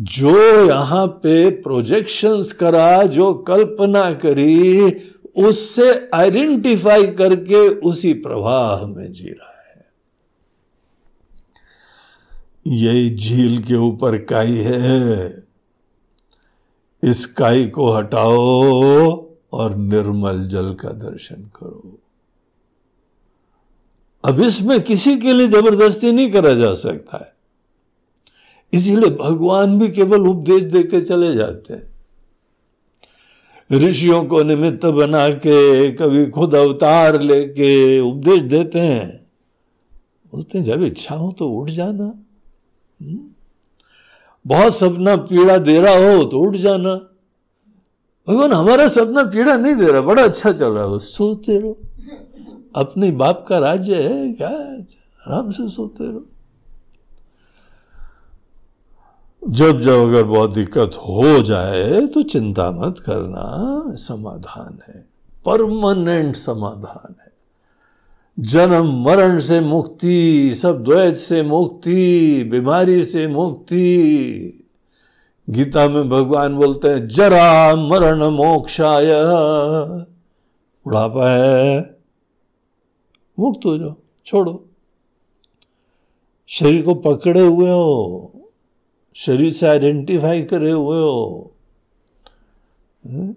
जो 0.00 0.66
यहाँ 0.66 1.06
पे 1.06 1.50
प्रोजेक्शंस 1.50 2.52
करा, 2.52 3.02
जो 3.02 3.34
कल्पना 3.34 4.12
करी, 4.12 4.90
उससे 5.36 6.08
आइडेंटिफाई 6.14 7.06
करके 7.06 7.68
उसी 7.68 8.12
प्रवाह 8.12 8.86
में 8.86 9.12
जी 9.12 9.28
रहा 9.28 9.60
है। 9.60 9.63
यही 12.66 13.16
झील 13.16 13.62
के 13.62 13.74
ऊपर 13.74 14.18
काई 14.18 14.56
है। 14.56 15.44
इस 17.04 17.26
काई 17.26 17.66
को 17.66 17.92
हटाओ 17.92 19.26
और 19.52 19.76
निर्मल 19.76 20.48
जल 20.48 20.74
का 20.74 20.88
दर्शन 20.88 21.34
करो। 21.34 21.98
अब 24.24 24.40
इसमें 24.40 24.80
किसी 24.80 25.18
के 25.18 25.32
लिए 25.32 25.48
ज़बरदस्ती 25.48 26.12
नहीं 26.12 26.32
करा 26.32 26.54
जा 26.54 26.74
सकता 26.74 27.18
है। 27.18 27.34
इसीलिए 28.72 29.10
भगवान 29.10 29.78
भी 29.78 29.88
केवल 29.88 30.20
उपदेश 30.20 30.62
देके 30.62 31.00
चले 31.00 31.34
जाते 31.34 31.74
हैं। 31.74 31.94
ऋषियों 33.72 34.24
को 34.24 34.42
निमित्त 34.42 34.86
बना 34.86 35.28
के, 35.28 35.90
कभी 35.92 36.26
खुद 36.26 36.54
अवतार 36.54 37.20
लेके 37.20 38.00
उपदेश 38.00 38.42
देते 38.42 38.78
हैं। 38.78 39.26
बोलते 40.32 40.58
हैं, 40.58 40.64
जब 40.64 40.82
इच्छा 40.82 41.14
हो 41.14 41.32
तो 41.32 41.48
उठ 41.48 41.70
जाना? 41.70 42.23
बहुत 44.44 44.74
सपना 44.76 45.16
पीड़ा 45.16 45.56
दे 45.58 45.78
रहा 45.80 45.94
हो 45.94 46.24
तो 46.24 46.38
उठ 46.38 46.56
जाना। 46.56 46.94
भगवान, 48.28 48.52
हमारा 48.52 48.88
सपना 48.88 49.22
पीड़ा 49.24 49.56
नहीं 49.56 49.74
दे 49.74 49.86
रहा, 49.86 50.00
बड़ा 50.00 50.22
अच्छा 50.24 50.52
चल 50.52 50.72
रहा 50.72 50.84
हो, 50.84 50.98
सोते 50.98 51.58
रहो। 51.58 51.76
अपने 52.76 53.10
बाप 53.12 53.44
का 53.48 53.58
राज्य 53.58 54.02
है, 54.02 54.32
क्या 54.32 54.48
आराम 54.48 55.50
से 55.50 55.68
सोते 55.68 56.04
रहो। 56.04 56.26
जब 59.42 59.80
जब 59.80 60.02
अगर 60.02 60.22
बहुत 60.22 60.52
दिक्कत 60.52 60.90
हो 60.98 61.42
जाए 61.42 62.06
तो 62.06 62.22
चिंता 62.22 62.70
मत 62.70 62.98
करना, 62.98 63.44
समाधान 63.96 64.78
है, 64.88 65.06
परमानेंट 65.46 66.36
समाधान 66.36 67.14
है। 67.20 67.32
जन्म 68.40 69.04
मरण 69.04 69.38
से 69.38 69.60
मुक्ति, 69.60 70.52
सब 70.54 70.84
द्वैत 70.84 71.16
से 71.16 71.42
मुक्ति, 71.42 72.44
बीमारी 72.44 73.04
से 73.04 73.26
मुक्ति। 73.26 73.86
गीता 75.50 75.88
में 75.88 76.08
भगवान 76.08 76.56
बोलते 76.56 76.88
हैं, 76.88 77.08
जरा 77.08 77.76
मरण 77.76 78.24
मोक्षाय। 78.24 79.06
बुढ़ापा 80.84 81.30
है, 81.30 81.96
मुक्त 83.38 83.66
हो 83.66 83.78
जाओ, 83.78 83.94
छोड़ो। 84.26 84.68
शरीर 86.48 86.82
को 86.82 86.94
पकड़े 86.94 87.40
हुए 87.40 87.70
हो, 87.70 88.32
शरीर 89.14 89.52
से 89.52 89.66
आइडेंटिफाई 89.66 90.42
करे 90.42 90.70
हुए 90.70 90.98
हो। 90.98 91.52
हम्म? 93.06 93.34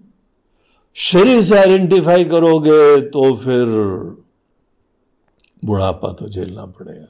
शरीर 0.94 1.42
से 1.42 1.58
आइडेंटिफाई 1.58 2.24
करोगे 2.24 3.00
तो 3.00 3.34
फिर 3.34 3.66
बुढ़ापा 5.64 6.12
तो 6.12 6.28
झेलना 6.28 6.66
पड़ेगा। 6.66 7.06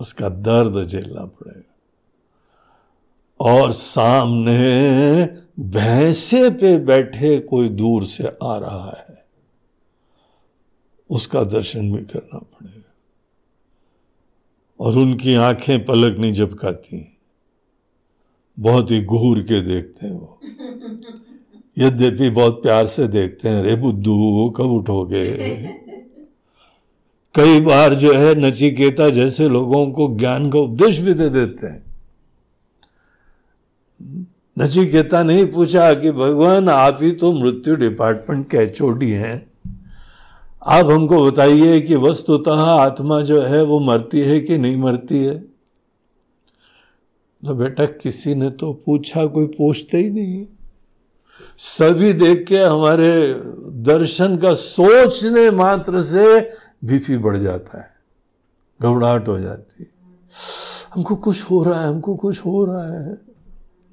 उसका 0.00 0.28
दर्द 0.28 0.86
झेलना 0.86 1.24
पड़ेगा। 1.24 1.68
और 3.40 3.72
सामने 3.72 5.24
भैंसे 5.60 6.50
पे 6.50 6.76
बैठे 6.78 7.38
कोई 7.40 7.68
दूर 7.68 8.04
से 8.04 8.28
आ 8.42 8.56
रहा 8.58 8.90
है, 8.98 9.24
उसका 11.10 11.42
दर्शन 11.44 11.92
भी 11.92 12.04
करना 12.04 12.38
पड़ेगा। 12.38 12.92
और 14.80 14.98
उनकी 14.98 15.34
आँखें 15.34 15.84
पलक 15.84 16.18
नहीं 16.18 16.32
झपकाती 16.32 17.18
बहुत 18.58 18.90
ही 18.90 19.04
घूर 19.04 19.40
के 19.40 19.60
देखते 19.60 20.06
हैं 20.06 20.14
वो। 20.14 20.38
यद्यपि 21.78 22.30
बहुत 22.30 22.62
प्यार 22.62 22.86
से 22.86 23.08
देखते 23.08 23.48
हैं 23.48 23.62
रे 23.62 23.76
बुद्धू, 23.76 24.50
कब 24.56 24.70
उठोगे? 24.70 25.24
कई 27.34 27.60
बार 27.60 27.94
जो 27.94 28.12
है 28.12 28.34
नचिकेता 28.34 29.08
जैसे 29.10 29.48
लोगों 29.48 29.90
को 29.90 30.16
ज्ञान 30.16 30.50
का 30.50 30.58
उपदेश 30.58 30.98
भी 30.98 31.14
दे 31.14 31.28
देते 31.28 31.66
हैं। 31.66 31.84
नचिकेता 34.58 35.22
नहीं 35.22 35.46
पूछा 35.46 35.94
कि 35.94 36.10
भगवान, 36.10 36.68
आप 36.68 36.98
ही 37.02 37.12
तो 37.12 37.32
मृत्यु 37.32 37.76
डिपार्टमेंट 37.76 38.50
के 38.50 38.56
एचओडी 38.56 39.10
हैं। 39.10 39.52
आप 40.66 40.86
हमको 40.86 41.30
बताइए 41.30 41.80
कि 41.80 41.96
वस्तुतः 41.96 42.60
आत्मा 42.60 43.22
जो 43.22 43.42
है 43.42 43.62
वो 43.62 43.80
मरती 43.80 44.20
है 44.20 44.40
कि 44.40 44.58
नहीं 44.58 44.76
मरती 44.76 45.18
है? 45.18 45.38
तो 47.46 47.54
बेटा, 47.54 47.84
किसी 47.84 48.34
ने 48.34 48.50
तो 48.50 48.72
पूछा, 48.86 49.26
कोई 49.26 49.46
पूछते 49.46 49.98
ही 49.98 50.10
नहीं 50.10 50.46
सभी 51.56 52.12
देख 52.12 52.46
के 52.48 52.58
हमारे 52.58 53.40
दर्शन 53.82 54.36
का 54.36 54.54
सोचने 54.54 55.50
मात्र 55.50 56.02
से 56.02 56.40
बीपी 56.84 57.16
बढ़ 57.16 57.36
जाता 57.36 57.80
है, 57.80 57.94
घबराहट 58.82 59.28
हो 59.28 59.38
जाती 59.38 59.82
है। 59.82 59.90
हमको 60.94 61.16
कुछ 61.16 61.42
हो 61.42 61.62
रहा 61.62 61.80
है, 61.80 61.88
हमको 61.88 62.16
कुछ 62.16 62.38
हो 62.38 62.64
रहा 62.64 62.84
है। 62.84 63.12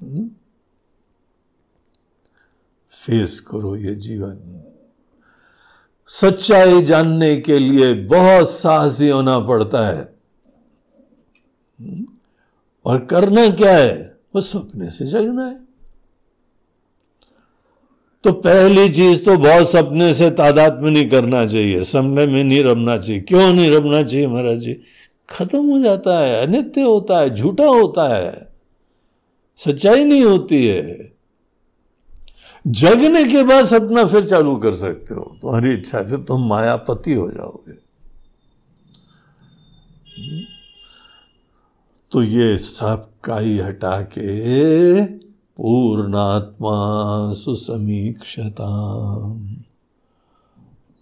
हम्म? 0.02 0.30
फेस 2.90 3.40
करो 3.40 3.76
ये 3.76 3.94
जीवन। 3.94 4.62
सच्चाई 6.06 6.82
जानने 6.82 7.36
के 7.36 7.58
लिए 7.58 7.94
बहुत 7.94 8.50
साहसी 8.50 9.08
होना 9.08 9.38
पड़ता 9.38 9.88
है। 9.88 10.14
हम्म? 11.80 12.06
और 12.84 13.04
करना 13.04 13.48
क्या 13.48 13.76
है? 13.76 14.18
वो 14.34 14.40
सपने 14.40 14.90
से 14.90 15.06
जगना 15.06 15.46
है। 15.46 15.69
तो 18.24 18.32
पहली 18.32 18.88
चीज़ 18.88 19.24
तो 19.24 19.36
बहुत 19.36 19.70
सपने 19.70 20.12
से 20.14 20.30
तादाद 20.30 20.80
में 20.82 20.90
नहीं 20.90 21.08
करना 21.08 21.44
चाहिए, 21.46 21.84
सपने 21.84 22.26
में 22.26 22.42
नहीं 22.44 22.62
रमना 22.64 22.96
चाहिए। 22.98 23.20
क्यों 23.20 23.52
नहीं 23.52 23.70
रमना 23.70 24.02
चाहिए 24.02 24.26
महाराज 24.26 24.58
जी? 24.58 24.76
खत्म 25.28 25.64
हो 25.66 25.78
जाता 25.82 26.18
है, 26.18 26.46
अनित्य 26.46 26.80
होता 26.80 27.20
है, 27.20 27.34
झूठा 27.34 27.66
होता 27.66 28.08
है, 28.08 28.48
सच्चाई 29.58 30.04
नहीं 30.04 30.22
होती 30.22 30.66
है। 30.66 31.10
जगने 32.64 33.24
के 33.24 33.42
बाद 33.42 33.64
सपना 33.64 34.04
फिर 34.06 34.24
चालू 34.24 34.56
कर 34.56 34.74
सकते 34.74 35.14
हो, 35.14 35.22
तुम्हारी 35.42 35.72
इच्छा 35.74 36.02
फिर 36.02 36.18
तुम 36.18 36.46
मायापति 36.48 37.12
हो 37.12 37.30
जाओगे। 37.30 37.78
तो 42.12 42.22
ये 42.22 42.56
सब 42.58 43.08
काई 43.24 43.58
हटा 43.58 44.00
के 44.02 45.02
पूर्णात्मा 45.60 46.78
सुसमीक्षता 47.32 48.92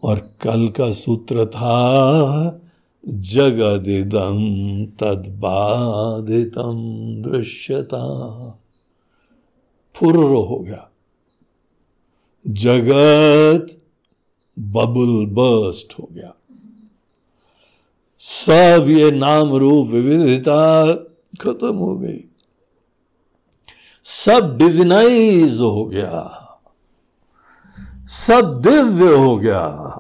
और 0.03 0.19
कल 0.19 0.69
का 0.69 0.93
सूत्र 0.93 1.47
था 1.47 2.61
जगदिदम 3.09 4.37
तदबाधितम 4.85 6.75
दृश्यता। 7.31 8.05
फुर्र 9.95 10.19
हो 10.19 10.65
गया। 10.67 10.91
जगत 12.49 13.83
बबुल 14.59 15.27
बस्ट 15.27 16.01
हो 16.01 16.09
गया। 16.13 16.35
सब 18.19 18.85
ये 18.89 19.11
नाम 19.11 19.55
रूप 19.55 19.87
विविधता 19.87 20.95
खत्म 21.41 21.77
हो 21.77 21.99
गई। 21.99 22.28
सब 24.11 24.59
डिविनाइज 24.59 25.61
हो 25.61 25.85
गया। 25.85 26.45
सब 28.07 28.63
दिव्य 28.67 29.15
हो 29.17 29.37
गया। 29.37 29.95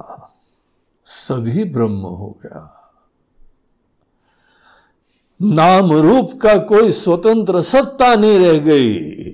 सभी 1.05 1.65
ब्रह्म 1.65 2.01
हो 2.01 2.39
गया। 2.43 2.93
नाम 5.43 5.93
रूप 5.93 6.41
का 6.41 6.59
कोई 6.59 6.93
स्वतंत्र 6.93 7.61
सत्ता 7.61 8.15
नहीं 8.15 8.39
रह 8.39 8.59
गई। 8.59 9.33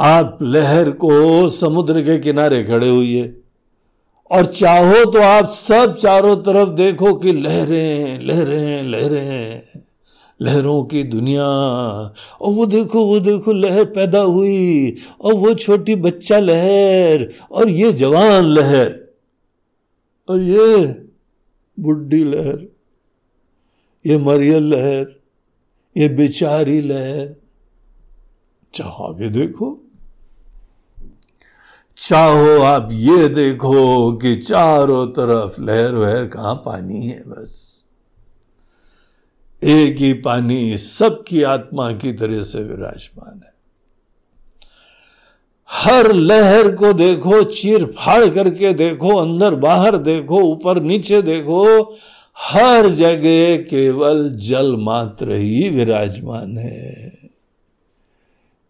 आप 0.00 0.38
लहर 0.42 0.90
को 0.90 1.48
समुद्र 1.48 2.02
के 2.02 2.18
किनारे 2.18 2.64
खड़े 2.64 2.88
हुई 2.88 3.18
है। 3.18 3.36
और 4.30 4.46
चाहो 4.46 5.10
तो 5.10 5.22
आप 5.22 5.48
सब 5.48 5.96
चारों 5.96 6.36
तरफ़ 6.36 6.68
देखो 6.68 7.14
कि 7.14 7.32
लहरें 7.32 8.20
लहरें 8.20 8.82
लहरें। 8.82 9.62
लहरों 10.44 10.84
की 10.84 11.02
दुनिया। 11.02 11.44
और 12.42 12.52
वो 12.52 12.66
देखो 12.66 13.06
वो 13.06 13.20
देखो, 13.20 13.52
लहर 13.52 13.84
पैदा 13.84 14.20
हुई। 14.20 14.96
और 15.20 15.34
वो 15.34 15.54
छोटी 15.54 15.94
बच्चा 15.94 16.38
लहर। 16.38 17.28
और 17.52 17.68
ये 17.68 17.92
जवान 17.92 18.44
लहर। 18.44 19.14
और 20.28 20.40
ये 20.40 20.86
बुढ़ी 21.80 22.24
लहर। 22.24 22.68
ये 24.06 24.18
मरियल 24.18 24.62
लहर। 24.62 25.20
ये 25.96 26.08
बेचारी 26.08 26.80
लहर। 26.80 27.34
चाह 28.74 28.88
आगे 28.88 29.28
देखो। 29.28 29.80
चाहो 31.96 32.62
आप 32.62 32.88
ये 32.92 33.28
देखो 33.28 34.12
कि 34.12 34.36
चारों 34.36 35.06
तरफ़ 35.06 35.62
लहर 35.62 35.94
वहर 35.94 36.26
कहाँ 36.26 36.54
पानी 36.54 37.06
है 37.06 37.20
बस। 37.20 37.73
एक 39.64 39.96
ही 39.96 40.12
पानी 40.12 40.76
सबकी 40.76 41.42
आत्मा 41.42 41.92
की 41.92 42.12
तरह 42.12 42.42
से 42.42 42.62
विराजमान 42.62 43.40
है। 43.44 43.52
हर 45.70 46.12
लहर 46.12 46.70
को 46.72 46.92
देखो, 46.92 47.42
चीर 47.42 47.84
फाड़ 47.84 48.28
करके 48.28 48.72
देखो, 48.72 49.16
अंदर 49.16 49.54
बाहर 49.54 49.96
देखो, 49.96 50.40
ऊपर 50.42 50.80
नीचे 50.82 51.22
देखो, 51.22 51.82
हर 52.36 52.88
जगह 52.88 53.56
केवल 53.56 54.28
जल 54.30 54.76
मात्र 54.76 55.32
ही 55.32 55.68
विराजमान 55.68 56.58
है। 56.58 57.12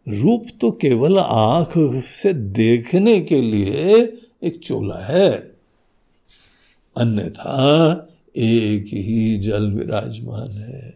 रूप 0.06 0.46
तो 0.60 0.70
केवल 0.70 1.18
आँख 1.18 1.72
से 2.04 2.32
देखने 2.32 3.20
के 3.20 3.40
लिए 3.40 3.94
एक 4.42 4.58
चोला 4.58 4.98
है, 5.04 5.30
अन्यथा 6.96 8.08
एक 8.36 8.84
ही 8.84 9.38
जल 9.38 9.72
विराजमान 9.72 10.50
है। 10.50 10.94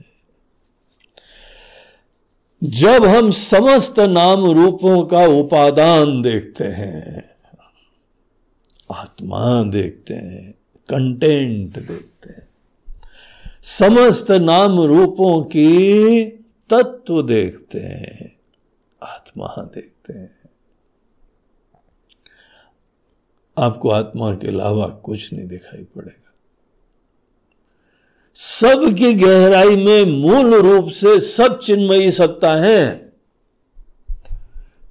जब 2.65 3.05
हम 3.05 3.31
समस्त 3.31 4.01
नाम 4.01 4.45
रूपों 4.51 5.07
का 5.07 5.25
उपादान 5.27 6.23
देखते 6.23 6.65
हैं, 6.65 7.25
आत्मा 8.93 9.63
देखते 9.63 10.15
हैं 10.15 10.53
कंटेंट 10.89 11.79
देखते 11.79 12.31
हैं, 12.31 12.49
समस्त 13.63 14.31
नाम 14.31 14.81
रूपों 14.81 15.43
की 15.43 16.25
तत्व 16.71 17.23
देखते 17.23 17.81
हैं, 17.81 18.37
आत्मा 19.03 19.55
देखते 19.75 20.13
हैं। 20.13 20.39
आपको 23.57 23.91
आत्मा 23.91 24.35
के 24.35 24.49
अलावा 24.49 24.89
कुछ 24.89 25.33
नहीं 25.33 25.47
दिखाई 25.49 25.85
पड़ेगा। 25.85 26.28
सब 28.39 28.85
की 28.99 29.13
गहराई 29.15 29.77
में 29.77 30.21
मूल 30.21 30.55
रूप 30.55 30.89
से 30.89 31.19
सब 31.21 31.59
चिन्मयी 31.59 32.11
सत्ता 32.11 32.55
है। 32.55 33.13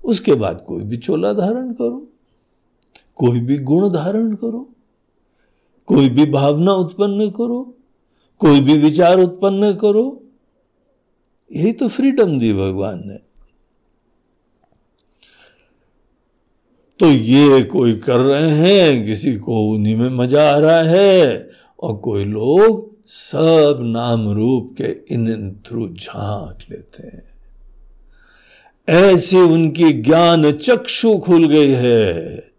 उसके 0.03 0.33
बाद 0.33 0.63
कोई 0.67 0.83
भी 0.83 0.97
चोला 0.97 1.31
धारण 1.33 1.71
करो, 1.73 2.07
कोई 3.15 3.39
भी 3.39 3.57
गुण 3.59 3.87
धारण 3.89 4.33
करो, 4.35 4.67
कोई 5.87 6.09
भी 6.09 6.25
भावना 6.25 6.73
उत्पन्न 6.73 7.29
करो, 7.29 7.61
कोई 8.41 8.61
भी 8.61 8.77
विचार 8.77 9.19
उत्पन्न 9.19 9.71
करो। 9.73 10.05
यही 11.51 11.71
तो 11.71 11.87
फ्रीडम 11.87 12.37
दी 12.39 12.51
भगवान 12.53 13.01
ने। 13.05 13.17
तो 16.99 17.11
ये 17.11 17.63
कोई 17.63 17.93
कर 17.95 18.19
रहे 18.19 18.49
हैं, 18.51 19.05
किसी 19.05 19.35
को 19.35 19.61
उन्हीं 19.71 19.95
में 19.95 20.09
मज़ा 20.09 20.49
आ 20.51 20.57
रहा 20.57 20.81
है, 20.81 21.49
और 21.79 21.97
कोई 21.97 22.25
लोग 22.25 22.96
सब 23.07 23.77
नाम 23.81 24.29
रूप 24.29 24.75
के 24.81 25.13
इन 25.13 25.51
थ्रू 25.67 25.89
झाँक 25.89 26.57
लेते 26.71 27.07
हैं। 27.07 27.23
ऐसे 28.89 29.37
उनकी 29.37 29.93
ज्ञान 29.93 30.51
चक्षु 30.51 31.17
खुल 31.17 31.47
गई 31.47 31.71
है। 31.71 32.51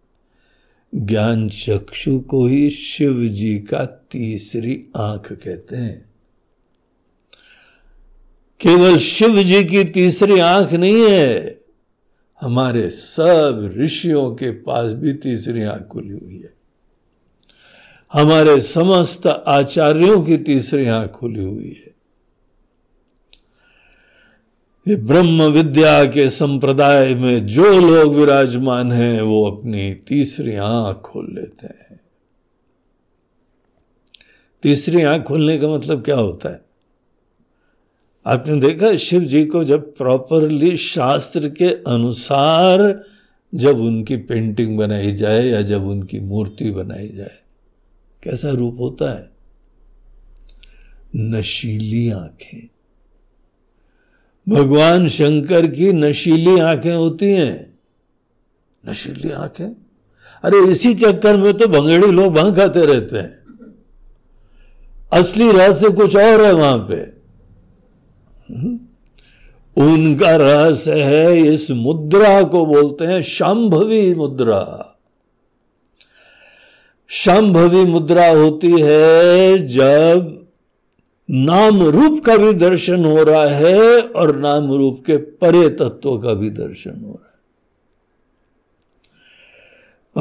ज्ञान 0.95 1.49
चक्षु 1.49 2.21
को 2.21 2.47
ही 2.47 2.71
शिव 2.71 3.27
जी 3.27 3.59
का 3.59 3.85
तीसरी 3.85 4.87
आँख 4.97 5.33
कहते 5.33 5.77
हैं। 5.77 6.11
केवल 8.61 8.99
शिव 8.99 9.43
जी 9.43 9.65
की 9.65 9.85
तीसरी 9.85 10.39
आँख 10.39 10.73
नहीं 10.73 11.11
है, 11.11 11.61
हमारे 12.41 12.91
सब 12.91 13.75
ऋषियों 13.77 14.31
के 14.31 14.51
पास 14.51 14.93
भी 14.93 15.13
तीसरी 15.13 15.63
आँख 15.63 15.83
खुली 15.83 16.15
हुई 16.15 16.39
है। 16.39 16.58
हमारे 18.13 18.61
समस्त 18.61 19.27
आचार्यों 19.27 20.23
की 20.23 20.39
तीसरी 20.39 20.87
आँख 20.87 21.11
खुली 21.11 21.45
हुई 21.45 21.69
है। 21.69 21.89
ये 24.89 24.97
ब्रह्म 24.97 25.43
विद्या 25.43 26.05
के 26.05 26.29
संप्रदाय 26.29 27.15
में 27.15 27.47
जो 27.47 27.81
लोग 27.81 28.15
विराजमान 28.15 28.93
हैं, 28.93 29.23
वो 29.23 29.51
अपनी 29.51 29.95
तीसरी 29.95 30.57
आँख 30.57 30.97
खोल 30.97 31.27
लेते 31.35 31.67
हैं। 31.67 32.01
तीसरी 34.63 35.03
आँख 35.03 35.23
खोलने 35.23 35.59
का 35.59 35.69
मतलब 35.69 36.05
क्या 36.05 36.17
होता 36.17 36.49
है? 36.49 36.65
आपने 38.27 38.61
देखा, 38.61 38.97
शिव 38.97 39.21
जी 39.21 39.45
को 39.47 39.65
जब 39.65 39.97
प्रॉपरली 39.97 40.77
शास्त्र 40.77 41.49
के 41.49 41.69
अनुसार 41.69 43.05
जब 43.55 43.79
उनकी 43.79 44.17
पेंटिंग 44.17 44.79
बनाई 44.79 45.15
जाए 45.15 45.47
या 45.47 45.63
जब 45.63 45.87
उनकी 45.87 46.21
मूर्ति 46.21 46.71
बनाई 46.71 47.09
जाए 47.09 47.48
कैसा 48.23 48.51
रूप 48.51 48.77
होता 48.81 49.19
है? 49.19 49.31
नशीली 51.17 52.11
आँखें। 52.11 52.69
भगवान 54.49 55.09
शंकर 55.09 55.67
की 55.67 55.93
नशीली 55.93 56.59
आँखें 56.59 56.95
होती 56.95 57.27
हैं। 57.27 57.79
नशीली 58.89 59.31
आँखें? 59.31 59.77
अरे 60.45 60.71
इसी 60.71 60.95
चक्कर 60.95 61.37
में 61.37 61.57
तो 61.57 61.67
भंगड़ी 61.67 62.13
लोग 62.13 62.35
भाँग 62.35 62.57
खाते 62.57 62.87
रहते 62.87 63.19
हैं। 63.19 63.39
असली 65.13 65.53
रहस्य 65.53 65.91
कुछ 65.91 66.17
और 66.17 66.45
है 66.45 66.53
वहाँ 66.53 66.79
पे। 66.79 67.19
उनका 69.83 70.37
रहस्य 70.37 71.03
है 71.03 71.39
इस 71.39 71.71
मुद्रा 71.71 72.43
को 72.43 72.67
बोलते 72.67 73.05
हैं 73.05 73.23
शांभवी 73.23 74.15
मुद्रा। 74.15 74.88
शांभवी 77.11 77.85
मुद्रा 77.85 78.29
होती 78.29 78.71
है, 78.81 79.59
जब 79.59 80.47
नाम 81.31 81.83
रूप 81.83 82.25
का 82.25 82.37
भी 82.37 82.53
दर्शन 82.55 83.05
हो 83.05 83.23
रहा 83.23 83.47
है 83.47 84.01
और 84.01 84.37
नाम 84.37 84.73
रूप 84.73 85.03
के 85.07 85.17
परे 85.17 85.69
तत्वों 85.69 86.19
का 86.19 86.35
भी 86.35 86.51
दर्शन 86.51 87.05
हो 87.05 87.13
रहा 87.13 87.39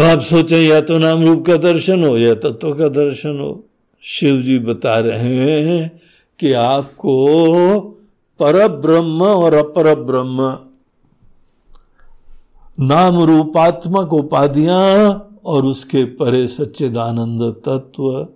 है। 0.04 0.12
आप 0.12 0.19
सोचें, 0.19 0.58
या 0.58 0.82
तो 0.82 0.97
नाम 0.97 1.26
रूप 1.26 1.45
का 1.45 1.58
दर्शन 1.58 2.04
हो, 2.04 2.17
या 2.17 2.34
तत्व 2.34 2.73
का 2.73 2.88
दर्शन 2.88 3.39
हो। 3.39 3.63
शिव 4.04 4.41
जी 4.41 4.60
बता 4.60 5.00
रहे 5.00 5.62
हैं 5.62 6.02
कि 6.39 6.54
आपको 6.54 7.80
पर 8.39 8.67
ब्रह्म 8.67 9.23
और 9.23 9.54
अपर 9.54 9.95
ब्रह्म 9.95 10.58
नाम 12.80 13.23
रूपात्मक 13.23 14.13
उपाधियाँ 14.13 15.23
और 15.48 15.66
उसके 15.66 16.06
परे 16.06 16.48
सच्चिदानंद 16.48 17.56
तत्व 17.66 18.28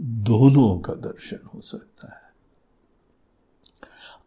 दोनों 0.00 0.78
का 0.78 0.92
दर्शन 0.92 1.38
हो 1.54 1.60
सकता 1.60 2.08
है। 2.08 2.24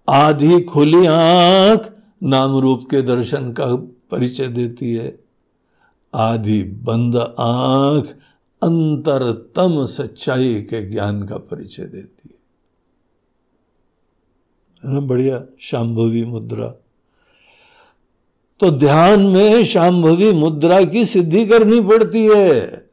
आधी 0.10 0.62
खुली 0.62 1.06
आँख 1.06 1.97
नाम 2.23 2.58
रूप 2.58 2.88
के 2.91 3.01
दर्शन 3.01 3.53
का 3.53 3.75
परिचय 4.12 4.47
देती 4.47 4.93
है। 4.93 5.19
आधी 6.15 6.63
बंद 6.63 7.15
आँख 7.39 8.06
अंतरतम 8.63 9.86
सच्चाई 9.86 10.62
के 10.62 10.89
ज्ञान 10.89 11.23
का 11.23 11.38
परिचय 11.38 11.84
देती 11.84 12.30
है। 12.30 12.38
ना? 14.93 14.99
बढ़िया। 14.99 15.45
शाम्भवी 15.60 16.25
मुद्रा। 16.25 16.73
तो 18.59 18.71
ध्यान 18.71 19.19
में 19.19 19.65
शाम्भवी 19.65 20.31
मुद्रा 20.31 20.83
की 20.83 21.05
सिद्धि 21.05 21.45
करनी 21.45 21.81
पड़ती 21.81 22.25
है। 22.25 22.89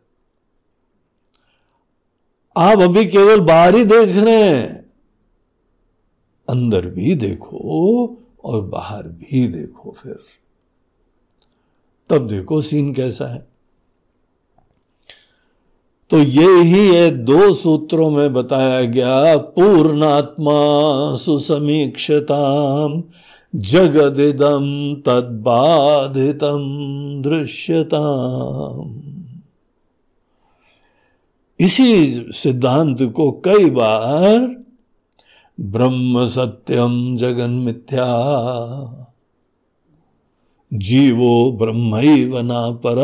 आप 2.56 2.78
अभी 2.78 3.06
केवल 3.06 3.40
बाहर 3.40 3.74
ही 3.74 3.84
देख 3.84 4.16
रहे 4.16 4.42
हैं। 4.42 4.92
अंदर 6.48 6.86
भी 6.86 7.14
देखो 7.14 8.16
और 8.44 8.62
बाहर 8.62 9.02
भी 9.02 9.48
देखो 9.48 9.96
फिर। 10.02 10.18
तब 12.10 12.28
देखो 12.28 12.60
सीन 12.60 12.94
कैसा 12.94 13.34
है। 13.34 13.54
तो 16.10 16.18
ये 16.18 16.62
ही 16.62 16.94
है 16.94 17.10
दो 17.10 17.54
सूत्रों 17.54 18.10
में 18.10 18.32
बताया 18.32 18.84
गया, 18.84 19.36
पूर्णात्मा 19.36 20.52
सुसमीक्षताम। 21.16 23.02
जगदिदम 23.54 24.66
तद्बाधितम 25.06 26.62
दृश्यताम। 27.22 29.00
इसी 31.60 32.06
सिद्धांत 32.34 33.02
को 33.02 33.30
कई 33.44 33.70
बार 33.70 34.38
ब्रह्म 35.60 36.26
सत्यम 36.26 37.16
जगन 37.16 37.50
मिथ्या, 37.50 38.06
जीवो 40.72 41.52
ब्रह्म 41.52 41.96
वना 42.32 42.70
पर 42.86 42.98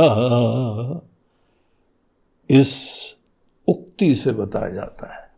इस 2.51 2.73
उक्ति 3.69 4.15
से 4.15 4.33
बताया 4.33 4.71
जाता 4.71 5.15
है 5.15 5.29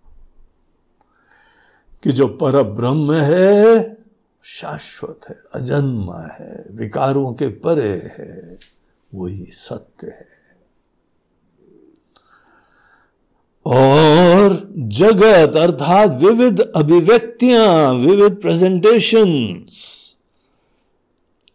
कि 2.02 2.12
जो 2.12 2.28
पर 2.28 2.62
ब्रह्म 2.62 3.12
है 3.12 4.01
शाश्वत 4.44 5.20
है, 5.28 5.36
अजन्मा 5.54 6.36
है, 6.40 6.64
विकारों 6.70 7.34
के 7.34 7.48
परे 7.48 7.90
है, 7.90 8.58
वही 9.14 9.46
सत्य 9.50 10.06
है। 10.06 10.42
और 13.66 14.74
जगत 14.78 15.56
अर्थात 15.56 16.10
विविध 16.10 16.60
अभिव्यक्तियाँ, 16.60 17.94
विविध 17.94 18.40
प्रेजेंटेशंस 18.40 20.02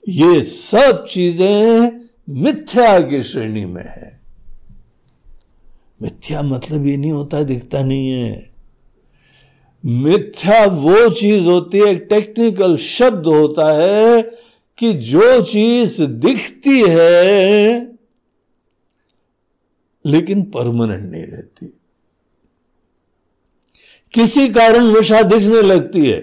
ये 0.09 0.43
सब 0.43 1.05
चीज़ें 1.05 1.91
मिथ्या 2.29 3.01
की 3.01 3.23
श्रेणी 3.23 3.65
में 3.65 3.83
है। 3.85 4.21
मिथ्या 6.01 6.41
मतलब 6.41 6.85
ये 6.85 6.97
नहीं 6.97 7.11
होता, 7.11 7.43
दिखता 7.43 7.83
नहीं 7.83 8.11
है। 8.11 8.56
मिथ्या 9.83 10.65
वो 10.65 11.09
चीज़ 11.09 11.49
होती 11.49 11.77
है, 11.77 11.85
एक 11.85 12.07
टेक्निकल 12.09 12.77
शब्द 12.77 13.27
होता 13.27 13.71
है 13.73 14.21
कि 14.77 14.93
जो 14.93 15.41
चीज़ 15.41 16.03
दिखती 16.03 16.81
है, 16.89 17.97
लेकिन 20.05 20.43
परमानेंट 20.43 21.11
नहीं 21.11 21.25
रहती। 21.25 21.73
किसी 24.13 24.49
कारण 24.49 24.85
वशा 24.85 25.21
दिखने 25.21 25.61
लगती 25.61 26.09
है, 26.09 26.19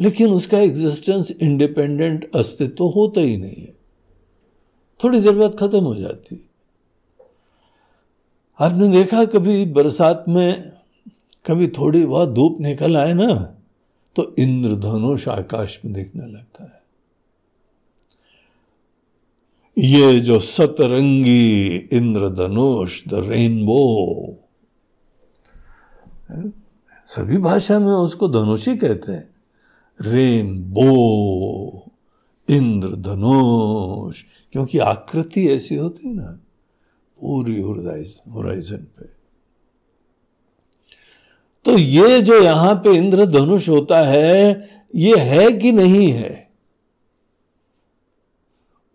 लेकिन 0.00 0.30
उसका 0.30 0.58
एग्जिस्टेंस 0.58 1.30
इंडिपेंडेंट 1.30 2.30
अस्तित्व 2.34 2.74
तो 2.74 2.88
होता 2.88 3.20
ही 3.20 3.36
नहीं 3.36 3.62
है। 3.62 3.74
थोड़ी 5.04 5.20
देर 5.20 5.32
बाद 5.32 5.56
खत्म 5.60 5.80
हो 5.80 5.94
जाती 5.94 6.34
है। 6.34 6.40
आपने 8.58 8.88
देखा 8.88 9.24
कभी 9.24 9.64
बरसात 9.66 10.24
में 10.28 10.75
कभी 11.46 11.68
थोड़ी 11.68 12.04
बहुत 12.06 12.28
धूप 12.28 12.60
निकल 12.60 12.96
आए 12.96 13.12
ना 13.12 13.34
तो 14.16 14.34
इंद्रधनुष 14.38 15.26
आकाश 15.28 15.78
में 15.84 15.92
दिखने 15.94 16.26
लगता 16.26 16.64
है। 16.64 16.84
ये 19.76 20.20
जो 20.20 20.38
सतरंगी 20.40 21.76
इंद्रधनुष 21.92 23.02
द 23.08 23.22
रेनबो 23.26 24.36
सभी 27.08 27.38
भाषा 27.38 27.78
में 27.78 27.92
उसको 27.92 28.28
धनुषी 28.28 28.76
कहते 28.76 29.12
हैं। 29.12 29.28
रेन 30.00 30.62
बो 30.72 31.90
इंद्र 32.48 32.96
धनुष 33.02 34.22
क्योंकि 34.52 34.78
आकृति 34.78 35.46
ऐसी 35.48 35.76
होती 35.76 36.08
है 36.08 36.14
ना, 36.14 36.30
पूरी 37.18 37.60
होराइजन 37.60 38.86
पे। 38.98 39.15
तो 41.66 41.78
ये 41.78 42.20
जो 42.22 42.38
यहाँ 42.38 42.74
पे 42.74 42.90
इंद्र 42.90 43.24
धनुष 43.26 43.68
होता 43.68 44.00
है, 44.02 44.68
ये 44.94 45.16
है 45.16 45.52
कि 45.52 45.72
नहीं 45.72 46.10
है? 46.12 46.50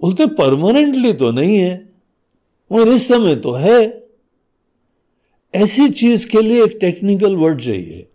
बोलते 0.01 0.25
परमानेंटली 0.27 1.13
तो 1.13 1.31
नहीं 1.31 1.57
है, 1.57 1.89
और 2.71 2.87
इस 2.87 3.07
समय 3.07 3.35
तो 3.35 3.51
है। 3.51 3.81
ऐसी 5.53 5.89
चीज़ 5.89 6.27
के 6.29 6.41
लिए 6.41 6.63
एक 6.63 6.77
टेक्निकल 6.81 7.35
वर्ड 7.35 7.61
चाहिए, 7.61 8.07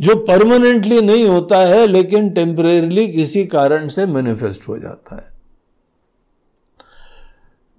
जो 0.00 0.16
परमानेंटली 0.16 1.00
नहीं 1.00 1.24
होता 1.24 1.58
है, 1.58 1.86
लेकिन 1.86 2.30
टेम्परेरली 2.30 3.08
किसी 3.12 3.44
कारण 3.46 3.88
से 3.88 4.06
मैनिफेस्ट 4.06 4.68
हो 4.68 4.78
जाता 4.78 5.16
है। 5.16 5.38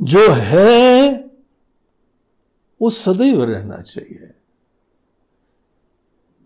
जो 0.01 0.29
है, 0.31 1.11
वो 2.81 2.89
सदैव 2.89 3.43
रहना 3.43 3.81
चाहिए। 3.81 4.29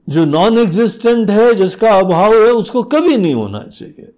जो 0.10 0.26
नॉन 0.26 0.58
एग्जिस्टेंट 0.58 1.30
है, 1.30 1.56
जिसका 1.56 2.00
अभाव 2.00 2.34
है, 2.34 2.52
उसको 2.52 2.84
कभी 2.84 3.18
नहीं 3.18 3.34
होना 3.34 3.64
चाहिए। 3.64 4.12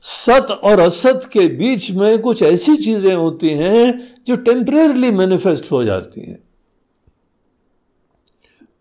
सत 0.00 0.46
और 0.50 0.80
असत 0.80 1.30
के 1.32 1.48
बीच 1.48 1.90
में 1.90 2.18
कुछ 2.18 2.42
ऐसी 2.42 2.76
चीज़ें 2.76 3.14
होती 3.14 3.48
हैं, 3.48 4.14
जो 4.26 4.36
टेम्परेरली 4.36 5.10
मैनिफेस्ट 5.10 5.72
हो 5.72 5.84
जाती 5.84 6.20
हैं। 6.20 6.38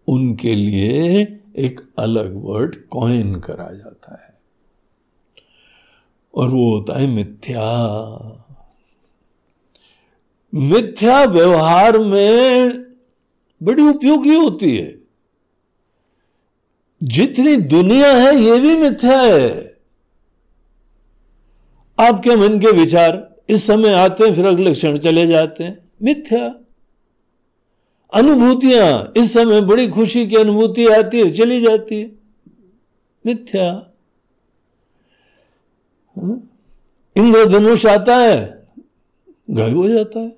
उनके 0.07 0.55
लिए 0.55 1.39
एक 1.57 1.81
अलग 1.99 2.43
वर्ड 2.43 2.75
कॉइन 2.75 3.35
करा 3.35 3.71
जाता 3.73 4.23
है। 4.25 4.41
और 6.35 6.49
वो 6.49 6.77
होता 6.77 6.99
है 6.99 7.07
मिथ्या। 7.07 7.87
मिथ्या 10.55 11.23
व्यवहार 11.23 11.99
में 11.99 12.69
बड़ी 13.63 13.83
उपयोगी 13.83 14.35
होती 14.35 14.77
है। 14.77 15.06
जितनी 17.03 17.55
दुनिया 17.55 18.13
है, 18.13 18.35
ये 18.35 18.59
भी 18.59 18.77
मिथ्या 18.77 19.21
है। 19.21 19.77
आपके 21.99 22.35
मन 22.35 22.59
के 22.59 22.71
विचार 22.71 23.35
इस 23.49 23.67
समय 23.67 23.93
आते 23.93 24.23
हैं, 24.23 24.35
फिर 24.35 24.45
अगले 24.45 24.73
क्षण 24.73 24.97
चले 24.97 25.27
जाते 25.27 25.63
हैं। 25.63 25.89
मिथ्या 26.03 26.55
अनुभूतियाँ 28.13 29.13
इस 29.17 29.33
समय 29.33 29.61
बड़ी 29.61 29.87
खुशी 29.87 30.27
की 30.27 30.35
अनुभूति 30.35 30.87
आती 30.87 31.19
है, 31.19 31.29
चली 31.29 31.61
जाती 31.61 32.01
है। 32.01 32.11
मिथ्या 33.25 33.93
हाँ? 36.17 36.49
इंद्रधनुष 37.17 37.85
आता 37.85 38.17
है, 38.17 38.67
गायब 39.49 39.77
हो 39.77 39.89
जाता 39.89 40.19
है। 40.19 40.36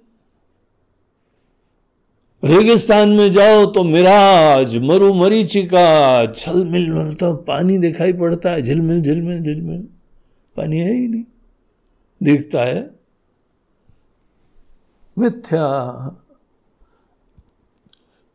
रेगिस्तान 2.44 3.10
में 3.10 3.32
जाओ 3.32 3.66
तो 3.66 3.84
मिराज, 3.84 4.78
मरु 4.78 5.14
मरीचिका 5.14 6.26
छल 6.34 6.66
मिल 6.66 7.14
तो 7.14 7.36
पानी 7.36 7.78
दिखाई 7.78 8.14
पड़ता 8.14 8.52
है, 8.52 8.62
झिलमिल 8.62 9.02
झिलमिल 9.02 9.44
झिलमिल। 9.44 9.88
पानी 10.58 10.78
है 10.78 10.94
ही 10.94 11.08
नहीं। 11.08 11.24
दिखता 12.24 12.64
है, 12.64 12.90
मिथ्या। 15.18 15.66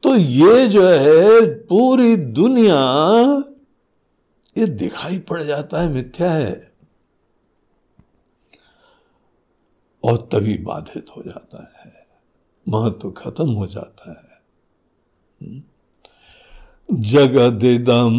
तो 0.02 0.16
ये 0.16 0.66
जो 0.68 0.88
है, 0.88 1.46
पूरी 1.64 2.16
दुनिया, 2.16 2.80
ये 4.58 4.66
दिखाई 4.66 5.18
पड़ 5.18 5.42
जाता 5.42 5.82
है, 5.82 5.88
मिथ्या 5.88 6.32
है। 6.32 6.72
और 10.04 10.28
तभी 10.32 10.58
बाधित 10.58 11.06
हो 11.16 11.22
जाता 11.22 11.58
है। 11.78 11.83
महत्व 12.68 13.10
खत्म 13.10 13.50
हो 13.50 13.66
जाता 13.66 14.10
है। 14.10 15.62
जगदिदम 16.92 18.14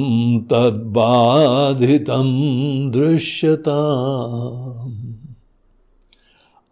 तदबाधितम 0.52 2.30
दृश्यता 2.92 3.82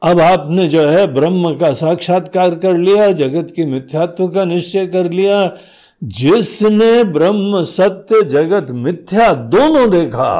अब 0.01 0.19
आपने 0.21 0.67
जो 0.69 0.82
है 0.82 1.05
ब्रह्म 1.13 1.53
का 1.57 1.74
साक्षात्कार 1.74 2.55
कर 2.55 2.78
लिया, 2.78 3.11
जगत 3.11 3.51
की 3.55 3.65
मिथ्यात्व 3.65 4.28
का 4.28 4.45
निश्चय 4.45 4.88
कर 4.88 5.11
लिया। 5.11 5.57
जिसने 6.03 7.03
ब्रह्म 7.03 7.61
सत्य, 7.63 8.21
जगत 8.21 8.71
मिथ्या 8.71 9.34
दोनों 9.34 9.89
देखा, 9.89 10.32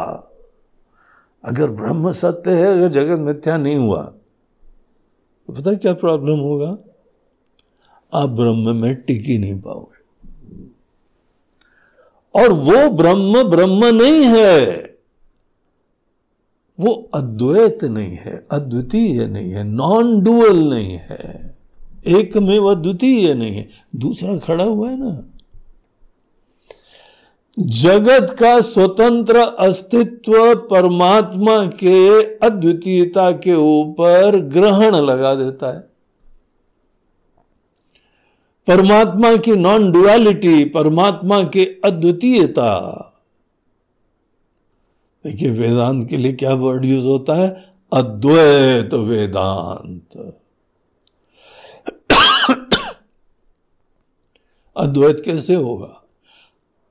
अगर 1.44 1.70
ब्रह्म 1.72 2.12
सत्य 2.12 2.52
है, 2.52 2.66
अगर 2.66 2.88
जगत 2.88 3.20
मिथ्या 3.20 3.58
नहीं 3.58 3.76
हुआ 3.76 4.02
तो 5.50 5.54
पता 5.54 5.74
क्या 5.74 5.94
प्रॉब्लम 5.94 6.40
होगा? 6.40 6.78
आप 8.14 8.30
ब्रह्म 8.30 8.76
में 8.76 8.96
टिक 8.96 9.22
ही 9.22 9.38
नहीं 9.38 9.62
पाओगे। 9.62 9.94
और 12.36 12.52
वो 12.52 12.90
ब्रह्म 12.90 13.44
ब्रह्म 13.44 13.86
नहीं 13.86 14.24
है। 14.24 14.84
वो 16.80 17.10
अद्वैत 17.14 17.84
नहीं 17.84 18.16
है, 18.16 18.46
अद्वितीय 18.52 19.28
नहीं 19.28 19.52
है 19.52 19.64
नॉन 19.64 20.24
डुअल 20.24 20.60
नहीं 20.60 20.92
है। 20.92 21.58
एक 22.08 22.38
में 22.38 22.60
वह 22.60 22.76
द्वितीय 22.76 23.34
नहीं 23.34 23.56
है। 23.56 23.70
दूसरा 23.96 24.38
खड़ा 24.38 24.64
हुआ 24.64 24.90
है 24.90 25.00
ना। 25.00 25.26
जगत 27.60 28.36
का 28.40 28.62
स्वतंत्र 28.62 29.38
अस्तित्व 29.38 30.56
परमात्मा 30.56 31.66
के 31.66 32.24
अद्वितीयता 32.24 33.32
के 33.32 33.54
ऊपर 33.54 34.40
ग्रहण 34.40 34.96
लगा 34.96 35.36
देता 35.36 35.78
है। 35.78 35.93
परमात्मा 38.68 39.36
की 39.36 39.52
नॉन 39.52 39.92
डुअलिटी 39.92 40.64
परमात्मा 40.66 41.44
की 41.44 41.66
अद्वितीयता। 41.86 42.70
देखिए, 45.26 45.50
वेदांत 45.50 46.10
के 46.10 46.18
लिए 46.18 46.34
क्या 46.34 46.54
वर्ड 46.54 46.86
यूज़ 46.86 47.06
होता 47.08 47.36
है? 47.36 47.50
अद्वैत 47.94 48.94
वेदांत। 48.94 50.18
अद्वैत 54.76 55.22
कैसे 55.26 55.56
होगा? 55.56 56.00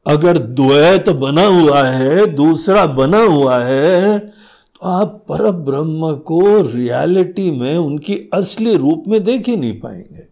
अगर 0.06 0.38
द्वैत 0.38 1.08
बना 1.08 1.46
हुआ 1.46 1.82
है, 1.82 2.26
दूसरा 2.26 2.86
बना 2.86 3.22
हुआ 3.22 3.58
है 3.58 4.18
तो 4.18 4.88
आप 4.88 5.24
पर 5.28 5.50
ब्रह्म 5.50 6.14
को 6.16 6.40
रियलिटी 6.72 7.50
में 7.50 7.76
उनकी 7.76 8.16
असली 8.34 8.76
रूप 8.76 9.04
में 9.08 9.22
देख 9.24 9.48
ही 9.48 9.56
नहीं 9.56 9.80
पाएँगे। 9.80 10.31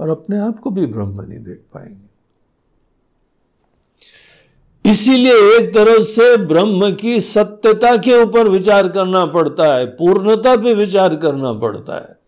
और 0.00 0.08
अपने 0.08 0.38
आप 0.38 0.58
को 0.58 0.70
भी 0.70 0.86
ब्रह्म 0.86 1.20
नहीं 1.20 1.38
देख 1.38 1.58
पाएँगे। 1.74 2.10
इसीलिए 4.90 5.32
एक 5.32 5.74
तरफ़ 5.74 6.02
से 6.02 6.36
ब्रह्म 6.36 6.94
की 6.94 7.20
सत्यता 7.20 7.96
के 7.96 8.22
ऊपर 8.22 8.48
विचार 8.48 8.88
करना 8.88 9.26
पड़ता 9.26 9.74
है, 9.74 9.86
पूर्णता 9.86 10.56
पे 10.56 10.74
विचार 10.74 11.16
करना 11.16 11.52
पड़ता 11.52 11.94
है। 11.94 12.18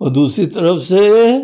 और 0.00 0.10
दूसरी 0.10 0.46
तरफ़ 0.46 0.80
से 0.80 1.42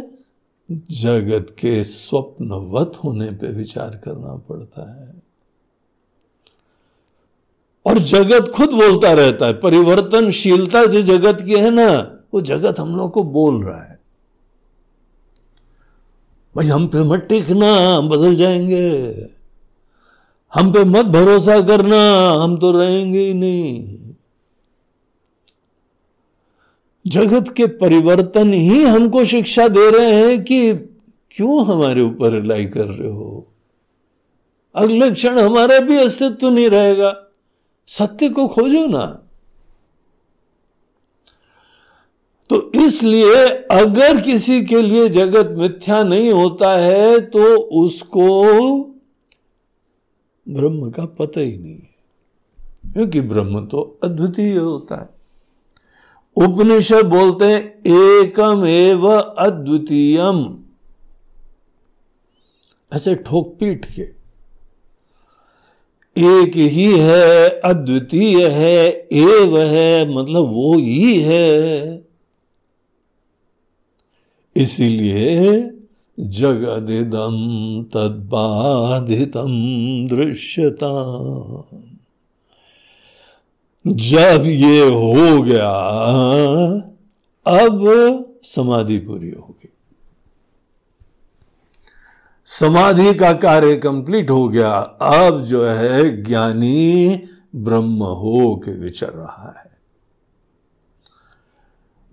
जगत 0.91 1.47
के 1.51 1.85
स्वप्नवत 1.85 2.93
होने 3.05 3.31
पे 3.31 3.53
विचार 3.53 4.01
करना 4.05 4.35
पड़ता 4.35 5.05
है। 5.05 5.23
और 7.87 7.99
जगत 7.99 8.49
खुद 8.49 8.69
बोलता 8.69 9.13
रहता 9.13 9.47
है, 9.47 9.53
परिवर्तनशीलता 9.53 10.87
जो 10.87 11.03
जगत 11.03 11.43
की 11.43 11.55
है 11.55 11.71
ना, 11.71 12.21
वो 12.35 12.41
जगत 12.41 12.81
हम 12.81 12.97
लोग 12.97 13.13
को 13.13 13.23
बोल 13.23 13.65
रहा 13.65 13.83
है। 13.83 13.98
भाई, 16.57 16.67
हम 16.67 16.87
पे 16.87 17.03
मत 17.03 17.21
टिकना, 17.21 17.97
हम 17.97 18.09
बदल 18.09 18.35
जाएँगे। 18.35 19.15
हम 20.55 20.73
पे 20.73 20.85
मत 20.85 21.05
भरोसा 21.05 21.61
करना, 21.61 22.31
हम 22.31 22.59
तो 22.59 22.71
रहेंगे 22.71 23.19
ही 23.19 23.35
नहीं। 23.35 23.99
जगत 27.07 27.55
के 27.57 27.67
परिवर्तन 27.67 28.53
ही 28.53 28.85
हमको 28.85 29.25
शिक्षा 29.25 29.69
दे 29.69 29.91
रहे 29.91 30.13
हैं 30.13 30.45
कि 30.45 30.75
क्यों 31.31 31.67
हमारे 31.67 32.01
ऊपर 32.01 32.33
रिलाई 32.33 32.67
कर 32.67 32.87
रहे 32.87 33.11
हो? 33.11 33.47
अगले 34.75 35.11
क्षण 35.11 35.39
हमारा 35.39 35.79
भी 35.79 35.97
अस्तित्व 35.97 36.51
नहीं 36.51 36.71
रहेगा। 36.71 37.25
सत्य 37.87 38.29
को 38.29 38.49
खोजो 38.49 38.87
ना। 38.87 39.28
तो 42.51 42.73
इसलिए 42.75 43.47
अगर 43.71 44.21
किसी 44.21 44.65
के 44.65 44.83
लिए 44.83 45.09
जगत 45.09 45.55
मिथ्या 45.59 46.03
नहीं 46.03 46.33
होता 46.33 46.77
है 46.79 47.21
तो 47.21 47.57
उसको 47.57 48.55
ब्रह्म 50.49 50.91
का 50.91 51.05
पता 51.05 51.41
ही 51.41 51.59
नहीं 51.59 51.75
है। 51.75 51.99
क्योंकि 52.93 53.21
ब्रह्म 53.21 53.67
तो 53.67 53.99
अद्वितीय 54.05 54.57
होता 54.57 55.01
है। 55.01 55.19
उपनिषद 56.37 57.07
बोलते 57.07 57.45
हैं, 57.45 57.83
एकम 57.87 58.65
एव 58.67 59.09
अद्वितीयम। 59.17 60.59
ऐसे 62.95 63.15
ठोक 63.15 63.57
पीट 63.61 63.85
के। 63.85 64.03
एक 66.43 66.57
ही 66.57 66.99
है, 66.99 67.49
अद्वितीय 67.49 68.49
है, 68.49 69.09
एव 69.13 69.59
है 69.59 70.17
मतलब 70.17 70.43
वो 70.43 70.75
ही 70.79 71.21
है। 71.21 72.08
इसीलिए 74.59 75.53
जगदिदम 76.19 77.37
तद्बाधितम 77.95 79.53
दृश्यता 80.09 80.95
जब 83.87 84.45
ये 84.47 84.81
हो 84.85 85.43
गया, 85.43 85.71
अब 87.47 87.85
समाधि 88.45 88.99
पूरी 88.99 89.31
होगी 89.31 89.69
समाधि 92.47 93.15
का 93.15 93.33
कार्य 93.33 93.77
कंप्लीट 93.77 94.31
हो 94.31 94.49
गया, 94.49 94.73
अब 95.03 95.41
जो 95.43 95.65
है 95.65 96.23
ज्ञानी 96.23 97.23
ब्रह्म 97.57 98.05
हो 98.05 98.57
के 98.57 98.79
विचर 98.79 99.11
रहा 99.11 99.55
है। 99.59 99.71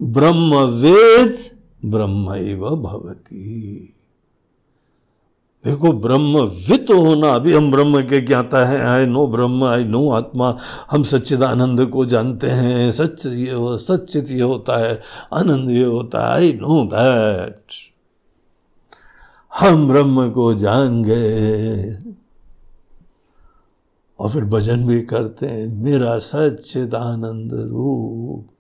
ब्रह्म 0.01 0.55
वेद 0.55 1.55
ब्रह्म 1.91 2.25
भवती। 2.83 3.91
देखो 5.65 5.91
ब्रह्म 5.93 6.39
वित 6.69 6.91
होना, 6.91 7.29
अभी 7.29 7.53
हम 7.53 7.71
ब्रह्म 7.71 8.01
के 8.01 8.19
ज्ञाता 8.21 8.65
है 8.65 8.81
I 8.81 9.05
know 9.05 9.27
Brahma 9.27 9.63
I 9.63 9.83
know 9.83 10.09
आत्मा, 10.09 10.57
हम 10.91 11.03
सच्चिदानंद 11.03 11.86
को 11.86 12.05
जानते 12.05 12.47
हैं, 12.47 12.91
सच 12.91 13.25
ये 13.25 13.51
हो 13.51 13.77
सचित 13.77 14.31
ये 14.31 14.41
होता 14.41 14.77
है, 14.88 15.01
आनंद 15.33 15.69
ये 15.69 15.83
होता 15.83 16.25
है 16.25 16.33
आई 16.33 16.53
नो 16.53 16.83
दैट 16.86 17.73
हम 19.59 19.88
ब्रह्म 19.88 20.29
को 20.29 20.53
जान 20.53 21.03
गए। 21.03 21.97
और 24.19 24.29
फिर 24.29 24.43
भजन 24.45 24.86
भी 24.88 25.01
करते 25.01 25.45
हैं, 25.45 25.67
मेरा 25.83 26.17
सच्चिदानंद 26.17 27.53
रूप। 27.53 28.55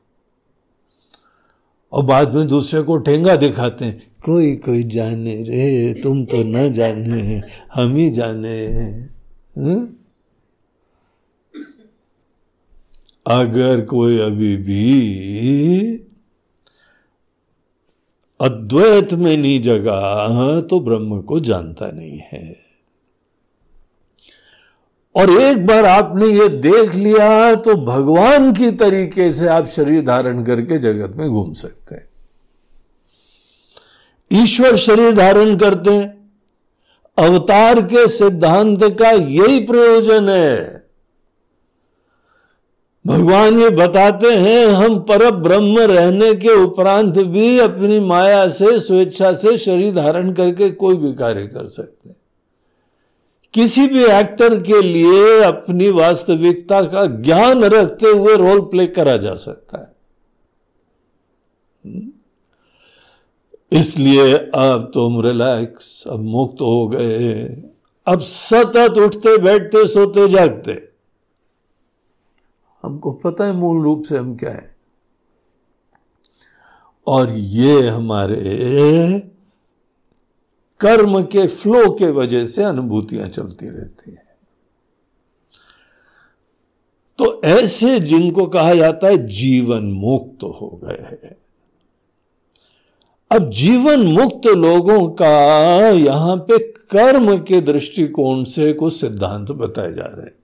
और 1.91 2.05
बाद 2.05 2.35
में 2.35 2.47
दूसरे 2.47 2.81
को 2.81 2.97
ठेंगा 2.97 3.35
दिखाते 3.35 3.85
हैं 3.85 4.15
कोई 4.25 4.55
कोई 4.55 4.83
जाने 4.83 5.35
रे, 5.35 5.93
तुम 5.93 6.25
तो 6.25 6.37
न 6.37 6.73
जाने 6.73 7.41
हम 7.73 7.95
ही 7.95 8.09
जाने 8.09 8.65
हुँ? 9.57 9.91
अगर 13.27 13.81
कोई 13.81 14.17
अभी 14.17 14.57
भी 14.57 14.91
अद्वैत 18.41 19.13
में 19.13 19.37
नहीं 19.37 19.61
जगा 19.61 20.61
तो 20.61 20.79
ब्रह्म 20.79 21.21
को 21.21 21.39
जानता 21.39 21.91
नहीं 21.91 22.19
है 22.33 22.55
और 25.15 25.29
एक 25.31 25.65
बार 25.65 25.85
आपने 25.85 26.25
ये 26.25 26.47
देख 26.49 26.95
लिया 26.95 27.55
तो 27.55 27.75
भगवान 27.75 28.53
की 28.53 28.71
तरीके 28.71 29.31
से 29.33 29.47
आप 29.47 29.67
शरीर 29.67 30.05
धारण 30.05 30.43
करके 30.43 30.77
जगत 30.77 31.15
में 31.15 31.29
घूम 31.29 31.53
सकते 31.53 31.95
हैं। 31.95 32.09
ईश्वर 34.31 34.75
शरीर 34.75 35.15
धारण 35.15 35.55
करते 35.57 35.91
हैं। 35.91 36.31
अवतार 37.17 37.81
के 37.81 38.07
सिद्धांत 38.07 38.83
का 38.99 39.11
यही 39.11 39.59
प्रयोजन 39.59 40.29
है। 40.29 40.85
भगवान 43.05 43.59
ये 43.59 43.69
बताते 43.69 44.27
हैं, 44.27 44.67
हम 44.67 44.99
पर 44.99 45.31
ब्रह्म 45.31 45.79
रहने 45.79 46.33
के 46.33 46.53
उपरांत 46.63 47.17
भी 47.17 47.59
अपनी 47.59 47.99
माया 47.99 48.47
से, 48.47 48.79
स्वेच्छा 48.79 49.33
से 49.33 49.57
शरीर 49.57 49.95
धारण 49.95 50.33
करके 50.33 50.69
कोई 50.71 50.95
भी 50.95 51.13
कार्य 51.13 51.47
कर 51.47 51.67
सकते 51.67 52.09
हैं। 52.09 52.17
किसी 53.55 53.87
भी 53.87 54.03
एक्टर 54.05 54.61
के 54.61 54.81
लिए 54.81 55.43
अपनी 55.43 55.89
वास्तविकता 55.89 56.81
का 56.83 57.05
ज्ञान 57.05 57.63
रखते 57.63 58.07
हुए 58.07 58.35
रोल 58.37 58.61
प्ले 58.61 58.87
करा 58.87 59.17
जा 59.17 59.35
सकता 59.35 59.77
है। 59.77 59.95
इसलिए 63.71 64.33
अब 64.55 64.91
तुम 64.93 65.21
रिलैक्स, 65.21 66.07
अब 66.07 66.19
मुक्त 66.19 66.61
हो 66.61 66.87
गए, 66.87 67.43
अब 68.07 68.19
सतत 68.19 68.97
उठते, 68.97 69.37
बैठते, 69.37 69.87
सोते, 69.87 70.27
जागते। 70.27 70.89
हमको 72.83 73.11
पता 73.11 73.45
है 73.45 73.53
मूल 73.53 73.83
रूप 73.83 74.03
से 74.03 74.17
हम 74.17 74.35
क्या 74.35 74.51
है। 74.51 74.75
और 77.07 77.31
ये 77.31 77.87
हमारे 77.87 78.41
कर्म 80.79 81.23
के 81.23 81.47
फ्लो 81.47 81.91
के 81.91 82.05
वजह 82.05 82.45
से 82.45 82.63
अनुभूतियाँ 82.63 83.27
चलती 83.27 83.69
रहती 83.69 84.11
हैं। 84.11 84.25
तो 87.17 87.41
ऐसे 87.43 87.99
जिनको 87.99 88.45
कहा 88.45 88.75
जाता 88.75 89.07
है, 89.07 89.27
जीवन 89.27 89.83
मुक्त 89.83 90.43
हो 90.43 90.81
गए 90.83 91.03
हैं। 91.03 91.35
अब 93.31 93.49
जीवन 93.49 93.99
मुक्त 93.99 94.47
लोगों 94.47 95.07
का 95.07 95.87
यहाँ 95.89 96.37
पे 96.37 96.59
कर्म 96.59 97.37
के 97.37 97.61
दृष्टिकोण 97.61 98.43
से 98.43 98.73
कुछ 98.73 98.93
सिद्धांत 98.93 99.51
बताए 99.51 99.93
जा 99.93 100.03
रहे 100.03 100.25
हैं। 100.25 100.35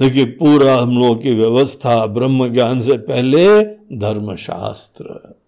देखिए, 0.00 0.24
पूरा 0.24 0.76
हम 0.76 0.98
लोगों 0.98 1.16
की 1.16 1.34
व्यवस्था 1.34 2.06
ब्रह्म 2.06 2.52
ज्ञान 2.52 2.80
से 2.80 2.98
पहले 2.98 3.62
धर्मशास्त्र। 3.98 5.39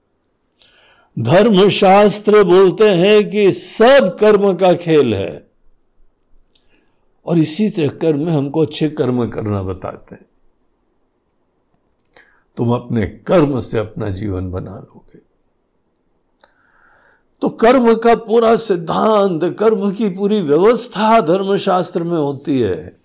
धर्मशास्त्र 1.18 2.44
बोलते 2.44 2.90
हैं 2.90 3.30
कि 3.30 3.52
सब 3.52 4.16
कर्म 4.20 4.54
का 4.54 4.74
खेल 4.74 5.14
है। 5.14 5.50
और 7.26 7.38
इसी 7.38 7.70
चक्कर 7.70 8.16
में 8.16 8.32
हमको 8.32 8.60
अच्छे 8.60 8.88
कर्म 8.88 9.30
करना 9.30 9.62
बताते 9.62 10.14
हैं। 10.14 10.26
तुम 12.56 12.74
अपने 12.74 13.06
कर्म 13.06 13.60
से 13.60 13.78
अपना 13.78 14.08
जीवन 14.08 14.50
बना 14.50 14.78
लोगे। 14.78 15.18
तो 17.40 17.48
कर्म 17.48 17.94
का 17.94 18.14
पूरा 18.14 18.56
सिद्धांत, 18.56 19.56
कर्म 19.58 19.92
की 19.92 20.08
पूरी 20.08 20.40
व्यवस्था 20.40 21.20
धर्मशास्त्र 21.20 22.04
में 22.04 22.18
होती 22.18 22.60
है। 22.60 23.01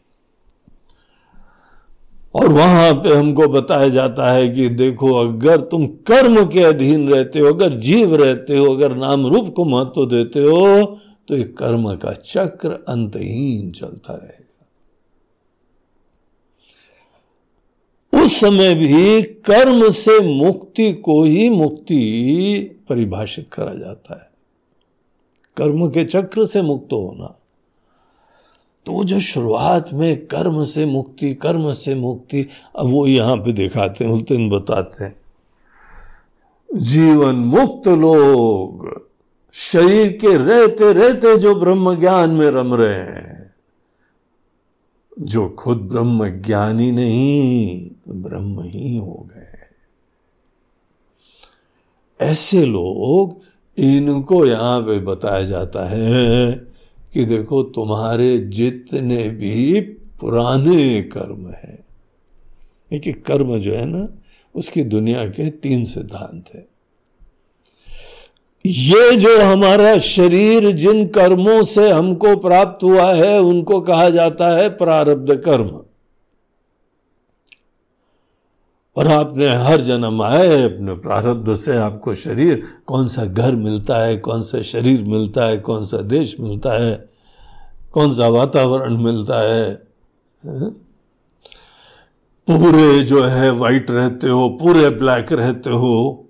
और 2.38 2.51
वहाँ 2.53 2.93
पे 2.93 3.13
हमको 3.13 3.47
बताया 3.47 3.89
जाता 3.89 4.31
है 4.31 4.49
कि 4.49 4.67
देखो, 4.69 5.13
अगर 5.17 5.61
तुम 5.61 5.85
कर्म 6.07 6.45
के 6.47 6.63
अधीन 6.63 7.07
रहते 7.09 7.39
हो, 7.39 7.47
अगर 7.47 7.77
जीव 7.79 8.15
रहते 8.15 8.57
हो, 8.57 8.65
अगर 8.75 8.95
नाम 8.95 9.25
रूप 9.27 9.53
को 9.55 9.65
महत्व 9.65 10.05
देते 10.05 10.39
हो 10.39 10.85
तो 11.27 11.35
ये 11.35 11.43
कर्म 11.57 11.93
का 11.95 12.11
चक्र 12.13 12.71
अंतहीन 12.89 13.71
चलता 13.71 14.13
रहेगा। 14.13 14.43
उस 18.13 18.39
समय 18.39 18.73
भी 18.75 19.21
कर्म 19.45 19.89
से 19.89 20.19
मुक्ति 20.19 20.91
को 20.93 21.23
ही 21.23 21.49
मुक्ति 21.49 21.99
परिभाषित 22.89 23.49
करा 23.53 23.73
जाता 23.73 24.15
है। 24.15 24.29
कर्म 25.57 25.88
के 25.89 26.03
चक्र 26.05 26.45
से 26.45 26.61
मुक्त 26.61 26.93
होना। 26.93 27.33
तो 28.88 29.03
जो 29.03 29.19
शुरुआत 29.19 29.93
में 29.93 30.25
कर्म 30.25 30.63
से 30.63 30.85
मुक्ति, 30.85 31.33
कर्म 31.33 31.73
से 31.73 31.95
मुक्ति, 31.95 32.47
अब 32.75 32.88
वो 32.88 33.07
यहाँ 33.07 33.38
पे 33.38 33.53
दिखाते 33.53 34.05
हैं, 34.05 34.11
उल्टे 34.11 34.49
बताते 34.49 35.03
हैं। 35.03 35.15
जीवन 36.75 37.35
मुक्त 37.35 37.88
लोग, 37.88 39.01
शरीर 39.53 40.11
के 40.11 40.38
रहते 40.38 40.93
रहते 40.93 41.38
जो 41.38 41.55
ब्रह्म 41.55 41.99
ज्ञान 41.99 42.29
में 42.29 42.47
रम 42.47 42.73
रहे 42.73 42.93
हैं, 42.93 43.55
जो 45.19 45.49
खुद 45.49 45.77
ब्रह्म 45.77 46.29
ज्ञानी 46.29 46.91
नहीं 46.91 47.89
ब्रह्म 48.09 48.61
ही 48.61 48.97
हो 48.97 49.27
गए। 49.31 49.45
ऐसे 52.25 52.65
लोग, 52.65 53.41
इनको 53.77 54.45
यहाँ 54.45 54.81
पे 54.81 54.99
बताया 54.99 55.43
जाता 55.43 55.85
है 55.89 56.76
कि 57.14 57.26
देखो 57.26 57.64
तुम्हारे 57.64 58.38
जितने 58.38 59.30
भी 59.30 59.82
पुराने 60.20 61.01
कर्म 61.01 61.47
हैं। 61.47 61.80
देखिए, 62.91 63.14
कर्म 63.14 63.60
जो 63.60 63.74
है 63.74 63.86
ना, 63.86 64.08
उसकी 64.55 64.84
दुनिया 64.84 65.26
के 65.26 65.49
तीन 65.49 65.84
सिद्धांत 65.84 66.45
है। 66.55 66.68
ये 68.66 69.16
जो 69.16 69.41
हमारा 69.41 69.97
शरीर, 69.97 70.72
जिन 70.72 71.08
कर्मों 71.08 71.64
से 71.64 71.89
हमको 71.89 72.36
प्राप्त 72.36 72.84
हुआ 72.84 73.14
है, 73.14 73.39
उनको 73.39 73.82
कहा 73.82 74.10
जाता 74.10 74.58
है 74.58 74.70
प्रारब्ध 74.70 75.36
कर्म। 75.36 75.82
और 78.98 79.08
आपने 79.08 79.48
हर 79.48 79.82
जन्म 79.82 80.22
आए 80.22 80.64
अपने 80.64 80.93
प्रारब्ध 80.93 81.56
से 81.56 81.78
आपको 81.78 82.16
शरीर 82.16 82.64
कौन 82.86 83.08
सा 83.08 83.26
घर 83.26 83.56
मिलता 83.56 83.98
है 83.98 84.18
कौन 84.18 84.41
सा 84.41 84.62
शरीर 84.62 85.04
मिलता 85.04 85.45
है 85.45 85.58
कौन 85.58 85.86
सा 85.86 85.98
देश 85.98 86.36
मिलता 86.39 86.84
है 86.84 87.10
कौन 87.91 88.16
सा 88.16 88.28
वातावरण 88.28 88.98
मिलता 88.98 89.39
है 89.39 89.76
पूरे 92.50 93.04
जो 93.04 93.24
है 93.24 93.52
वाइट 93.52 93.91
रहते 93.91 94.30
हो 94.30 94.50
पूरे 94.50 94.89
ब्लैक 94.89 95.34
रहते 95.34 95.70
हो 95.70 96.24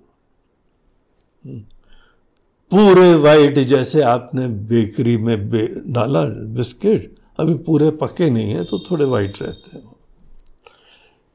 पूरे 2.70 3.14
वाइट 3.14 3.58
जैसे 3.58 4.02
आपने 4.02 4.48
बेकरी 4.48 5.16
में 5.16 5.50
बे, 5.50 5.82
डाला 5.86 6.24
बिस्किट 6.24 7.14
अभी 7.40 7.54
पूरे 7.54 7.90
पके 7.90 8.30
नहीं 8.30 8.50
है 8.50 8.64
तो 8.64 8.78
थोड़े 8.78 9.04
वाइट 9.04 9.42
रहते 9.42 9.78
हो। 9.78 9.98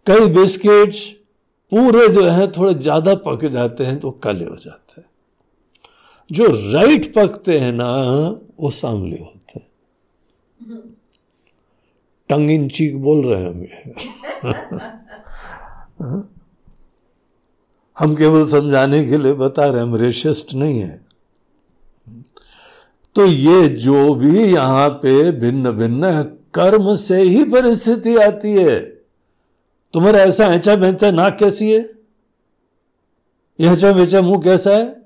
कई 0.07 0.27
बिस्किट्स 0.27 1.22
पूरे 1.73 2.07
जो 2.09 2.23
है, 2.23 2.47
थोड़े 2.51 2.73
ज़्यादा 2.75 3.13
पक 3.25 3.45
जाते 3.51 3.83
हैं 3.83 3.99
तो 3.99 4.11
काले 4.23 4.45
हो 4.45 4.55
जाते 4.55 5.01
हैं। 5.01 5.07
जो 6.29 6.45
राइट 6.73 7.13
पकते 7.13 7.59
हैं 7.59 7.71
ना, 7.73 7.87
वो 8.59 8.69
सांवले 8.71 9.17
होते 9.17 9.59
हैं। 9.59 9.67
टंग 12.29 12.51
इन 12.51 12.67
चीक 12.69 12.97
बोल 13.01 13.25
रहे 13.25 13.41
हैं 13.41 13.49
हम 13.49 13.65
हम 17.97 18.15
केवल 18.15 18.45
समझाने 18.49 19.03
के 19.05 19.17
लिए 19.17 19.33
बता 19.33 19.65
रहे 19.65 19.81
हम 19.81 19.95
रेशिस्ट 19.95 20.53
नहीं 20.53 20.79
है। 20.79 21.01
तो 23.15 23.25
ये 23.25 23.67
जो 23.69 24.13
भी 24.15 24.43
यहाँ 24.43 24.89
पे 25.03 25.31
भिन्न 25.31 25.71
भिन्न 25.71 26.23
कर्म 26.53 26.95
से 26.95 27.21
ही 27.21 27.43
परिस्थिति 27.45 28.15
आती 28.17 28.53
है। 28.53 28.92
तुम्हारा 29.93 30.19
ऐसा 30.19 30.45
ऐचा 30.45 30.75
बेचा 30.75 31.11
नाक 31.11 31.39
कैसी 31.39 31.71
है? 31.71 31.89
यह 33.59 33.71
ऐचा 33.71 33.91
बेचा 33.91 34.21
मुँह 34.21 34.41
कैसा 34.41 34.71
है? 34.71 35.03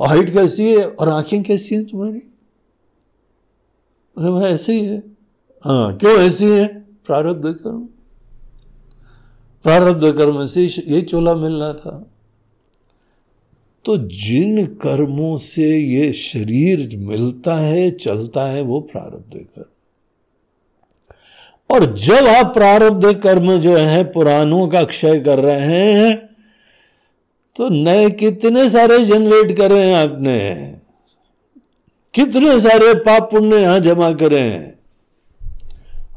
और 0.00 0.08
हाइट 0.08 0.32
कैसी 0.32 0.72
है? 0.72 0.88
और 0.88 1.08
आँखें 1.08 1.42
कैसी 1.42 1.74
हैं 1.74 1.84
तुम्हारी? 1.84 2.18
अरे 4.18 4.30
भाई, 4.30 4.52
ऐसे 4.52 4.72
ही 4.72 4.84
है। 4.84 5.02
हाँ 5.64 5.96
क्यों 5.96 6.18
ऐसी 6.18 6.46
है? 6.46 6.80
प्रारब्ध 6.80 7.52
कर्म। 7.52 7.88
प्रारब्ध 9.62 10.16
कर्म 10.16 10.46
से 10.46 10.64
ये 10.64 11.02
चोला 11.02 11.34
मिलना 11.34 11.72
था। 11.72 12.10
तो 13.84 13.96
जिन 13.96 14.66
कर्मों 14.66 15.38
से 15.38 15.78
ये 15.78 16.12
शरीर 16.12 16.96
मिलता 16.96 17.54
है, 17.54 17.90
चलता 17.90 18.46
है, 18.46 18.62
वो 18.62 18.80
प्रारब्ध 18.80 19.36
कर्म। 19.36 19.79
और 21.70 21.84
जब 21.98 22.26
आप 22.26 22.52
प्रारब्ध 22.54 23.12
कर्म 23.20 23.58
जो 23.58 23.76
है 23.76 24.02
पुरानों 24.04 24.66
का 24.68 24.82
क्षय 24.84 25.20
कर 25.20 25.38
रहे 25.38 25.92
हैं 25.92 26.16
तो 27.56 27.68
नए 27.68 28.10
कितने 28.10 28.68
सारे 28.68 29.04
जनरेट 29.04 29.56
कर 29.56 29.70
रहे 29.70 29.86
हैं 29.86 29.96
आपने? 29.96 30.38
कितने 32.14 32.58
सारे 32.60 32.94
पाप 32.94 33.30
पुण्य 33.30 33.56
यहाँ 33.56 33.80
जमा 33.80 34.12
करें 34.12 34.74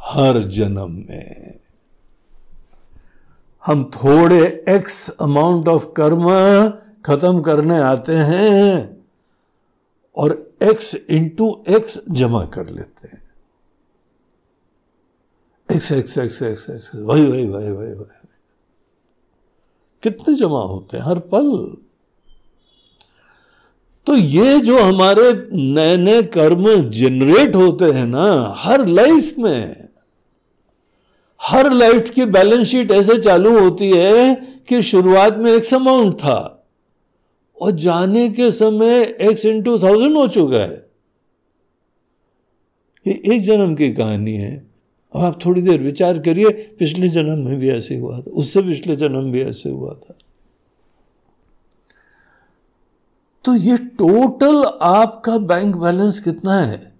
हर 0.03 0.39
जन्म 0.49 0.91
में। 1.09 1.59
हम 3.65 3.83
थोड़े 3.95 4.65
एक्स 4.69 5.09
अमाउंट 5.21 5.67
ऑफ़ 5.67 5.85
कर्म 5.85 6.27
खत्म 7.05 7.41
करने 7.41 7.77
आते 7.79 8.13
हैं 8.13 8.97
और 10.17 10.53
एक्स 10.63 10.95
इंटू 11.09 11.63
एक्स 11.69 11.99
जमा 12.11 12.43
कर 12.45 12.69
लेते 12.69 13.07
हैं। 13.07 13.22
X 15.75 15.91
X 15.91 16.17
X 16.17 16.41
X 16.41 16.69
X 16.69 16.91
वही 16.95 17.25
वही 17.25 17.45
वही 17.45 17.69
वही 17.69 17.93
वही। 17.93 18.27
कितने 20.03 20.35
जमा 20.35 20.61
होते 20.61 20.97
हैं? 20.97 21.03
हर 21.03 21.19
पल। 21.19 21.77
तो 24.07 24.15
ये 24.15 24.59
जो 24.59 24.77
हमारे 24.83 25.31
नए 25.53 25.97
नए 25.97 26.23
कर्म 26.23 26.89
जनरेट 26.89 27.55
होते 27.55 27.85
हैं 27.85 28.05
ना, 28.05 28.53
हर 28.57 28.85
लाइफ 28.85 29.37
में, 29.39 29.89
हर 31.41 31.71
लाइफ 31.71 32.09
की 32.09 32.25
बैलेंस 32.25 32.67
शीट 32.67 32.91
ऐसे 32.91 33.17
चालू 33.17 33.59
होती 33.59 33.91
है 33.91 34.35
कि 34.69 34.81
शुरुआत 34.81 35.37
में 35.37 35.51
एक 35.51 35.73
अमाउंट 35.73 36.13
था, 36.15 36.67
और 37.61 37.71
जाने 37.71 38.29
के 38.29 38.51
समय 38.51 39.01
एक्स 39.21 39.45
इंटू 39.45 39.79
थाउज़ेंड 39.79 40.17
हो 40.17 40.27
चुका 40.27 40.57
है। 40.57 40.89
ये 43.05 43.21
एक 43.35 43.45
जन्म 43.45 43.75
की 43.75 43.91
कहानी 43.93 44.33
है। 44.33 44.72
अब 45.15 45.21
आप 45.21 45.45
थोड़ी 45.45 45.61
देर 45.61 45.81
विचार 45.81 46.19
करिए, 46.19 46.49
पिछले 46.49 47.07
जन्म 47.07 47.39
में 47.39 47.59
भी 47.59 47.69
ऐसे 47.69 47.97
हुआ 47.97 48.19
था। 48.19 48.31
उससे 48.31 48.61
पिछले 48.61 48.95
जन्म 48.95 49.31
भी 49.31 49.41
ऐसे 49.41 49.69
हुआ 49.69 49.93
था। 49.93 50.15
तो 53.45 53.55
ये 53.55 53.77
टोटल 53.77 54.63
आपका 54.81 55.37
बैंक 55.37 55.75
बैलेंस 55.75 56.19
कितना 56.19 56.59
है? 56.59 56.93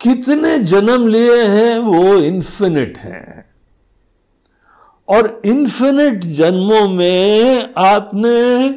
कितने 0.00 0.58
जन्म 0.58 1.08
लिए 1.08 1.44
हैं 1.44 1.78
वो 1.78 2.14
इन्फिनिट 2.14 2.98
है। 2.98 3.50
और 5.08 5.42
इन्फिनिट 5.44 6.24
जन्मों 6.24 6.88
में 6.88 7.74
आपने 7.76 8.70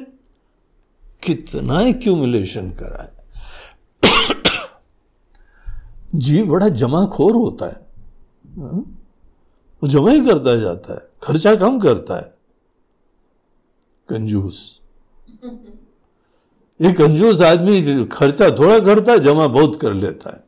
कितना 1.23 1.81
एक्यूमुलेशन 1.81 2.71
करा 2.71 3.03
है? 3.03 3.13
जी 6.15 6.43
बड़ा 6.43 6.69
जमाखोर 6.69 7.35
होता 7.35 7.65
है। 7.65 7.85
हाँ? 8.59 8.99
वो 9.83 9.87
जमा 9.87 10.11
ही 10.11 10.25
करता 10.25 10.55
जाता 10.55 10.93
है, 10.93 11.09
खर्चा 11.23 11.55
कम 11.55 11.79
करता 11.79 12.15
है। 12.15 12.33
कंजूस। 14.09 14.81
ये 16.81 16.93
कंजूस 16.93 17.41
आदमी 17.41 18.05
खर्चा 18.05 18.49
थोड़ा 18.49 18.79
करता 18.79 19.11
है, 19.11 19.19
जमा 19.19 19.47
बहुत 19.47 19.75
कर 19.81 19.93
लेता 19.93 20.29
है। 20.29 20.43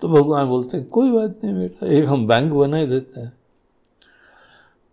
तो 0.00 0.08
भगवान 0.08 0.46
बोलते 0.46 0.76
हैं, 0.76 0.88
कोई 0.88 1.10
बात 1.10 1.40
नहीं 1.44 1.54
बेटा, 1.54 1.86
एक 1.86 2.04
हम 2.04 2.26
बैंक 2.26 2.52
बना 2.52 2.84
देते 2.84 3.20
हैं। 3.20 3.32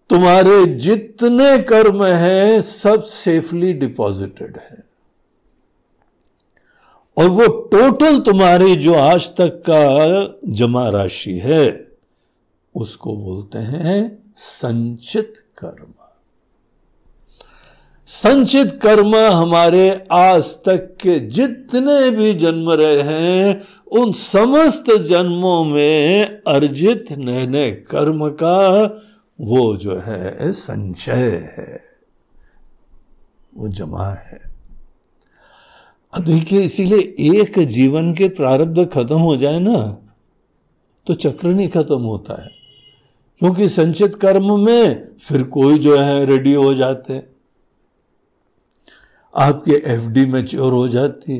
तुम्हारे 0.09 0.65
जितने 0.65 1.61
कर्म 1.61 2.03
हैं, 2.03 2.61
सब 2.61 3.01
सेफली 3.01 3.73
डिपॉजिटेड 3.73 4.57
है। 4.57 4.86
और 7.17 7.29
वो 7.29 7.47
टोटल 7.47 8.19
तुम्हारी 8.19 8.75
जो 8.75 8.93
आज 8.93 9.29
तक 9.29 9.63
का 9.69 10.51
जमा 10.51 10.89
राशि 10.89 11.33
है, 11.33 11.87
उसको 12.75 13.17
बोलते 13.17 13.57
हैं 13.57 14.33
संचित 14.35 15.33
कर्म। 15.57 15.93
संचित 18.07 18.79
कर्म 18.83 19.15
हमारे 19.15 20.03
आज 20.11 20.43
तक 20.43 20.97
के 21.01 21.19
जितने 21.19 22.09
भी 22.09 22.33
जन्म 22.33 22.71
रहे 22.71 23.01
हैं, 23.01 23.61
उन 23.91 24.11
समस्त 24.11 24.91
जन्मों 24.91 25.65
में 25.65 26.25
अर्जित 26.47 27.05
नए 27.11 27.47
नए 27.47 27.71
कर्म 27.71 28.29
का 28.29 28.83
वो 29.41 29.77
जो 29.77 29.95
है, 29.95 30.51
संचय 30.51 31.53
है। 31.57 31.81
वो 33.57 33.67
जमा 33.67 34.09
है। 34.09 34.46
अब 36.13 36.23
देखिए, 36.23 36.61
इसीलिए 36.61 36.99
एक 37.33 37.59
जीवन 37.59 38.13
के 38.13 38.27
प्रारब्ध 38.29 38.85
खत्म 38.89 39.19
हो 39.19 39.35
जाए 39.37 39.59
ना 39.59 39.77
तो 41.07 41.13
चक्र 41.13 41.47
नहीं 41.47 41.69
खत्म 41.69 41.99
होता 42.01 42.41
है। 42.43 42.49
क्योंकि 43.41 43.67
संचित 43.69 44.15
कर्म 44.15 44.59
में 44.59 45.15
फिर 45.17 45.43
कोई 45.43 45.77
जो 45.79 45.97
है 45.97 46.25
रेडी 46.25 46.53
हो 46.53 46.73
जाते 46.73 47.21
आपके 49.33 49.71
एफडी 49.85 50.25
मैच्योर 50.25 50.73
हो 50.73 50.87
जाती 50.87 51.39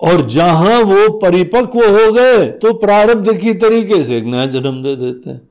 और 0.00 0.26
जहाँ 0.30 0.80
वो 0.82 1.08
परिपक्व 1.18 1.78
हो 1.78 2.12
गए 2.12 2.46
तो 2.52 2.72
प्रारब्ध 2.74 3.32
की 3.40 3.54
तरीके 3.54 4.02
से 4.04 4.16
एक 4.16 4.24
नया 4.24 4.46
जन्म 4.46 4.82
दे 4.82 4.96
देते 4.96 5.30
हैं। 5.30 5.48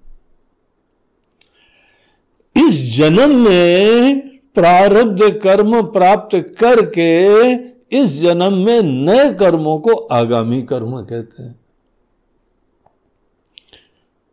इस 2.55 2.81
जन्म 2.97 3.35
में 3.39 4.30
प्रारब्ध 4.55 5.39
कर्म 5.43 5.81
प्राप्त 5.81 6.55
करके 6.59 7.53
इस 7.97 8.21
जन्म 8.21 8.53
में 8.53 8.81
नए 8.81 9.33
कर्मों 9.33 9.77
को 9.79 9.93
आगामी 9.93 10.61
कर्म 10.61 11.01
कहते 11.01 11.43
हैं। 11.43 11.59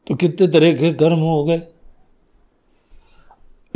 तो 0.06 0.14
कितने 0.14 0.46
तरह 0.46 0.72
के 0.72 0.92
कर्म 0.92 1.18
हो 1.18 1.44
गए? 1.44 1.62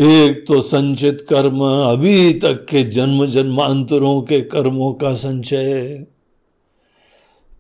एक 0.01 0.45
तो 0.49 0.61
संचित 0.61 1.27
कर्म, 1.29 1.61
अभी 1.63 2.33
तक 2.33 2.67
के 2.71 2.85
जन्म 2.85 3.27
जन्मांतरों 3.27 4.23
के 4.23 4.41
कर्मों 4.41 4.93
का 4.93 5.15
संचय। 5.15 6.07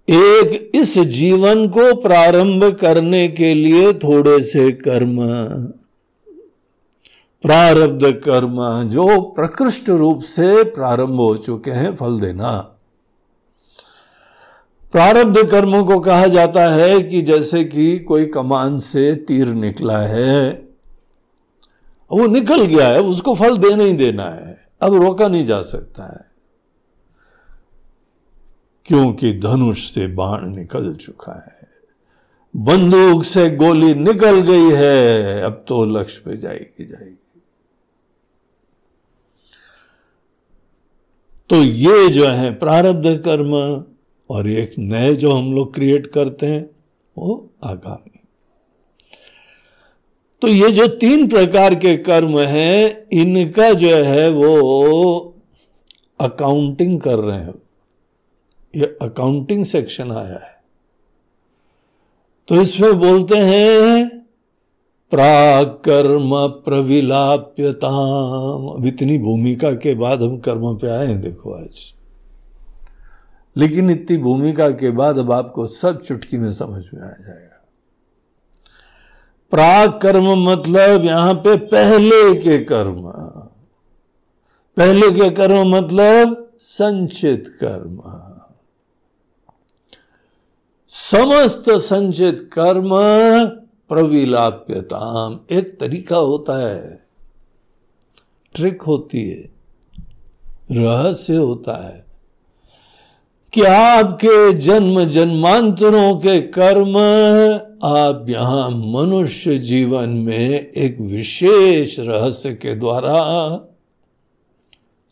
एक 0.08 0.70
इस 0.74 0.98
जीवन 0.98 1.68
को 1.68 1.94
प्रारंभ 1.94 2.64
करने 2.64 3.28
के 3.28 3.54
लिए 3.54 3.92
थोड़े 3.92 4.42
से 4.42 4.72
कर्म। 4.72 5.16
प्रारब्ध 7.43 8.12
कर्म 8.24 8.82
जो 8.88 9.20
प्रकृष्ट 9.20 9.88
रूप 9.88 10.20
से 10.22 10.64
प्रारंभ 10.64 11.14
हो 11.14 11.36
चुके 11.36 11.70
हैं, 11.70 11.95
फल 11.95 12.20
देना। 12.20 12.51
प्रारब्ध 14.93 15.51
कर्मों 15.51 15.84
को 15.84 16.01
कहा 16.01 16.26
जाता 16.26 16.68
है 16.68 17.03
कि 17.03 17.22
जैसे 17.22 17.64
कि 17.64 17.99
कोई 17.99 18.26
कमान 18.26 18.78
से 18.78 19.14
तीर 19.14 19.49
निकला 19.49 19.99
है, 19.99 20.51
वो 22.11 22.26
निकल 22.26 22.64
गया 22.64 22.88
है, 22.88 23.01
उसको 23.01 23.34
फल 23.34 23.57
देना 23.57 23.82
ही 23.82 23.93
देना 23.93 24.24
है, 24.24 24.68
अब 24.82 24.95
रोका 24.95 25.28
नहीं 25.28 25.47
जा 25.47 25.62
सकता 25.62 26.05
है। 26.05 26.30
क्योंकि 28.86 29.32
धनुष 29.38 29.90
से 29.95 30.07
बाण 30.07 30.47
निकल 30.57 30.95
चुका 30.95 31.32
है, 31.32 31.68
बंदूक 32.57 33.24
से 33.24 33.51
गोली 33.51 33.95
निकल 33.95 34.40
गई 34.40 34.70
है, 34.70 35.43
अब 35.43 35.64
तो 35.68 35.84
लक्ष्य 35.84 36.22
पे 36.24 36.36
जाएगी 36.36 36.84
जाएगी। 36.84 37.18
तो 41.53 41.62
ये 41.62 42.09
जो 42.09 42.26
है 42.26 42.55
प्रारब्ध 42.55 43.22
कर्म 43.24 43.55
और 44.30 44.48
एक 44.48 44.72
नए 44.78 45.14
जो 45.14 45.30
हम 45.30 45.55
लोग 45.55 45.74
क्रिएट 45.74 46.07
करते 46.07 46.46
हैं, 46.46 46.70
वो 47.18 47.50
आगामी। 47.64 48.20
तो 50.42 50.48
ये 50.48 50.70
जो 50.70 50.86
तीन 50.86 51.28
प्रकार 51.28 51.74
के 51.74 51.96
कर्म 51.96 52.38
हैं, 52.38 53.07
इनका 53.12 53.72
जो 53.72 53.88
है 53.88 54.30
वो 54.30 55.34
अकाउंटिंग 56.20 57.00
कर 57.00 57.18
रहे 57.18 57.38
हैं। 57.38 57.55
ये 58.76 58.98
अकाउंटिंग 59.03 59.64
सेक्शन 59.64 60.12
आया 60.12 60.46
है। 60.46 60.62
तो 62.48 62.61
इसमें 62.62 62.98
बोलते 62.98 63.36
हैं 63.36 64.21
प्राकर्म 65.12 66.48
प्रविलाप्यताम 66.48 68.68
अब 68.68 68.86
इतनी 68.86 69.18
भूमिका 69.18 69.72
के 69.72 69.94
बाद 69.94 70.22
हम 70.22 70.38
कर्म 70.38 70.76
पे 70.76 70.90
आए 70.90 71.06
हैं, 71.06 71.20
देखो 71.20 71.52
आज। 71.52 71.94
लेकिन 73.56 73.90
इतनी 73.90 74.18
भूमिका 74.18 74.70
के 74.70 74.90
बाद 74.90 75.18
अब 75.18 75.32
आपको 75.32 75.66
सब 75.66 76.02
चुटकी 76.02 76.38
में 76.38 76.52
समझ 76.52 76.84
में 76.94 77.02
आ 77.02 77.04
जाएगा। 77.04 77.64
प्राकर्म 79.50 80.48
मतलब 80.48 81.04
यहाँ 81.04 81.34
पे 81.34 81.56
पहले 81.56 82.34
के 82.34 82.58
कर्म। 82.58 83.12
पहले 84.76 85.10
के 85.10 85.30
कर्म 85.30 85.76
मतलब 85.76 86.50
संचित 86.60 87.58
कर्म। 87.64 88.00
समस्त 90.88 91.70
संचित 91.70 92.50
कर्म 92.58 92.90
प्रविलाप्यताम। 93.88 95.40
एक 95.50 95.80
तरीका 95.80 96.16
होता 96.16 96.68
है। 96.68 97.02
ट्रिक 98.54 98.82
होती 98.82 99.30
है। 99.30 99.52
रहस्य 100.72 101.36
होता 101.36 101.88
है। 101.88 102.12
कि 103.54 103.62
आपके 103.62 104.52
जन्म 104.52 105.04
जन्मांतरों 105.04 106.16
के 106.16 106.42
कर्म 106.42 106.96
आप 107.84 108.26
यहाँ 108.28 108.70
मनुष्य 108.70 109.58
जीवन 109.58 110.08
में 110.08 110.70
एक 110.70 111.00
विशेष 111.00 111.98
रहस्य 111.98 112.54
के 112.54 112.74
द्वारा 112.74 113.20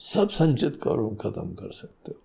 सब 0.01 0.29
संचित 0.29 0.81
कर्म 0.83 1.15
खत्म 1.15 1.55
कर 1.55 1.73
सकते 1.73 2.13
हो। 2.13 2.20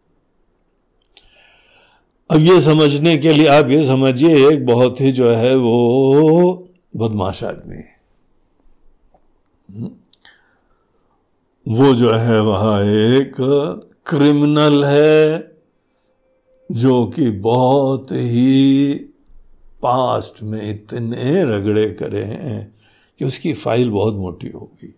अब 2.29 2.41
ये 2.41 2.59
समझने 2.61 3.17
के 3.17 3.33
लिए, 3.33 3.47
आप 3.47 3.69
ये 3.69 3.85
समझिए, 3.87 4.47
एक 4.49 4.65
बहुत 4.65 5.01
ही 5.01 5.11
जो 5.11 5.29
है 5.29 5.55
वो 5.55 6.67
बदमाश 6.97 7.43
आदमी 7.43 7.83
हम्म। 9.69 9.89
वो 11.65 11.93
जो 11.95 12.11
है 12.11 12.39
वह 12.41 12.63
एक 12.83 13.35
क्रिमिनल 14.05 14.83
है, 14.85 15.55
जो 16.69 17.05
कि 17.05 17.29
बहुत 17.31 18.11
ही 18.11 18.93
पास्ट 19.81 20.41
में 20.43 20.69
इतने 20.69 21.43
रगड़े 21.45 21.87
करे 21.93 22.23
हैं 22.23 22.75
कि 23.19 23.25
उसकी 23.25 23.53
फ़ाइल 23.53 23.89
बहुत 23.89 24.15
मोटी 24.15 24.49
होगी 24.49 24.93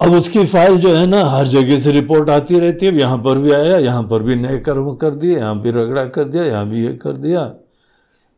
अब 0.00 0.12
उसकी 0.12 0.44
फ़ाइल 0.44 0.76
जो 0.78 0.94
है 0.94 1.06
ना, 1.06 1.22
हर 1.24 1.46
जगह 1.46 1.78
से 1.78 1.92
रिपोर्ट 1.92 2.30
आती 2.30 2.58
रहती 2.58 2.86
है 2.86 2.94
यहाँ 2.94 3.18
पर 3.18 3.38
भी 3.38 3.52
आया, 3.52 3.78
यहाँ 3.78 4.02
पर 4.02 4.22
भी 4.22 4.34
नए 4.36 4.58
कर्म 4.58 4.94
कर 4.94 5.14
दिए, 5.14 5.36
यहाँ 5.36 5.60
भी 5.60 5.70
रगड़ा 5.70 6.04
कर 6.06 6.24
दिया, 6.24 6.44
यहाँ 6.44 6.68
भी 6.68 6.84
ये 6.86 6.92
कर 6.94 7.12
दिया। 7.12 7.44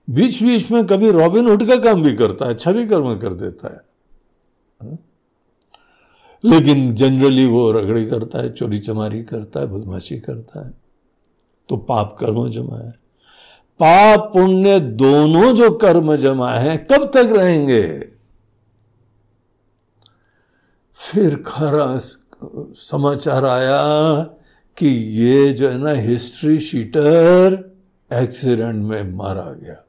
बीच 0.08 0.42
बीच 0.42 0.70
में 0.70 0.84
कभी 0.86 1.10
रॉबिन 1.10 1.48
हुड 1.48 1.66
का 1.68 1.76
काम 1.76 2.02
भी 2.02 2.14
करता 2.14 2.44
है 2.44 2.54
अच्छा 2.54 2.72
भी 2.72 2.86
कर्म 2.86 3.16
कर 3.18 3.32
देता 3.34 3.68
है। 3.68 3.80
हाँ? 4.80 4.98
लेकिन 6.44 6.94
जनरली 6.94 7.46
वो 7.46 7.70
रगड़ी 7.72 8.04
करता 8.06 8.42
है, 8.42 8.52
चोरी 8.52 8.78
चमारी 8.78 9.22
करता 9.22 9.60
है, 9.60 9.66
बदमाशी 9.66 10.18
करता 10.18 10.66
है 10.66 10.72
तो 11.68 11.76
पाप 11.76 12.16
कर्म 12.20 12.48
जमा 12.50 12.76
है। 12.76 12.90
पाप 13.80 14.30
पुण्य 14.32 14.78
दोनों 14.80 15.52
जो 15.54 15.70
कर्म 15.70 16.14
जमा 16.16 16.50
है, 16.50 16.76
कब 16.90 17.10
तक 17.14 17.32
रहेंगे? 17.36 17.82
फिर 20.98 21.42
खरा 21.46 21.98
समाचार 22.74 23.44
आया 23.44 24.22
कि 24.76 24.88
ये 25.18 25.52
जो 25.52 25.68
है 25.68 25.78
ना 25.78 25.90
हिस्ट्री 25.90 26.58
शीटर 26.58 27.56
एक्सीडेंट 28.12 28.82
में 28.84 29.12
मारा 29.12 29.52
गया। 29.52 29.84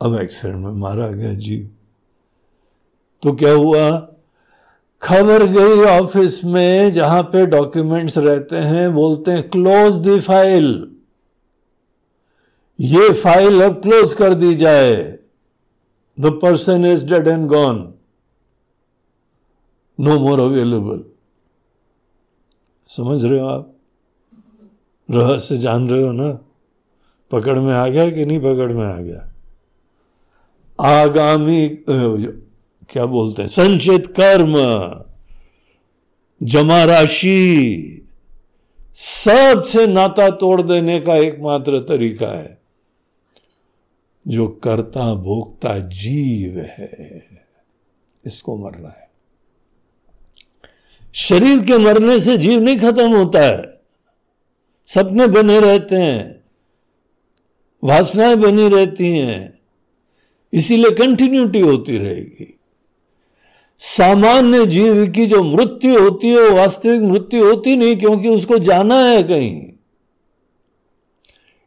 अब 0.00 0.14
एक्सीडेंट 0.16 0.64
में 0.64 0.72
मारा 0.72 1.08
गया, 1.08 1.34
जी। 1.34 1.70
तो 3.22 3.32
क्या 3.32 3.52
हुआ? 3.52 3.90
खबर 5.02 5.46
गई 5.46 5.84
ऑफ़िस 5.84 6.44
में 6.44 6.92
जहाँ 6.92 7.22
पे 7.22 7.46
डॉक्यूमेंट्स 7.46 8.18
रहते 8.18 8.56
हैं, 8.56 8.92
बोलते 8.94 9.30
हैं 9.30 9.48
क्लोज 9.50 10.06
द 10.06 10.20
फ़ाइल 10.20 10.96
ये 12.78 13.12
फ़ाइल 13.12 13.62
अब 13.62 13.80
क्लोज 13.82 14.14
कर 14.14 14.34
दी 14.34 14.54
जाए। 14.54 14.96
The 16.18 16.30
person 16.42 16.84
is 16.86 17.06
dead 17.06 17.28
and 17.28 17.46
gone 17.48 17.94
no 20.00 20.18
more 20.18 20.40
available 20.40 21.04
समझ 22.88 23.24
रहे 23.24 23.40
हो 23.40 23.46
आप? 23.46 23.74
रहस्य 25.10 25.56
जान 25.56 25.88
रहे 25.90 26.02
हो 26.02 26.12
ना? 26.12 26.32
पकड़ 27.30 27.58
में 27.58 27.72
आ 27.74 27.88
गया 27.88 28.10
कि 28.10 28.26
नहीं 28.26 28.38
पकड़ 28.38 28.72
में 28.72 28.86
आ 28.86 28.96
गया? 28.96 29.32
आगामी 30.80 31.68
क्या 32.90 33.06
बोलते 33.06 33.42
हैं? 33.42 33.48
संचित 33.48 34.06
कर्म, 34.20 34.54
जमा 36.42 36.84
राशि, 36.84 38.06
सबसे 38.94 39.86
नाता 39.86 40.30
तोड़ 40.30 40.62
देने 40.62 41.00
का 41.00 41.16
एकमात्र 41.16 41.82
तरीका 41.82 42.28
है। 42.38 42.58
जो 44.28 44.48
कर्ता 44.48 45.14
भोक्ता 45.14 45.78
जीव 45.78 46.58
है, 46.58 47.24
इसको 48.24 48.56
मरना 48.58 48.88
है। 48.88 49.07
शरीर 51.18 51.58
के 51.58 51.78
मरने 51.78 52.20
से 52.20 52.38
जीव 52.38 52.60
नहीं 52.60 52.78
खत्म 52.78 53.16
होता 53.16 53.40
है। 53.40 53.80
सपने 54.86 55.26
बने 55.26 55.60
रहते 55.60 55.96
हैं, 55.96 56.44
वासनाएँ 57.84 58.36
बनी 58.36 58.68
रहती 58.68 59.10
हैं, 59.18 59.58
इसीलिए 60.52 60.90
कंटिन्यूटी 60.90 61.60
होती 61.60 61.98
रहेगी। 61.98 62.58
सामान्य 63.78 64.66
जीव 64.66 65.10
की 65.10 65.26
जो 65.26 65.42
मृत्यु 65.42 66.00
होती 66.00 66.28
है, 66.28 66.40
वो 66.40 66.56
वास्तविक 66.56 67.02
मृत्यु 67.02 67.44
होती 67.44 67.76
नहीं, 67.76 67.96
क्योंकि 67.96 68.28
उसको 68.28 68.58
जाना 68.58 68.96
है 68.96 69.22
कहीं। 69.22 69.72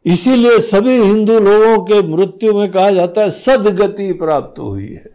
इसीलिए 0.04 0.58
सभी 0.58 0.96
हिंदू 0.96 1.40
लोगों 1.40 1.84
के 1.84 2.02
मृत्यु 2.02 2.58
में 2.58 2.70
कहा 2.70 2.90
जाता 2.90 3.20
है, 3.20 3.30
सदगति 3.30 4.12
प्राप्त 4.12 4.58
हुई 4.58 4.88
है। 4.88 5.12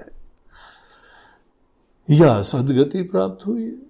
या 2.09 2.41
सदगति 2.41 3.03
प्राप्त 3.03 3.47
हुई 3.47 3.63
है। 3.63 3.86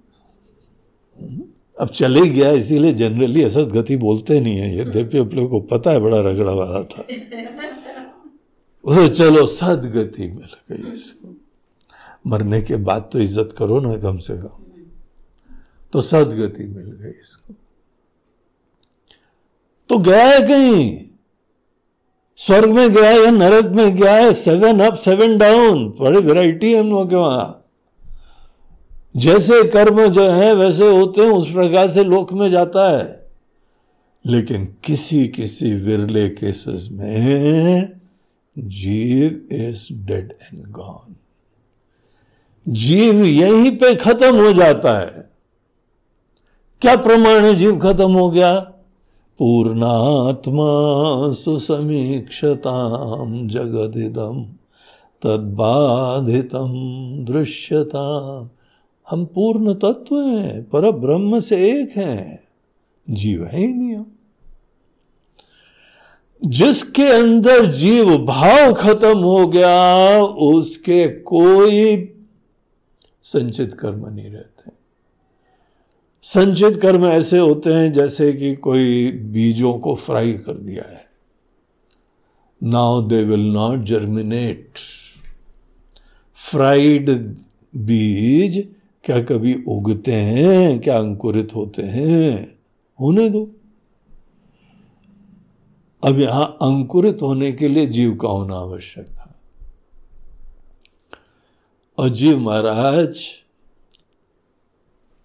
अब 1.79 1.87
चले 1.87 2.29
गया 2.29 2.51
इसीलिए 2.51 2.93
जनरली 2.93 3.43
असद 3.43 3.69
गति 3.71 3.97
बोलते 3.97 4.39
नहीं 4.39 4.57
है। 4.57 4.79
यद्यपि 4.79 5.17
आप 5.17 5.33
लोगों 5.33 5.49
को 5.49 5.59
पता 5.59 5.91
है 5.91 5.99
बड़ा 5.99 6.19
रगड़ा 6.19 6.53
वाला 6.53 6.83
था। 6.83 7.01
उसे 8.83 9.09
चलो 9.09 9.45
सदगति 9.45 10.27
मिल 10.27 10.55
गई 10.71 10.93
इसको। 10.93 11.35
मरने 12.27 12.61
के 12.61 12.75
बाद 12.75 13.09
तो 13.13 13.19
इज़्ज़त 13.19 13.55
करो 13.57 13.79
ना 13.79 13.97
कम 13.97 14.17
से 14.17 14.37
कम। 14.37 14.63
तो 15.93 16.01
सदगति 16.01 16.63
मिल 16.63 16.91
गई 16.91 17.09
इसको। 17.09 17.53
तो 19.89 19.97
गया 19.97 20.25
है 20.25 20.41
कहीं? 20.41 21.05
स्वर्ग 22.35 22.69
में 22.69 22.91
गया 22.91 23.09
है 23.09 23.23
या 23.23 23.31
नरक 23.31 23.65
में 23.65 23.95
गया 23.95 24.15
है? 24.15 24.33
सेवन 24.33 24.79
अप 24.79 24.93
सेवन 24.93 25.37
डाउन 25.37 25.95
बड़ी 25.99 26.19
वेराइटी 26.19 26.73
है 26.73 26.79
हम 26.79 26.89
लोग 26.89 27.09
के 27.09 27.15
वहाँ। 27.15 27.66
जैसे 29.17 29.63
कर्म 29.63 30.07
जो 30.07 30.29
है, 30.29 30.55
वैसे 30.55 30.97
होते 30.97 31.21
हैं, 31.21 31.29
उस 31.29 31.51
प्रकार 31.51 31.89
से 31.89 32.03
लोक 32.03 32.33
में 32.33 32.51
जाता 32.51 32.97
है। 32.97 33.27
लेकिन 34.25 34.75
किसी 34.83 35.27
किसी 35.27 35.73
विरले 35.73 36.29
केसेस 36.29 36.89
में 36.91 37.89
जीव 38.59 39.47
इज़ 39.51 39.93
डेड 39.93 40.31
एंड 40.31 40.67
गॉन 40.67 41.15
जीव 42.67 43.23
यहीं 43.23 43.71
पे 43.71 43.95
खत्म 43.95 44.35
हो 44.35 44.53
जाता 44.53 44.99
है। 44.99 45.29
क्या 46.81 46.95
प्रमाण 46.95 47.45
है 47.45 47.55
जीव 47.55 47.79
खत्म 47.79 48.11
हो 48.11 48.29
गया? 48.29 48.71
पूर्णात्मा 49.39 51.33
सुसमीक्षताम 51.33 53.47
जगदिदम, 53.47 54.45
तद्बाधितम 55.21 56.73
दृश्यता 57.33 58.49
हम 59.09 59.25
पूर्ण 59.25 59.73
तत्व 59.73 60.27
हैं 60.27 60.63
पर 60.63 60.91
ब्रह्म 60.91 61.39
से 61.39 61.81
एक 61.81 61.97
हैं। 61.97 62.43
जीव 63.09 63.45
है 63.45 63.59
ही 63.59 63.67
नहीं 63.67 63.95
हम। 63.95 64.13
जिसके 66.45 67.03
अंदर 67.03 67.65
जीव 67.65 68.17
भाव 68.17 68.73
खत्म 68.73 69.17
हो 69.17 69.47
गया, 69.47 70.23
उसके 70.23 71.07
कोई 71.07 72.13
संचित 73.23 73.73
कर्म 73.73 74.09
नहीं 74.09 74.29
रहते। 74.29 74.71
संचित 76.21 76.81
कर्म 76.81 77.05
ऐसे 77.05 77.37
होते 77.37 77.73
हैं 77.73 77.93
जैसे 77.93 78.33
कि 78.33 78.55
कोई 78.55 79.11
बीजों 79.11 79.79
को 79.79 79.95
फ्राई 79.95 80.33
कर 80.33 80.53
दिया 80.53 80.91
है। 80.91 81.05
Now 82.63 83.01
they 83.01 83.23
will 83.23 83.51
not 83.51 83.83
germinate. 83.83 84.73
Fried 86.35 87.09
बीज 87.75 88.76
क्या 89.07 89.23
कभी 89.23 89.63
उगते 89.67 90.13
हैं, 90.13 90.79
क्या 90.79 90.99
अंकुरित 90.99 91.55
होते 91.55 91.83
हैं? 91.83 92.59
होने 93.01 93.29
दो। 93.29 93.51
अब 96.03 96.19
यहाँ 96.19 96.57
अंकुरित 96.61 97.17
होने 97.21 97.51
के 97.51 97.67
लिए 97.67 97.87
जीव 97.87 98.15
का 98.15 98.27
होना 98.27 98.55
आवश्यक 98.55 99.05
था। 99.05 99.39
और 101.97 102.09
जीव 102.09 102.39
महाराज 102.39 103.19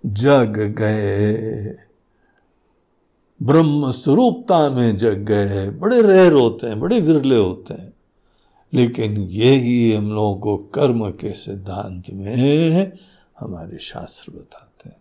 जग 0.06 0.76
गए। 0.78 1.34
ब्रह्म 3.42 3.90
स्वरूपता 3.90 4.70
में 4.70 4.96
जग 4.96 5.18
गए। 5.18 5.70
बड़े 5.70 6.02
रेर 6.02 6.32
होते 6.32 6.66
हैं, 6.66 6.80
बड़े 6.80 7.00
विरले 7.00 7.36
होते 7.36 7.74
हैं। 7.74 7.92
लेकिन 8.74 9.16
यही 9.16 9.92
हम 9.92 10.12
लोगों 10.12 10.36
को 10.36 10.56
कर्म 10.56 11.10
के 11.10 11.32
सिद्धांत 11.32 12.10
में 12.10 12.92
हमारे 13.40 13.78
शास्त्र 13.78 14.32
बताते 14.32 14.88
हैं। 14.88 15.00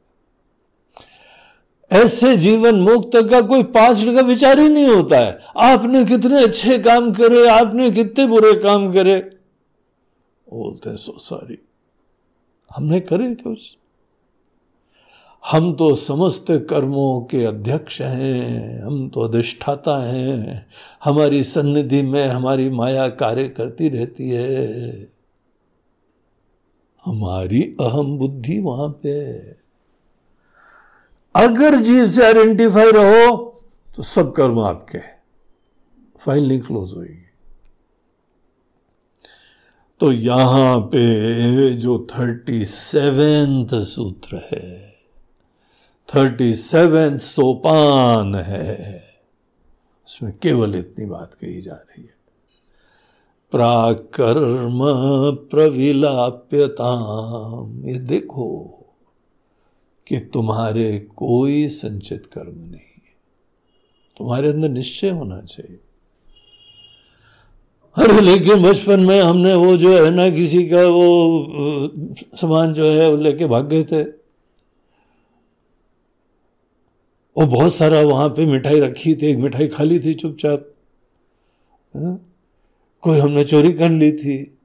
ऐसे 1.91 2.37
जीवन 2.37 2.75
मुक्त 2.75 3.11
का 3.29 3.41
कोई 3.41 3.63
पास्ट 3.63 4.05
का 4.05 4.21
विचार 4.21 4.59
ही 4.59 4.69
नहीं 4.69 4.87
होता 4.87 5.19
है। 5.19 5.39
आपने 5.57 6.05
कितने 6.05 6.43
अच्छे 6.43 6.77
काम 6.79 7.11
करे, 7.11 7.47
आपने 7.47 7.91
कितने 7.91 8.27
बुरे 8.27 8.53
काम 8.53 8.91
करे। 8.91 9.19
बोलते 10.47 10.89
हैं 10.89 10.97
सो 10.97 11.11
सॉरी 11.19 11.57
हमने 12.75 12.99
करे 12.99 13.35
कुछ 13.35 13.77
हम 15.51 15.73
तो 15.73 15.95
समस्त 15.95 16.45
कर्मों 16.69 17.21
के 17.21 17.45
अध्यक्ष 17.45 18.01
हैं, 18.01 18.81
हम 18.83 19.09
तो 19.09 19.21
अधिष्ठाता 19.21 19.95
हैं। 20.03 20.67
हमारी 21.03 21.43
सन्निधि 21.43 22.01
में 22.01 22.27
हमारी 22.27 22.69
माया 22.69 23.07
कार्य 23.09 23.47
करती 23.49 23.89
रहती 23.89 24.29
है। 24.29 25.20
हमारी 27.03 27.61
अहम 27.81 28.17
बुद्धि 28.17 28.59
वहाँ 28.59 28.87
पे 29.03 29.15
अगर 31.35 31.75
जीव 31.79 32.09
से 32.09 32.25
आइडेंटिफाई 32.25 32.91
रहो 32.91 33.35
तो 33.95 34.03
सब 34.03 34.33
कर्म 34.35 34.59
आपके 34.61 34.97
हैं। 34.97 35.19
फ़ाइल 36.19 36.47
नहीं 36.47 36.59
क्लोज 36.61 36.93
होगी 36.95 37.19
तो 40.01 40.11
यहाँ 40.11 40.79
पे 40.91 41.73
जो 41.75 41.97
थर्टी 42.11 42.63
सेवेंथ 42.65 43.79
सूत्र 43.85 44.41
है 44.51 44.69
थर्टी 46.09 46.53
सेवेंथ 46.53 47.19
सोपान 47.19 48.35
है, 48.35 49.03
उसमें 50.07 50.31
केवल 50.37 50.75
इतनी 50.75 51.05
बात 51.05 51.33
कही 51.33 51.61
जा 51.61 51.73
रही 51.73 52.03
है। 52.03 52.15
प्राकर्म 53.51 54.79
प्रविलाप्यता 55.51 56.91
ये 57.91 57.97
देखो 57.99 58.77
कि 60.07 60.19
तुम्हारे 60.19 60.99
कोई 60.99 61.67
संचित 61.67 62.25
कर्म 62.25 62.57
नहीं 62.57 62.79
है। 62.79 63.15
तुम्हारे 64.17 64.49
अंदर 64.49 64.69
निश्चय 64.69 65.09
होना 65.09 65.41
चाहिए। 65.41 65.79
अरे 67.97 68.21
लेकिन 68.21 68.63
बचपन 68.63 68.99
में 68.99 69.21
हमने 69.21 69.55
वो 69.55 69.77
जो 69.77 70.05
है 70.05 70.11
ना, 70.11 70.29
किसी 70.29 70.69
का 70.69 70.87
वो 70.87 71.91
सामान 72.35 72.73
जो 72.73 72.91
है 72.91 73.09
वो 73.09 73.17
लेके 73.17 73.45
भाग 73.45 73.67
गए 73.67 73.83
थे। 73.83 74.01
वो 77.37 77.45
बहुत 77.45 77.73
सारा 77.73 78.01
वहाँ 78.01 78.29
पे 78.29 78.45
मिठाई 78.45 78.79
रखी 78.79 79.15
थी, 79.15 79.27
एक 79.27 79.37
मिठाई 79.37 79.67
खाली 79.67 79.99
थी 79.99 80.13
चुपचाप। 80.13 80.73
हाँ? 81.95 82.30
कोई 83.01 83.19
हमने 83.19 83.43
चोरी 83.43 83.73
कर 83.73 83.89
ली 83.89 84.11
थी? 84.11 84.57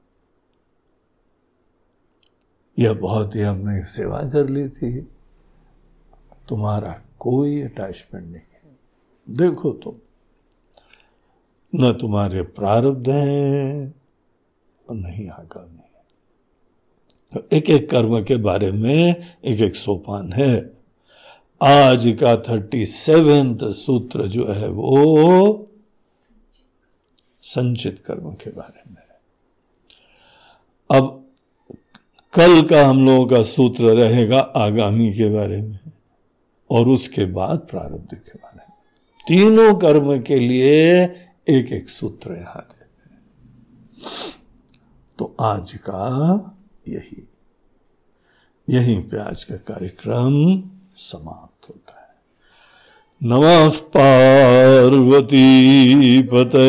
या 2.79 2.93
बहुत 2.93 3.35
ही 3.35 3.41
हमने 3.41 3.85
सेवा 3.85 4.21
कर 4.21 4.49
ली 4.49 4.69
थी? 4.69 5.01
तुम्हारा 6.49 7.01
कोई 7.19 7.61
अटैचमेंट 7.61 8.25
नहीं 8.25 8.35
है। 8.35 8.77
देखो 9.29 9.71
तुम, 9.71 9.95
न 11.75 11.93
तुम्हारे 11.93 12.41
प्रारब्ध 12.41 13.09
हैं 13.09 13.95
और 14.89 14.95
नहीं 14.95 15.29
आगामी 15.29 15.77
है। 15.77 16.05
तो 17.33 17.55
एक 17.57 17.69
एक 17.69 17.89
कर्म 17.89 18.23
के 18.23 18.35
बारे 18.35 18.71
में 18.71 19.15
एक 19.45 19.61
एक 19.61 19.75
सोपान 19.75 20.33
है। 20.33 20.77
आज 21.61 22.17
का 22.19 22.37
थर्टी 22.37 22.85
सेवेंथ 22.85 23.59
सूत्र 23.73 24.27
जो 24.27 24.47
है 24.53 24.69
वो 24.69 25.66
संचित 27.47 27.99
कर्म 28.05 28.31
के 28.31 28.51
बारे 28.51 28.91
में 28.91 29.01
अब 30.91 31.29
कल 32.33 32.63
का 32.63 32.87
हम 32.87 33.05
लोगों 33.05 33.27
का 33.27 33.43
सूत्र 33.43 33.83
रहेगा 33.83 34.39
आगामी 34.39 35.13
के 35.13 35.29
बारे 35.29 35.61
में 35.61 35.79
और 36.71 36.87
उसके 36.87 37.25
बाद 37.25 37.59
प्रारब्ध 37.59 38.15
के 38.17 38.39
बारे 38.39 38.57
में। 38.57 38.77
तीनों 39.27 39.75
कर्म 39.75 40.21
के 40.21 40.39
लिए 40.39 41.03
एक 41.49 41.71
एक 41.71 41.89
सूत्र 41.89 42.33
यहाँ 42.33 42.67
देते 42.71 43.09
हैं। 43.09 43.21
तो 45.19 45.35
आज 45.41 45.73
का 45.73 46.05
यही। 46.87 47.29
यहीं 48.69 49.03
पे 49.03 49.19
आज 49.19 49.43
का 49.43 49.55
कार्यक्रम 49.55 50.63
समाप्त 50.97 51.69
होता 51.69 51.91
है। 51.91 51.96
नमः 53.23 53.69
पार्वती 53.69 55.41
पते 56.21 56.67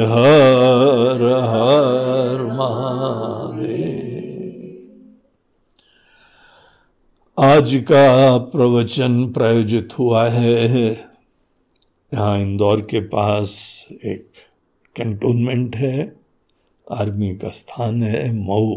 हर 0.00 1.22
हर 1.22 2.42
महादेव 2.46 3.44
आज 7.38 7.84
का 7.84 8.38
प्रवचन 8.38 9.32
प्रायोजित 9.32 9.88
हुआ 9.98 10.28
है। 10.28 10.86
यहाँ 12.14 12.40
इंदौर 12.40 12.80
के 12.80 13.00
पास 13.00 13.84
एक 14.04 14.28
कैंटोनमेंट 14.96 15.76
है, 15.76 16.16
आर्मी 16.92 17.36
का 17.36 17.48
स्थान 17.48 18.02
है, 18.02 18.32
मऊ। 18.32 18.76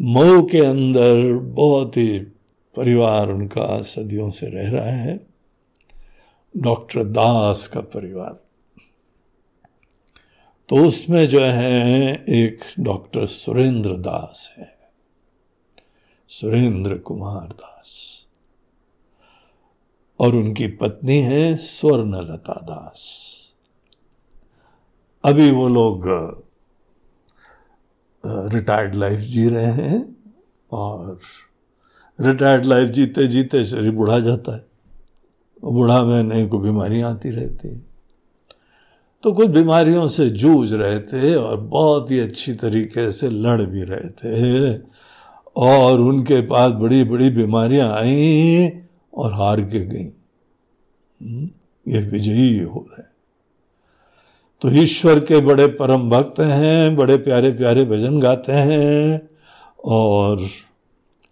मऊ 0.00 0.42
के 0.42 0.58
अंदर 0.58 1.32
बहुत 1.32 1.96
ही 1.96 2.22
परिवार 2.76 3.28
उनका 3.28 3.82
सदियों 3.82 4.30
से 4.30 4.46
रह 4.46 4.70
रहा 4.70 4.90
है। 4.90 5.26
डॉक्टर 6.56 7.04
दास 7.04 7.66
का 7.66 7.80
परिवार। 7.80 8.44
तो 10.68 10.76
उसमें 10.76 11.26
जो 11.26 11.40
है, 11.40 12.12
एक 12.28 12.58
डॉक्टर 12.80 13.26
सुरेंद्र 13.26 13.96
दास 13.96 14.54
है। 14.58 14.78
सुरेंद्र 16.28 16.98
कुमार 16.98 17.48
दास। 17.48 18.26
और 20.20 20.36
उनकी 20.36 20.66
पत्नी 20.66 21.18
है 21.18 21.56
स्वर्णलता 21.56 22.52
दास। 22.52 23.26
अभी 25.24 25.50
वो 25.50 25.68
लोग 25.68 26.02
रिटायर्ड 28.26 28.94
लाइफ 28.94 29.18
जी 29.18 29.48
रहे 29.48 29.64
हैं 29.64 30.16
और 30.72 31.20
रिटायर्ड 32.20 32.64
लाइफ 32.64 32.88
जीते 32.88 33.26
जीते 33.26 33.64
शरीर 33.64 33.90
बुढ़ा 33.90 34.18
जाता 34.18 34.56
है। 34.56 34.64
बुढ़ा 35.62 36.02
में 36.04 36.22
नहीं 36.22 36.48
को 36.48 36.58
बीमारियाँ 36.58 37.10
आती 37.10 37.30
रहती 37.30 37.68
तो 39.22 39.32
कुछ 39.32 39.48
बीमारियों 39.48 40.06
से 40.08 40.28
जूझ 40.30 40.72
रहे 40.72 40.98
थे 41.00 41.34
और 41.34 41.56
बहुत 41.60 42.10
ही 42.10 42.18
अच्छी 42.18 42.52
तरीके 42.54 43.10
से 43.12 43.28
लड़ 43.28 43.60
भी 43.62 43.82
रहे 43.82 44.08
थे 44.10 44.78
और 45.56 46.00
उनके 46.00 46.40
पास 46.40 46.72
बड़ी 46.72 47.02
बड़ी 47.04 47.30
बीमारियाँ 47.30 47.90
आई 47.92 48.70
और 49.14 49.32
हार 49.32 49.60
के 49.60 49.84
गई। 49.86 50.04
हम्म, 51.20 51.48
ये 51.86 52.00
विजयी 52.00 52.58
हो 52.60 52.86
रहे 52.90 53.08
तो 54.62 54.70
ईश्वर 54.82 55.20
के 55.20 55.40
बड़े 55.40 55.66
परम 55.66 56.08
भक्त 56.10 56.40
हैं 56.40 56.96
बड़े 56.96 57.16
प्यारे 57.16 57.50
प्यारे 57.52 57.84
भजन 57.84 58.18
गाते 58.20 58.52
हैं। 58.52 59.20
और 59.84 60.38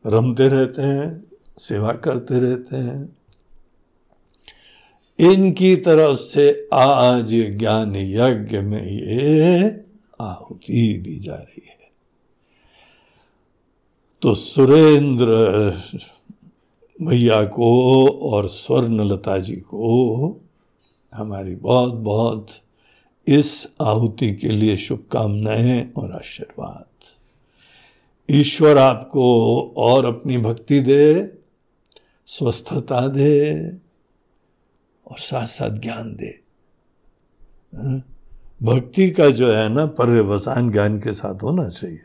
रमते 0.09 0.49
रहते 0.49 0.83
हैं, 0.83 1.25
सेवा 1.59 1.93
करते 1.93 2.39
रहते 2.39 2.77
हैं। 2.77 3.19
इनकी 5.19 5.77
तरफ़ 5.77 6.19
से 6.19 6.69
आज 6.73 7.35
ज्ञान 7.35 7.97
यज्ञ 7.97 8.61
में 8.61 8.83
ये 8.83 9.71
आहुति 10.21 10.99
दी 10.99 11.19
जा 11.19 11.35
रही 11.35 11.67
है। 11.67 11.79
तो 14.23 14.35
सुरेंद्र 14.35 15.27
भैया 17.03 17.45
को 17.45 18.07
और 18.07 18.49
स्वर्णलता 18.49 19.39
जी 19.39 19.57
को 19.57 20.41
हमारी 21.15 21.57
बहुत 21.57 21.95
बहुत 21.95 22.49
इस 23.27 23.73
आहुति 23.83 24.35
के 24.35 24.49
लिए 24.49 24.77
शुभकामनाएँ 24.77 25.93
और 25.97 26.13
आशीर्वाद। 26.13 26.88
ईश्वर 28.31 28.79
आपको 28.79 29.63
और 29.77 30.07
अपनी 30.07 30.39
भक्ति 30.39 30.81
दे, 30.81 31.31
स्वस्थता 32.27 33.09
दे 33.09 33.69
और 35.07 35.19
साथ 35.19 35.47
साथ 35.47 35.71
ज्ञान 35.71 36.17
दे। 36.17 36.41
हाँ? 37.77 38.03
भक्ति 38.63 39.11
का 39.11 39.31
जो 39.31 39.53
है 39.53 39.69
ना, 39.69 39.87
पर्यवसान 39.87 40.71
ज्ञान 40.71 40.99
के 40.99 41.13
साथ 41.13 41.43
होना 41.43 41.69
चाहिए। 41.69 42.01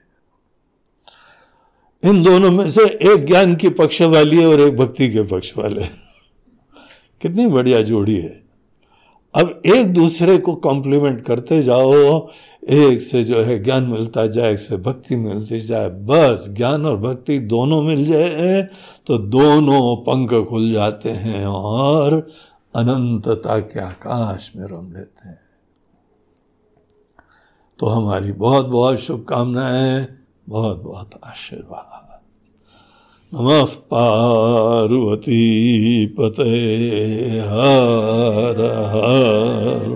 इन 2.04 2.24
दोनों 2.24 2.52
में 2.52 2.70
से 2.70 2.82
एक 2.82 3.26
ज्ञान 3.26 3.56
की 3.56 3.70
पक्ष 3.70 4.02
वाली 4.02 4.38
है 4.38 4.48
और 4.48 4.62
एक 4.62 4.78
भक्ति 4.78 5.10
के 5.10 5.24
पक्ष 5.24 5.58
वाले 5.58 5.84
कितनी 7.22 7.48
बढ़िया 7.48 7.82
जोड़ी 7.82 8.18
है। 8.20 8.44
अब 9.36 9.62
एक 9.66 9.94
दूसरे 9.94 10.38
को 10.38 10.56
कॉम्प्लीमेंट 10.56 11.22
करते 11.22 11.62
जाओ, 11.64 12.30
एक 12.70 13.02
से 13.02 13.24
जो 13.24 13.42
है 13.44 13.64
ज्ञान 13.64 13.84
मिलता 13.84 14.26
जाए, 14.28 14.52
एक 14.54 14.60
से 14.60 14.78
भक्ति 14.78 15.16
मिलती 15.16 15.60
जाए, 15.60 15.90
बस 15.90 16.46
ज्ञान 16.50 16.86
और 16.86 16.98
भक्ति 16.98 17.40
दोनों 17.40 17.82
मिल 17.82 18.06
जाए 18.06 18.62
तो 19.08 19.18
दोनों 19.18 19.96
पंख 20.04 20.34
खुल 20.50 20.72
जाते 20.74 21.10
हैं 21.10 21.46
और 21.46 22.28
अनंतता 22.76 23.60
के 23.60 23.80
आकाश 23.80 24.52
में 24.56 24.66
रम 24.66 24.92
लेते 24.94 25.30
हैं। 25.30 25.40
तो 27.80 27.86
हमारी 27.86 28.32
बहुत 28.32 28.66
बहुत 28.66 29.00
शुभकामनाएँ 29.00 30.08
बहुत 30.50 30.82
बहुत 30.82 31.20
आशीर्वाद। 31.26 32.03
नमः 33.36 33.66
पार्वती 33.66 35.42
पते 36.06 36.44
हर 37.40 38.60
हर 38.94 39.88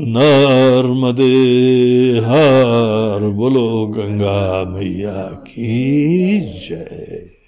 नर्मदे 0.00 1.34
हर 2.18 3.28
बोलो 3.28 3.86
गंगा 3.86 4.64
मैया 4.64 5.22
की 5.22 6.40
जय। 6.40 7.39